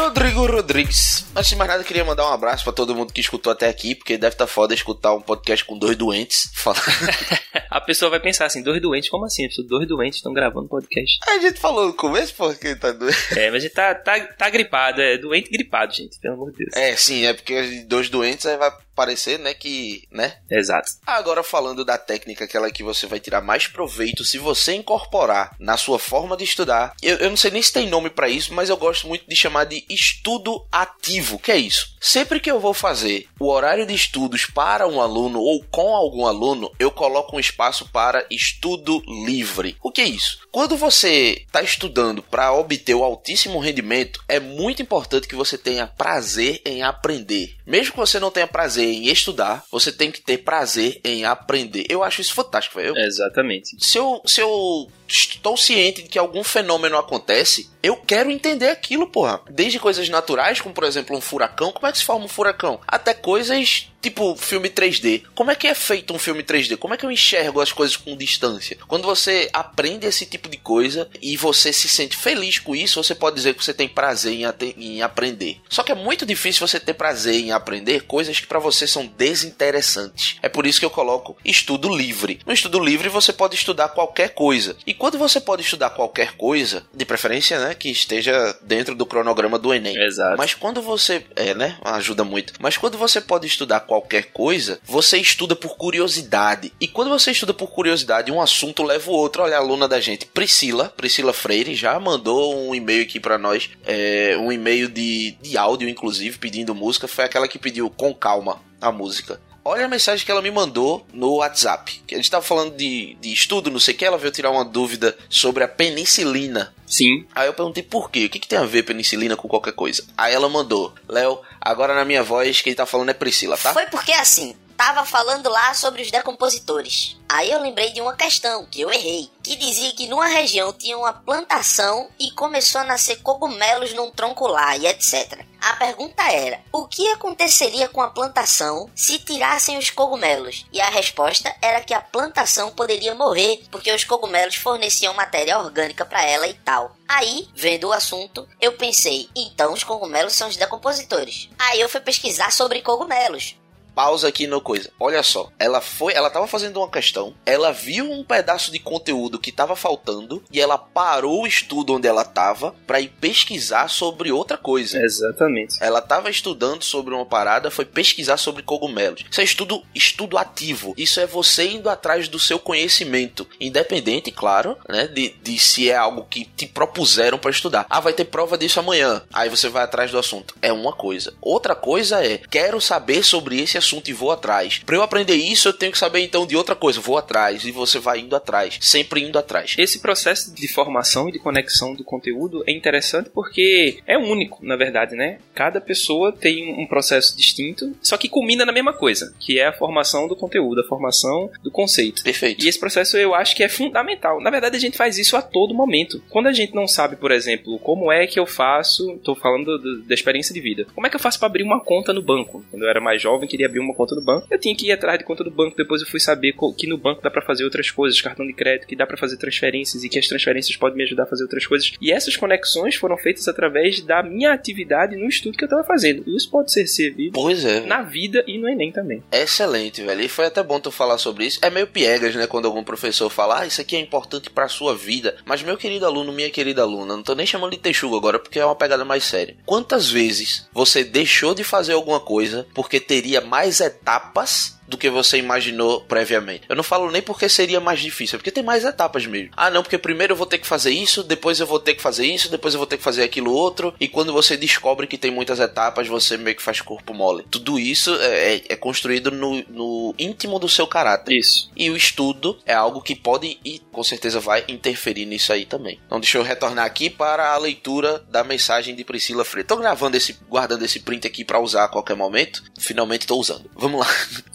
Rodrigo 0.00 0.46
Rodrigues. 0.46 1.26
Antes 1.36 1.50
de 1.50 1.56
mais 1.56 1.68
nada, 1.68 1.84
queria 1.84 2.02
mandar 2.02 2.24
um 2.24 2.32
abraço 2.32 2.64
pra 2.64 2.72
todo 2.72 2.94
mundo 2.94 3.12
que 3.12 3.20
escutou 3.20 3.52
até 3.52 3.68
aqui, 3.68 3.94
porque 3.94 4.16
deve 4.16 4.34
estar 4.34 4.46
foda 4.46 4.72
escutar 4.72 5.12
um 5.12 5.20
podcast 5.20 5.62
com 5.62 5.78
dois 5.78 5.94
doentes. 5.94 6.50
A 7.70 7.80
pessoa 7.82 8.10
vai 8.10 8.18
pensar 8.18 8.46
assim, 8.46 8.62
dois 8.62 8.80
doentes, 8.80 9.10
como 9.10 9.26
assim? 9.26 9.46
Dois 9.68 9.86
doentes 9.86 10.16
estão 10.16 10.32
gravando 10.32 10.68
podcast. 10.68 11.18
A 11.28 11.38
gente 11.38 11.60
falou 11.60 11.88
no 11.88 11.92
começo 11.92 12.34
porque 12.34 12.74
tá 12.74 12.92
doente. 12.92 13.38
É, 13.38 13.50
mas 13.50 13.56
a 13.56 13.66
gente 13.66 13.74
tá, 13.74 13.94
tá, 13.94 14.18
tá 14.20 14.48
gripado, 14.48 15.02
é 15.02 15.18
doente 15.18 15.50
gripado, 15.50 15.92
gente, 15.92 16.18
pelo 16.18 16.34
amor 16.34 16.50
de 16.52 16.58
Deus. 16.64 16.70
É, 16.74 16.96
sim, 16.96 17.26
é 17.26 17.34
porque 17.34 17.84
dois 17.86 18.08
doentes 18.08 18.46
aí 18.46 18.56
vai 18.56 18.72
parecer, 19.00 19.38
né, 19.38 19.54
que, 19.54 20.06
né? 20.10 20.36
Exato. 20.50 20.90
Agora 21.06 21.42
falando 21.42 21.86
da 21.86 21.96
técnica, 21.96 22.44
aquela 22.44 22.70
que 22.70 22.82
você 22.82 23.06
vai 23.06 23.18
tirar 23.18 23.40
mais 23.40 23.66
proveito 23.66 24.26
se 24.26 24.36
você 24.36 24.74
incorporar 24.74 25.56
na 25.58 25.78
sua 25.78 25.98
forma 25.98 26.36
de 26.36 26.44
estudar. 26.44 26.92
Eu, 27.02 27.16
eu 27.16 27.30
não 27.30 27.36
sei 27.36 27.50
nem 27.50 27.62
se 27.62 27.72
tem 27.72 27.88
nome 27.88 28.10
para 28.10 28.28
isso, 28.28 28.52
mas 28.52 28.68
eu 28.68 28.76
gosto 28.76 29.08
muito 29.08 29.26
de 29.26 29.34
chamar 29.34 29.64
de 29.64 29.86
estudo 29.88 30.66
ativo. 30.70 31.38
Que 31.38 31.52
é 31.52 31.56
isso? 31.56 31.96
Sempre 31.98 32.40
que 32.40 32.50
eu 32.50 32.60
vou 32.60 32.74
fazer 32.74 33.26
o 33.38 33.50
horário 33.50 33.86
de 33.86 33.94
estudos 33.94 34.44
para 34.44 34.86
um 34.86 35.00
aluno 35.00 35.40
ou 35.40 35.64
com 35.70 35.96
algum 35.96 36.26
aluno, 36.26 36.70
eu 36.78 36.90
coloco 36.90 37.34
um 37.34 37.40
espaço 37.40 37.88
para 37.90 38.26
estudo 38.30 39.02
livre. 39.24 39.78
O 39.82 39.90
que 39.90 40.02
é 40.02 40.06
isso? 40.06 40.40
Quando 40.52 40.76
você 40.76 41.42
está 41.46 41.62
estudando 41.62 42.22
para 42.22 42.52
obter 42.52 42.94
o 42.94 43.02
altíssimo 43.02 43.60
rendimento, 43.60 44.22
é 44.28 44.38
muito 44.38 44.82
importante 44.82 45.26
que 45.26 45.34
você 45.34 45.56
tenha 45.56 45.86
prazer 45.86 46.60
em 46.66 46.82
aprender. 46.82 47.56
Mesmo 47.70 47.92
que 47.92 47.98
você 47.98 48.18
não 48.18 48.32
tenha 48.32 48.48
prazer 48.48 48.84
em 48.84 49.06
estudar, 49.06 49.64
você 49.70 49.92
tem 49.92 50.10
que 50.10 50.20
ter 50.20 50.38
prazer 50.38 51.00
em 51.04 51.24
aprender. 51.24 51.86
Eu 51.88 52.02
acho 52.02 52.20
isso 52.20 52.34
fantástico. 52.34 52.80
Eu, 52.80 52.96
Exatamente. 52.96 53.76
se 53.78 53.96
eu, 53.96 54.20
se 54.26 54.40
eu 54.40 54.90
estou 55.10 55.56
ciente 55.56 56.02
de 56.02 56.08
que 56.08 56.18
algum 56.18 56.44
fenômeno 56.44 56.96
acontece, 56.96 57.68
eu 57.82 57.96
quero 57.96 58.30
entender 58.30 58.68
aquilo, 58.68 59.06
porra. 59.06 59.40
Desde 59.50 59.78
coisas 59.78 60.08
naturais, 60.08 60.60
como 60.60 60.74
por 60.74 60.84
exemplo 60.84 61.16
um 61.16 61.20
furacão, 61.20 61.72
como 61.72 61.86
é 61.86 61.92
que 61.92 61.98
se 61.98 62.04
forma 62.04 62.24
um 62.24 62.28
furacão? 62.28 62.80
Até 62.86 63.12
coisas 63.12 63.90
tipo 64.00 64.34
filme 64.34 64.70
3D. 64.70 65.24
Como 65.34 65.50
é 65.50 65.54
que 65.54 65.66
é 65.66 65.74
feito 65.74 66.14
um 66.14 66.18
filme 66.18 66.42
3D? 66.42 66.76
Como 66.76 66.94
é 66.94 66.96
que 66.96 67.04
eu 67.04 67.10
enxergo 67.10 67.60
as 67.60 67.72
coisas 67.72 67.96
com 67.96 68.16
distância? 68.16 68.78
Quando 68.88 69.04
você 69.04 69.50
aprende 69.52 70.06
esse 70.06 70.24
tipo 70.24 70.48
de 70.48 70.56
coisa 70.56 71.08
e 71.20 71.36
você 71.36 71.72
se 71.72 71.88
sente 71.88 72.16
feliz 72.16 72.58
com 72.58 72.74
isso, 72.74 73.02
você 73.02 73.14
pode 73.14 73.36
dizer 73.36 73.54
que 73.54 73.62
você 73.62 73.74
tem 73.74 73.88
prazer 73.88 74.32
em, 74.32 74.44
em 74.78 75.02
aprender. 75.02 75.60
Só 75.68 75.82
que 75.82 75.92
é 75.92 75.94
muito 75.94 76.24
difícil 76.24 76.66
você 76.66 76.80
ter 76.80 76.94
prazer 76.94 77.34
em 77.34 77.52
aprender 77.52 78.06
coisas 78.06 78.40
que 78.40 78.46
para 78.46 78.58
você 78.58 78.86
são 78.86 79.06
desinteressantes. 79.06 80.36
É 80.42 80.48
por 80.48 80.66
isso 80.66 80.80
que 80.80 80.86
eu 80.86 80.90
coloco 80.90 81.36
estudo 81.44 81.94
livre. 81.94 82.40
No 82.46 82.52
estudo 82.52 82.78
livre 82.78 83.08
você 83.08 83.32
pode 83.32 83.54
estudar 83.54 83.90
qualquer 83.90 84.30
coisa. 84.30 84.76
E 84.86 84.94
quando 85.00 85.16
você 85.16 85.40
pode 85.40 85.62
estudar 85.62 85.88
qualquer 85.88 86.36
coisa, 86.36 86.84
de 86.94 87.06
preferência, 87.06 87.58
né, 87.58 87.74
que 87.74 87.90
esteja 87.90 88.54
dentro 88.60 88.94
do 88.94 89.06
cronograma 89.06 89.58
do 89.58 89.72
Enem. 89.72 89.96
Exato. 89.96 90.36
Mas 90.36 90.52
quando 90.52 90.82
você, 90.82 91.24
é, 91.34 91.54
né, 91.54 91.78
ajuda 91.82 92.22
muito. 92.22 92.52
Mas 92.60 92.76
quando 92.76 92.98
você 92.98 93.18
pode 93.18 93.46
estudar 93.46 93.80
qualquer 93.80 94.26
coisa, 94.26 94.78
você 94.84 95.16
estuda 95.16 95.56
por 95.56 95.78
curiosidade. 95.78 96.70
E 96.78 96.86
quando 96.86 97.08
você 97.08 97.30
estuda 97.30 97.54
por 97.54 97.68
curiosidade, 97.68 98.30
um 98.30 98.42
assunto 98.42 98.82
leva 98.82 99.10
o 99.10 99.14
outro. 99.14 99.42
Olha 99.42 99.56
a 99.56 99.60
aluna 99.60 99.88
da 99.88 99.98
gente, 99.98 100.26
Priscila, 100.26 100.92
Priscila 100.94 101.32
Freire, 101.32 101.74
já 101.74 101.98
mandou 101.98 102.68
um 102.68 102.74
e-mail 102.74 103.02
aqui 103.02 103.18
para 103.18 103.38
nós, 103.38 103.70
é, 103.86 104.36
um 104.38 104.52
e-mail 104.52 104.86
de, 104.86 105.34
de 105.40 105.56
áudio, 105.56 105.88
inclusive, 105.88 106.36
pedindo 106.36 106.74
música. 106.74 107.08
Foi 107.08 107.24
aquela 107.24 107.48
que 107.48 107.58
pediu 107.58 107.88
com 107.88 108.12
calma 108.12 108.60
a 108.78 108.92
música. 108.92 109.40
Olha 109.64 109.84
a 109.84 109.88
mensagem 109.88 110.24
que 110.24 110.30
ela 110.30 110.42
me 110.42 110.50
mandou 110.50 111.06
no 111.12 111.36
WhatsApp. 111.36 112.02
A 112.10 112.14
gente 112.14 112.24
estava 112.24 112.44
falando 112.44 112.76
de, 112.76 113.16
de 113.20 113.32
estudo, 113.32 113.70
não 113.70 113.78
sei 113.78 113.94
o 113.94 113.96
que. 113.96 114.04
Ela 114.04 114.18
veio 114.18 114.32
tirar 114.32 114.50
uma 114.50 114.64
dúvida 114.64 115.16
sobre 115.28 115.62
a 115.62 115.68
penicilina. 115.68 116.74
Sim. 116.86 117.26
Aí 117.34 117.46
eu 117.46 117.54
perguntei 117.54 117.82
por 117.82 118.10
quê? 118.10 118.24
O 118.24 118.30
que, 118.30 118.38
que 118.38 118.48
tem 118.48 118.58
a 118.58 118.64
ver 118.64 118.82
penicilina 118.82 119.36
com 119.36 119.48
qualquer 119.48 119.72
coisa? 119.72 120.04
Aí 120.16 120.34
ela 120.34 120.48
mandou: 120.48 120.94
Léo, 121.08 121.40
agora 121.60 121.94
na 121.94 122.04
minha 122.04 122.22
voz, 122.22 122.60
quem 122.62 122.74
tá 122.74 122.86
falando 122.86 123.10
é 123.10 123.14
Priscila, 123.14 123.56
tá? 123.56 123.72
Foi 123.72 123.86
porque 123.86 124.12
assim, 124.12 124.56
tava 124.80 125.04
falando 125.04 125.50
lá 125.50 125.74
sobre 125.74 126.00
os 126.00 126.10
decompositores. 126.10 127.14
Aí 127.28 127.50
eu 127.50 127.60
lembrei 127.60 127.92
de 127.92 128.00
uma 128.00 128.16
questão 128.16 128.64
que 128.64 128.80
eu 128.80 128.90
errei, 128.90 129.30
que 129.42 129.54
dizia 129.54 129.92
que 129.92 130.08
numa 130.08 130.26
região 130.26 130.72
tinha 130.72 130.96
uma 130.96 131.12
plantação 131.12 132.08
e 132.18 132.30
começou 132.30 132.80
a 132.80 132.84
nascer 132.84 133.16
cogumelos 133.16 133.92
num 133.92 134.10
tronco 134.10 134.46
lá 134.46 134.74
e 134.78 134.86
etc. 134.86 135.44
A 135.60 135.74
pergunta 135.74 136.22
era: 136.32 136.62
o 136.72 136.88
que 136.88 137.06
aconteceria 137.08 137.88
com 137.88 138.00
a 138.00 138.08
plantação 138.08 138.90
se 138.96 139.18
tirassem 139.18 139.76
os 139.76 139.90
cogumelos? 139.90 140.64
E 140.72 140.80
a 140.80 140.88
resposta 140.88 141.54
era 141.60 141.82
que 141.82 141.92
a 141.92 142.00
plantação 142.00 142.70
poderia 142.70 143.14
morrer 143.14 143.62
porque 143.70 143.92
os 143.92 144.04
cogumelos 144.04 144.56
forneciam 144.56 145.12
matéria 145.12 145.58
orgânica 145.58 146.06
para 146.06 146.24
ela 146.24 146.48
e 146.48 146.54
tal. 146.54 146.96
Aí, 147.06 147.46
vendo 147.54 147.88
o 147.88 147.92
assunto, 147.92 148.48
eu 148.58 148.72
pensei: 148.72 149.28
então 149.36 149.74
os 149.74 149.84
cogumelos 149.84 150.32
são 150.32 150.48
os 150.48 150.56
decompositores. 150.56 151.50
Aí 151.58 151.78
eu 151.82 151.88
fui 151.88 152.00
pesquisar 152.00 152.50
sobre 152.50 152.80
cogumelos 152.80 153.59
pausa 153.94 154.28
aqui 154.28 154.46
no 154.46 154.60
coisa. 154.60 154.90
Olha 154.98 155.22
só, 155.22 155.50
ela 155.58 155.80
foi, 155.80 156.12
ela 156.14 156.30
tava 156.30 156.46
fazendo 156.46 156.78
uma 156.78 156.90
questão, 156.90 157.34
ela 157.44 157.72
viu 157.72 158.10
um 158.10 158.24
pedaço 158.24 158.70
de 158.70 158.78
conteúdo 158.78 159.38
que 159.38 159.52
tava 159.52 159.74
faltando 159.74 160.42
e 160.52 160.60
ela 160.60 160.78
parou 160.78 161.42
o 161.42 161.46
estudo 161.46 161.94
onde 161.94 162.06
ela 162.06 162.24
tava 162.24 162.74
para 162.86 163.00
ir 163.00 163.08
pesquisar 163.20 163.88
sobre 163.88 164.30
outra 164.30 164.56
coisa. 164.56 165.02
Exatamente. 165.02 165.76
Ela 165.80 166.00
tava 166.00 166.30
estudando 166.30 166.82
sobre 166.82 167.14
uma 167.14 167.26
parada, 167.26 167.70
foi 167.70 167.84
pesquisar 167.84 168.36
sobre 168.36 168.62
cogumelos. 168.62 169.24
Isso 169.30 169.40
é 169.40 169.44
estudo, 169.44 169.82
estudo 169.94 170.38
ativo. 170.38 170.94
Isso 170.96 171.20
é 171.20 171.26
você 171.26 171.68
indo 171.68 171.88
atrás 171.88 172.28
do 172.28 172.38
seu 172.38 172.58
conhecimento, 172.58 173.46
independente, 173.60 174.30
claro, 174.30 174.76
né, 174.88 175.06
de, 175.06 175.30
de 175.42 175.58
se 175.58 175.90
é 175.90 175.96
algo 175.96 176.26
que 176.28 176.44
te 176.44 176.66
propuseram 176.66 177.38
para 177.38 177.50
estudar. 177.50 177.86
Ah, 177.88 178.00
vai 178.00 178.12
ter 178.12 178.24
prova 178.24 178.56
disso 178.56 178.80
amanhã. 178.80 179.22
Aí 179.32 179.48
você 179.48 179.68
vai 179.68 179.82
atrás 179.82 180.10
do 180.10 180.18
assunto. 180.18 180.54
É 180.62 180.72
uma 180.72 180.92
coisa. 180.92 181.34
Outra 181.40 181.74
coisa 181.74 182.24
é, 182.24 182.38
quero 182.38 182.80
saber 182.80 183.24
sobre 183.24 183.60
esse 183.60 183.78
assunto 183.80 184.08
e 184.08 184.12
vou 184.12 184.30
atrás. 184.30 184.78
Para 184.78 184.96
eu 184.96 185.02
aprender 185.02 185.34
isso, 185.34 185.68
eu 185.68 185.72
tenho 185.72 185.92
que 185.92 185.98
saber 185.98 186.20
então 186.20 186.46
de 186.46 186.56
outra 186.56 186.74
coisa. 186.74 187.00
Vou 187.00 187.18
atrás 187.18 187.64
e 187.64 187.72
você 187.72 187.98
vai 187.98 188.20
indo 188.20 188.36
atrás, 188.36 188.78
sempre 188.80 189.22
indo 189.22 189.38
atrás. 189.38 189.74
Esse 189.78 190.00
processo 190.00 190.54
de 190.54 190.68
formação 190.68 191.28
e 191.28 191.32
de 191.32 191.38
conexão 191.38 191.94
do 191.94 192.04
conteúdo 192.04 192.62
é 192.66 192.72
interessante 192.72 193.30
porque 193.30 193.98
é 194.06 194.16
único, 194.16 194.64
na 194.64 194.76
verdade, 194.76 195.16
né? 195.16 195.38
Cada 195.54 195.80
pessoa 195.80 196.32
tem 196.32 196.72
um 196.74 196.86
processo 196.86 197.36
distinto, 197.36 197.94
só 198.02 198.16
que 198.16 198.28
culmina 198.28 198.64
na 198.64 198.72
mesma 198.72 198.92
coisa, 198.92 199.34
que 199.40 199.58
é 199.58 199.66
a 199.66 199.72
formação 199.72 200.28
do 200.28 200.36
conteúdo, 200.36 200.80
a 200.80 200.86
formação 200.86 201.50
do 201.62 201.70
conceito. 201.70 202.22
Perfeito. 202.22 202.64
E 202.64 202.68
esse 202.68 202.78
processo 202.78 203.16
eu 203.16 203.34
acho 203.34 203.56
que 203.56 203.62
é 203.62 203.68
fundamental. 203.68 204.40
Na 204.40 204.50
verdade, 204.50 204.76
a 204.76 204.80
gente 204.80 204.96
faz 204.96 205.18
isso 205.18 205.36
a 205.36 205.42
todo 205.42 205.74
momento. 205.74 206.22
Quando 206.28 206.46
a 206.46 206.52
gente 206.52 206.74
não 206.74 206.86
sabe, 206.86 207.16
por 207.16 207.30
exemplo, 207.30 207.78
como 207.78 208.12
é 208.12 208.26
que 208.26 208.38
eu 208.38 208.46
faço, 208.46 209.18
tô 209.24 209.34
falando 209.34 209.78
do, 209.78 210.02
da 210.02 210.14
experiência 210.14 210.54
de 210.54 210.60
vida. 210.60 210.86
Como 210.94 211.06
é 211.06 211.10
que 211.10 211.16
eu 211.16 211.20
faço 211.20 211.38
para 211.38 211.46
abrir 211.46 211.62
uma 211.62 211.80
conta 211.80 212.12
no 212.12 212.22
banco? 212.22 212.64
Quando 212.70 212.82
eu 212.82 212.88
era 212.88 213.00
mais 213.00 213.20
jovem, 213.20 213.48
queria 213.48 213.66
abrir 213.70 213.80
uma 213.80 213.94
conta 213.94 214.14
no 214.14 214.22
banco. 214.22 214.46
Eu 214.50 214.58
tinha 214.58 214.74
que 214.74 214.86
ir 214.86 214.92
atrás 214.92 215.18
de 215.18 215.24
conta 215.24 215.42
do 215.44 215.50
banco, 215.50 215.76
depois 215.76 216.02
eu 216.02 216.08
fui 216.08 216.20
saber 216.20 216.54
que 216.76 216.86
no 216.86 216.98
banco 216.98 217.22
dá 217.22 217.30
para 217.30 217.42
fazer 217.42 217.64
outras 217.64 217.90
coisas, 217.90 218.20
cartão 218.20 218.46
de 218.46 218.52
crédito, 218.52 218.86
que 218.86 218.96
dá 218.96 219.06
para 219.06 219.16
fazer 219.16 219.36
transferências 219.36 220.04
e 220.04 220.08
que 220.08 220.18
as 220.18 220.26
transferências 220.26 220.76
podem 220.76 220.98
me 220.98 221.04
ajudar 221.04 221.22
a 221.24 221.26
fazer 221.26 221.42
outras 221.44 221.66
coisas. 221.66 221.92
E 222.00 222.12
essas 222.12 222.36
conexões 222.36 222.94
foram 222.96 223.16
feitas 223.16 223.48
através 223.48 224.00
da 224.02 224.22
minha 224.22 224.52
atividade 224.52 225.16
no 225.16 225.28
estudo 225.28 225.56
que 225.56 225.64
eu 225.64 225.68
tava 225.68 225.84
fazendo. 225.84 226.22
E 226.26 226.36
isso 226.36 226.50
pode 226.50 226.72
ser 226.72 226.86
servido 226.86 227.32
Pois 227.34 227.64
é. 227.64 227.80
na 227.80 228.02
vida 228.02 228.44
e 228.46 228.58
no 228.58 228.68
Enem 228.68 228.92
também. 228.92 229.22
Excelente, 229.32 230.02
velho. 230.02 230.20
E 230.20 230.28
foi 230.28 230.46
até 230.46 230.62
bom 230.62 230.80
tu 230.80 230.90
falar 230.90 231.18
sobre 231.18 231.46
isso. 231.46 231.58
É 231.62 231.70
meio 231.70 231.86
piegas, 231.86 232.34
né? 232.34 232.46
Quando 232.46 232.66
algum 232.66 232.82
professor 232.84 233.28
fala, 233.30 233.60
ah, 233.60 233.66
isso 233.66 233.80
aqui 233.80 233.96
é 233.96 234.00
importante 234.00 234.50
pra 234.50 234.68
sua 234.68 234.94
vida. 234.96 235.36
Mas, 235.44 235.62
meu 235.62 235.76
querido 235.76 236.06
aluno, 236.06 236.32
minha 236.32 236.50
querida 236.50 236.82
aluna, 236.82 237.16
não 237.16 237.22
tô 237.22 237.34
nem 237.34 237.46
chamando 237.46 237.72
de 237.72 237.78
texugo 237.78 238.16
agora 238.16 238.38
porque 238.38 238.58
é 238.58 238.64
uma 238.64 238.74
pegada 238.76 239.04
mais 239.04 239.24
séria. 239.24 239.56
Quantas 239.64 240.10
vezes 240.10 240.68
você 240.72 241.04
deixou 241.04 241.54
de 241.54 241.62
fazer 241.64 241.92
alguma 241.92 242.20
coisa 242.20 242.66
porque 242.74 242.98
teria 243.00 243.40
mais 243.40 243.59
etapas 243.80 244.79
do 244.90 244.98
que 244.98 245.08
você 245.08 245.38
imaginou 245.38 246.00
previamente. 246.02 246.64
Eu 246.68 246.74
não 246.76 246.82
falo 246.82 247.10
nem 247.10 247.22
porque 247.22 247.48
seria 247.48 247.80
mais 247.80 248.00
difícil, 248.00 248.36
é 248.36 248.38
porque 248.38 248.50
tem 248.50 248.64
mais 248.64 248.84
etapas 248.84 249.24
mesmo. 249.24 249.50
Ah, 249.56 249.70
não, 249.70 249.82
porque 249.82 249.96
primeiro 249.96 250.32
eu 250.32 250.36
vou 250.36 250.46
ter 250.46 250.58
que 250.58 250.66
fazer 250.66 250.90
isso, 250.90 251.22
depois 251.22 251.60
eu 251.60 251.66
vou 251.66 251.78
ter 251.78 251.94
que 251.94 252.02
fazer 252.02 252.26
isso, 252.26 252.50
depois 252.50 252.74
eu 252.74 252.78
vou 252.78 252.86
ter 252.86 252.96
que 252.96 253.02
fazer 253.04 253.22
aquilo 253.22 253.52
outro, 253.52 253.94
e 254.00 254.08
quando 254.08 254.32
você 254.32 254.56
descobre 254.56 255.06
que 255.06 255.16
tem 255.16 255.30
muitas 255.30 255.60
etapas, 255.60 256.08
você 256.08 256.36
meio 256.36 256.56
que 256.56 256.62
faz 256.62 256.80
corpo 256.80 257.14
mole. 257.14 257.44
Tudo 257.50 257.78
isso 257.78 258.14
é, 258.16 258.54
é- 258.56 258.62
é 258.70 258.76
construído 258.76 259.30
no, 259.30 259.62
no 259.68 260.14
íntimo 260.18 260.58
do 260.58 260.68
seu 260.68 260.86
caráter. 260.86 261.36
Isso. 261.36 261.70
E 261.76 261.88
o 261.88 261.96
estudo 261.96 262.58
é 262.66 262.74
algo 262.74 263.00
que 263.00 263.14
pode 263.14 263.58
e 263.64 263.78
com 263.92 264.02
certeza 264.02 264.40
vai 264.40 264.64
interferir 264.68 265.24
nisso 265.24 265.52
aí 265.52 265.64
também. 265.64 266.00
Então 266.06 266.18
deixa 266.18 266.36
eu 266.38 266.42
retornar 266.42 266.84
aqui 266.84 267.08
para 267.08 267.52
a 267.52 267.58
leitura 267.58 268.18
da 268.28 268.42
mensagem 268.42 268.94
de 268.94 269.04
Priscila 269.04 269.44
Freire. 269.44 269.68
Tô 269.68 269.76
gravando 269.76 270.16
esse, 270.16 270.32
guardando 270.48 270.84
esse 270.84 270.98
print 271.00 271.26
aqui 271.26 271.44
para 271.44 271.60
usar 271.60 271.84
a 271.84 271.88
qualquer 271.88 272.16
momento. 272.16 272.62
Finalmente 272.78 273.26
tô 273.26 273.36
usando. 273.36 273.70
Vamos 273.76 274.00
lá. 274.00 274.06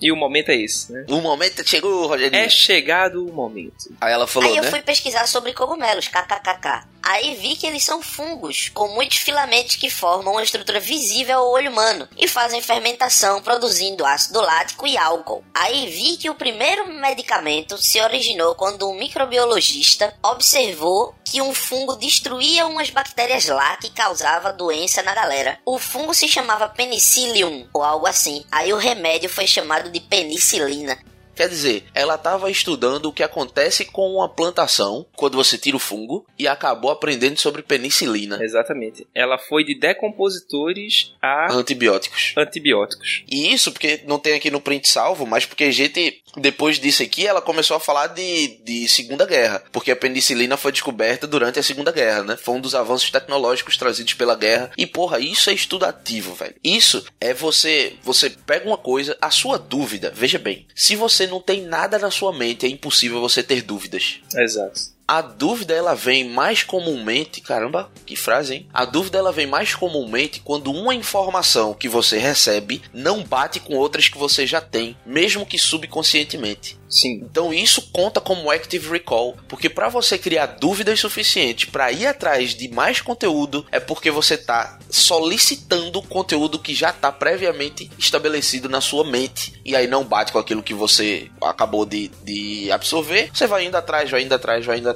E 0.02 0.12
o 0.12 0.16
momento 0.26 0.50
é 0.50 0.56
esse, 0.56 0.92
né? 0.92 1.06
O 1.10 1.22
momento 1.22 1.68
chegou, 1.68 2.08
Rogerinho. 2.08 2.42
É 2.44 2.50
chegado 2.50 3.26
o 3.26 3.32
momento. 3.34 3.90
Aí 4.02 4.12
ela 4.12 4.28
falou, 4.28 4.50
Aí 4.50 4.58
eu 4.58 4.64
né? 4.64 4.70
fui 4.70 4.82
pesquisar 4.82 5.28
sobre 5.28 5.54
cogumelos, 5.54 6.08
kkkk. 6.08 6.84
Aí 7.08 7.36
vi 7.36 7.56
que 7.56 7.68
eles 7.68 7.84
são 7.84 8.02
fungos, 8.02 8.72
com 8.74 8.88
muitos 8.88 9.20
filamentos 9.20 9.76
que 9.76 9.92
formam 9.92 10.34
uma 10.34 10.44
estrutura 10.44 10.80
visível 10.80 11.38
ao 11.38 11.52
olho 11.52 11.70
humano 11.70 12.10
e 12.18 12.28
fazem 12.28 12.64
fermentação 12.64 13.44
produzindo 13.44 14.04
ácido 14.04 14.42
lático 14.42 14.88
e 14.88 14.98
álcool. 14.98 15.44
Aí 15.54 15.88
vi 15.88 16.18
que 16.18 16.32
o 16.32 16.36
primeiro 16.36 16.88
medicamento 16.88 17.78
se 17.78 18.02
originou 18.02 18.56
quando 18.56 18.90
um 18.90 18.98
microbiologista 18.98 20.18
observou 20.24 21.14
que 21.24 21.44
um 21.44 21.54
fungo 21.54 21.96
destruía 21.96 22.66
umas 22.66 22.90
bactérias 22.90 23.46
lá 23.46 23.78
que 23.78 23.92
causava 23.92 24.52
doença 24.52 25.04
na 25.04 25.14
galera. 25.14 25.60
O 25.64 25.78
fungo 25.78 26.14
se 26.14 26.28
chamava 26.28 26.68
penicillium 26.70 27.70
ou 27.72 27.84
algo 27.84 28.08
assim. 28.08 28.44
Aí 28.52 28.74
o 28.74 28.78
remédio 28.78 29.30
foi 29.30 29.46
chamado 29.46 29.92
de 29.92 30.00
penicilina. 30.00 30.98
Quer 31.36 31.50
dizer, 31.50 31.84
ela 31.94 32.16
estava 32.16 32.50
estudando 32.50 33.08
o 33.08 33.14
que 33.14 33.24
acontece 33.24 33.86
com 33.86 34.14
uma 34.14 34.30
plantação 34.30 35.06
quando 35.16 35.36
você 35.36 35.58
tira 35.58 35.76
o 35.78 35.80
fungo 35.80 36.26
e 36.40 36.48
acabou 36.48 36.92
aprendendo 36.92 37.40
sobre 37.40 37.62
penicilina. 37.62 38.40
Exatamente. 38.42 39.06
Ela 39.14 39.38
foi 39.38 39.64
de 39.64 39.76
decompositores 39.78 41.14
a 41.22 41.54
Antibióticos. 41.54 42.34
antibióticos. 42.38 43.24
E 43.30 43.54
isso 43.54 43.72
porque 43.72 44.02
não 44.08 44.20
tem 44.20 44.34
aqui 44.34 44.50
no 44.50 44.62
print 44.62 44.88
salvo, 44.88 45.26
mas 45.26 45.46
porque 45.46 45.66
a 45.66 45.72
gente, 45.72 46.22
depois 46.38 46.80
disso 46.80 47.04
aqui, 47.04 47.28
ela 47.28 47.42
começou 47.42 47.76
a 47.78 47.80
falar 47.80 48.08
de, 48.08 48.60
de 48.64 48.88
Segunda 48.88 49.26
Guerra. 49.26 49.64
Porque 49.72 49.92
a 49.92 49.96
penicilina 49.96 50.58
foi 50.58 50.72
descoberta 50.72 51.28
durante 51.28 51.60
a 51.60 51.64
Segunda 51.64 51.92
Guerra, 51.92 52.24
né? 52.24 52.38
Foi 52.38 52.56
um 52.56 52.62
dos 52.62 52.76
avanços 52.76 53.10
tecnológicos 53.10 53.78
trazidos 53.78 54.14
pela 54.14 54.36
guerra. 54.36 54.72
E 54.78 54.86
porra, 54.86 55.20
isso 55.20 55.50
é 55.50 55.54
estudativo, 55.54 56.34
velho. 56.34 56.56
Isso 56.64 57.06
é 57.20 57.34
você. 57.34 57.94
Você 58.04 58.30
pega 58.30 58.68
uma 58.68 58.78
coisa, 58.78 59.18
a 59.22 59.32
sua 59.32 59.58
dúvida, 59.58 60.12
veja 60.16 60.38
bem, 60.40 60.68
se 60.76 60.96
você 60.96 61.25
não 61.28 61.42
tem 61.42 61.62
nada 61.62 62.00
na 62.00 62.12
sua 62.12 62.34
mente, 62.34 62.66
é 62.66 62.70
impossível 62.70 63.20
você 63.20 63.44
ter 63.44 63.62
dúvidas. 63.62 64.20
Exato. 64.36 64.95
A 65.08 65.22
dúvida 65.22 65.74
ela 65.74 65.94
vem 65.94 66.28
mais 66.28 66.64
comumente, 66.64 67.40
caramba, 67.40 67.92
que 68.08 68.16
frase, 68.16 68.56
hein? 68.56 68.68
A 68.74 68.86
dúvida 68.86 69.20
ela 69.20 69.32
vem 69.32 69.46
mais 69.46 69.76
comumente 69.76 70.40
quando 70.40 70.72
uma 70.72 70.96
informação 70.96 71.76
que 71.76 71.88
você 71.88 72.18
recebe 72.18 72.82
não 72.92 73.24
bate 73.24 73.60
com 73.60 73.76
outras 73.76 74.10
que 74.10 74.18
você 74.18 74.48
já 74.48 74.60
tem, 74.60 74.98
mesmo 75.06 75.46
que 75.46 75.60
subconscientemente. 75.60 76.80
Sim. 76.90 77.22
Então 77.24 77.54
isso 77.54 77.90
conta 77.92 78.22
como 78.22 78.50
active 78.50 78.90
recall, 78.90 79.36
porque 79.48 79.70
para 79.70 79.90
você 79.90 80.18
criar 80.18 80.46
dúvidas 80.46 81.00
suficientes 81.00 81.70
para 81.70 81.92
ir 81.92 82.08
atrás 82.08 82.56
de 82.56 82.68
mais 82.70 83.02
conteúdo 83.02 83.66
é 83.72 83.80
porque 83.80 84.10
você 84.10 84.38
tá 84.38 84.80
solicitando 84.90 86.02
conteúdo 86.02 86.58
que 86.58 86.74
já 86.74 86.94
tá 86.94 87.12
previamente 87.12 87.92
estabelecido 87.98 88.70
na 88.70 88.82
sua 88.82 89.04
mente 89.04 89.54
e 89.66 89.76
aí 89.76 89.88
não 89.88 90.04
bate 90.04 90.32
com 90.32 90.40
aquilo 90.40 90.64
que 90.64 90.74
você 90.74 91.30
acabou 91.42 91.86
de, 91.86 92.08
de 92.24 92.72
absorver. 92.72 93.30
Você 93.34 93.46
vai 93.46 93.66
indo 93.66 93.76
atrás, 93.76 94.10
vai 94.10 94.24
indo 94.24 94.34
atrás, 94.34 94.66
vai 94.66 94.78
indo 94.78 94.90
atrás, 94.90 94.95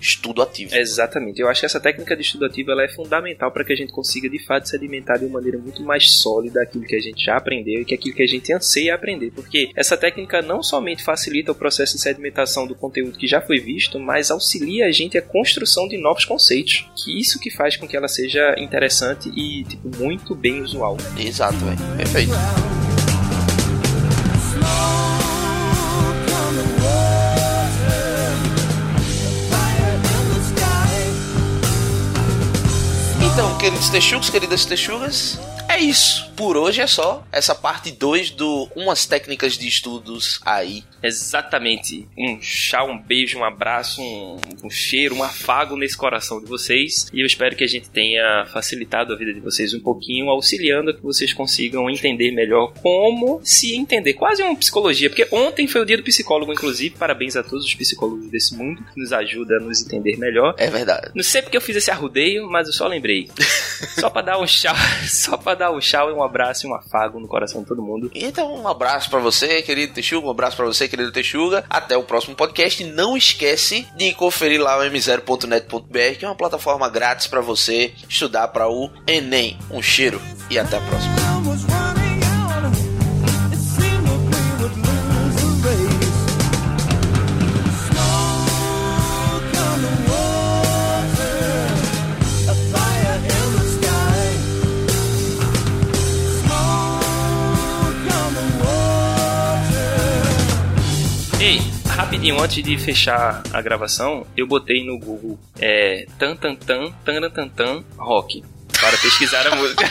estudo 0.00 0.42
ativo. 0.42 0.74
Exatamente. 0.74 1.40
Eu 1.40 1.48
acho 1.48 1.60
que 1.60 1.66
essa 1.66 1.80
técnica 1.80 2.16
de 2.16 2.22
estudo 2.22 2.44
ativo 2.44 2.70
ela 2.70 2.82
é 2.82 2.88
fundamental 2.88 3.50
para 3.50 3.64
que 3.64 3.72
a 3.72 3.76
gente 3.76 3.92
consiga 3.92 4.28
de 4.28 4.38
fato 4.44 4.68
sedimentar 4.68 5.18
de 5.18 5.24
uma 5.24 5.34
maneira 5.34 5.58
muito 5.58 5.82
mais 5.82 6.10
sólida 6.12 6.62
aquilo 6.62 6.84
que 6.84 6.96
a 6.96 7.00
gente 7.00 7.24
já 7.24 7.36
aprendeu 7.36 7.82
e 7.82 7.84
que 7.84 7.94
aquilo 7.94 8.14
que 8.14 8.22
a 8.22 8.26
gente 8.26 8.52
anseia 8.52 8.94
aprender, 8.94 9.30
porque 9.32 9.70
essa 9.74 9.96
técnica 9.96 10.42
não 10.42 10.62
somente 10.62 11.02
facilita 11.02 11.52
o 11.52 11.54
processo 11.54 11.96
de 11.96 12.02
sedimentação 12.02 12.66
do 12.66 12.74
conteúdo 12.74 13.18
que 13.18 13.26
já 13.26 13.40
foi 13.40 13.58
visto, 13.58 13.98
mas 13.98 14.30
auxilia 14.30 14.86
a 14.86 14.92
gente 14.92 15.18
a 15.18 15.22
construção 15.22 15.88
de 15.88 15.96
novos 15.96 16.24
conceitos. 16.24 16.88
Que 16.96 17.18
isso 17.18 17.38
que 17.38 17.50
faz 17.50 17.76
com 17.76 17.86
que 17.86 17.96
ela 17.96 18.08
seja 18.08 18.54
interessante 18.58 19.30
e 19.30 19.64
tipo 19.64 19.90
muito 19.96 20.34
bem 20.34 20.62
usual. 20.62 20.96
Exato, 21.18 21.56
velho. 21.58 21.96
Perfeito. 21.96 22.32
Então, 33.32 33.56
queridos 33.58 33.88
texugos, 33.88 34.28
queridas 34.28 34.64
texugas, 34.64 35.38
é 35.70 35.78
isso. 35.78 36.30
Por 36.36 36.56
hoje 36.56 36.80
é 36.80 36.86
só. 36.86 37.24
Essa 37.30 37.54
parte 37.54 37.92
2 37.92 38.30
do 38.30 38.68
Umas 38.74 39.06
Técnicas 39.06 39.56
de 39.56 39.68
Estudos 39.68 40.40
aí. 40.44 40.82
Exatamente. 41.02 42.08
Um 42.18 42.38
tchau, 42.38 42.90
um 42.90 42.98
beijo, 42.98 43.38
um 43.38 43.44
abraço, 43.44 44.02
um, 44.02 44.38
um 44.64 44.70
cheiro, 44.70 45.14
um 45.14 45.22
afago 45.22 45.76
nesse 45.76 45.96
coração 45.96 46.40
de 46.40 46.46
vocês. 46.46 47.08
E 47.12 47.20
eu 47.20 47.26
espero 47.26 47.54
que 47.54 47.62
a 47.62 47.68
gente 47.68 47.88
tenha 47.88 48.46
facilitado 48.46 49.12
a 49.12 49.16
vida 49.16 49.32
de 49.32 49.40
vocês 49.40 49.72
um 49.72 49.80
pouquinho, 49.80 50.28
auxiliando 50.28 50.90
a 50.90 50.94
que 50.94 51.02
vocês 51.02 51.32
consigam 51.32 51.88
entender 51.88 52.32
melhor 52.32 52.72
como 52.82 53.40
se 53.44 53.76
entender. 53.76 54.14
Quase 54.14 54.42
uma 54.42 54.56
psicologia, 54.56 55.08
porque 55.08 55.28
ontem 55.30 55.66
foi 55.66 55.80
o 55.80 55.86
dia 55.86 55.96
do 55.96 56.02
psicólogo, 56.02 56.52
inclusive. 56.52 56.96
Parabéns 56.96 57.36
a 57.36 57.42
todos 57.42 57.64
os 57.64 57.74
psicólogos 57.74 58.28
desse 58.28 58.56
mundo 58.56 58.82
que 58.92 59.00
nos 59.00 59.12
ajuda 59.12 59.56
a 59.56 59.60
nos 59.60 59.84
entender 59.84 60.16
melhor. 60.16 60.54
É 60.58 60.68
verdade. 60.68 61.12
Não 61.14 61.22
sei 61.22 61.42
porque 61.42 61.56
eu 61.56 61.60
fiz 61.60 61.76
esse 61.76 61.90
arrudeio, 61.90 62.50
mas 62.50 62.66
eu 62.66 62.72
só 62.72 62.86
lembrei. 62.88 63.30
só 63.98 64.10
pra 64.10 64.22
dar 64.22 64.38
um 64.38 64.44
tchau, 64.44 64.74
só 65.06 65.36
pra 65.36 65.59
dar 65.60 65.70
um 65.70 65.78
tchau 65.78 66.10
e 66.10 66.12
um 66.12 66.22
abraço 66.22 66.66
e 66.66 66.70
um 66.70 66.74
afago 66.74 67.20
no 67.20 67.28
coração 67.28 67.62
de 67.62 67.68
todo 67.68 67.82
mundo. 67.82 68.10
Então, 68.14 68.54
um 68.54 68.66
abraço 68.66 69.08
pra 69.08 69.20
você, 69.20 69.62
querido 69.62 69.92
Texuga. 69.92 70.26
Um 70.26 70.30
abraço 70.30 70.56
pra 70.56 70.66
você, 70.66 70.88
querido 70.88 71.12
Texuga. 71.12 71.64
Até 71.68 71.96
o 71.96 72.02
próximo 72.02 72.34
podcast. 72.34 72.82
Não 72.84 73.16
esquece 73.16 73.86
de 73.96 74.12
conferir 74.14 74.60
lá 74.60 74.78
o 74.78 74.82
m0.net.br, 74.82 76.18
que 76.18 76.24
é 76.24 76.28
uma 76.28 76.34
plataforma 76.34 76.88
grátis 76.88 77.26
pra 77.26 77.40
você 77.40 77.92
estudar 78.08 78.48
para 78.48 78.68
o 78.68 78.90
Enem. 79.06 79.58
Um 79.70 79.82
cheiro 79.82 80.20
e 80.50 80.58
até 80.58 80.76
a 80.76 80.80
próxima. 80.80 81.89
Rapidinho, 102.20 102.38
antes 102.42 102.62
de 102.62 102.76
fechar 102.76 103.42
a 103.50 103.62
gravação, 103.62 104.26
eu 104.36 104.46
botei 104.46 104.84
no 104.84 104.98
Google 104.98 105.38
é, 105.58 106.06
tan 106.18 106.36
tan 106.36 106.54
tan 106.54 106.92
tan 107.02 107.30
tan 107.30 107.48
tan 107.48 107.84
rock 107.96 108.44
para 108.78 108.96
pesquisar 108.98 109.46
a 109.46 109.56
música. 109.56 109.88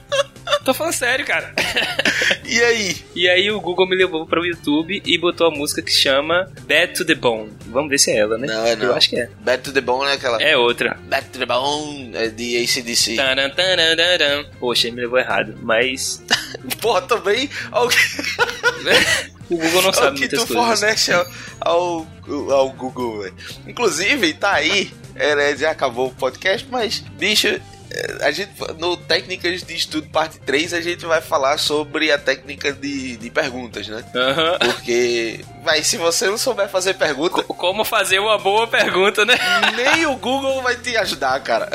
Tô 0.64 0.74
falando 0.74 0.92
sério, 0.92 1.24
cara. 1.24 1.54
E 2.44 2.62
aí? 2.62 2.96
E 3.14 3.28
aí 3.28 3.50
o 3.50 3.60
Google 3.60 3.86
me 3.86 3.96
levou 3.96 4.26
para 4.26 4.40
o 4.40 4.46
YouTube 4.46 5.02
e 5.04 5.18
botou 5.18 5.46
a 5.46 5.50
música 5.50 5.82
que 5.82 5.92
chama 5.92 6.50
Bad 6.66 6.94
to 6.94 7.04
the 7.04 7.14
Bone. 7.14 7.50
Vamos 7.66 7.90
ver 7.90 7.98
se 7.98 8.10
é 8.10 8.18
ela, 8.18 8.36
né? 8.36 8.46
Não, 8.46 8.66
é 8.66 8.76
não. 8.76 8.86
Eu 8.86 8.94
acho 8.94 9.08
que 9.08 9.18
é. 9.18 9.28
Back 9.40 9.64
to 9.64 9.72
the 9.72 9.80
Bone 9.80 10.10
é 10.10 10.14
aquela. 10.14 10.42
É 10.42 10.56
outra. 10.56 10.98
Back 11.08 11.28
to 11.30 11.38
the 11.38 11.46
Bone 11.46 12.12
é 12.14 12.28
de 12.28 12.56
ACDC. 12.56 13.16
Taran, 13.16 13.50
taran, 13.50 13.96
taran. 13.96 14.44
Poxa, 14.58 14.88
ele 14.88 14.96
me 14.96 15.02
levou 15.02 15.18
errado. 15.18 15.56
Mas 15.62 16.22
Porra, 16.80 17.02
também 17.02 17.48
alguém, 17.70 17.98
o 19.50 19.56
Google 19.56 19.82
não 19.82 19.92
sabe 19.92 20.16
o 20.16 20.20
que 20.20 20.28
tu 20.28 20.46
coisas. 20.46 20.56
fornece 20.80 21.12
ao, 21.12 21.26
ao, 21.60 22.06
ao 22.52 22.70
Google, 22.70 23.22
velho. 23.22 23.34
Inclusive, 23.66 24.34
tá 24.34 24.52
aí. 24.54 24.92
É, 25.16 25.54
já 25.56 25.70
acabou 25.70 26.06
o 26.08 26.14
podcast, 26.14 26.66
mas, 26.70 27.00
bicho, 27.18 27.46
é, 27.48 27.60
a 28.22 28.30
gente, 28.30 28.52
no 28.78 28.96
Técnicas 28.96 29.62
de 29.62 29.74
Estudo 29.74 30.08
Parte 30.08 30.38
3, 30.38 30.72
a 30.72 30.80
gente 30.80 31.04
vai 31.04 31.20
falar 31.20 31.58
sobre 31.58 32.10
a 32.10 32.16
técnica 32.16 32.72
de, 32.72 33.16
de 33.18 33.28
perguntas, 33.30 33.86
né? 33.88 34.02
Aham. 34.14 34.56
Porque, 34.60 35.44
vai, 35.62 35.82
se 35.82 35.98
você 35.98 36.26
não 36.26 36.38
souber 36.38 36.68
fazer 36.70 36.94
pergunta, 36.94 37.42
Co- 37.42 37.52
Como 37.54 37.84
fazer 37.84 38.18
uma 38.18 38.38
boa 38.38 38.66
pergunta, 38.66 39.24
né? 39.26 39.36
nem 39.76 40.06
o 40.06 40.16
Google 40.16 40.62
vai 40.62 40.76
te 40.76 40.96
ajudar, 40.96 41.38
cara. 41.42 41.68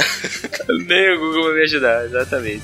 Nem 0.87 1.13
o 1.15 1.19
Google 1.19 1.43
vai 1.43 1.53
me 1.55 1.63
ajudar, 1.65 2.05
exatamente. 2.05 2.63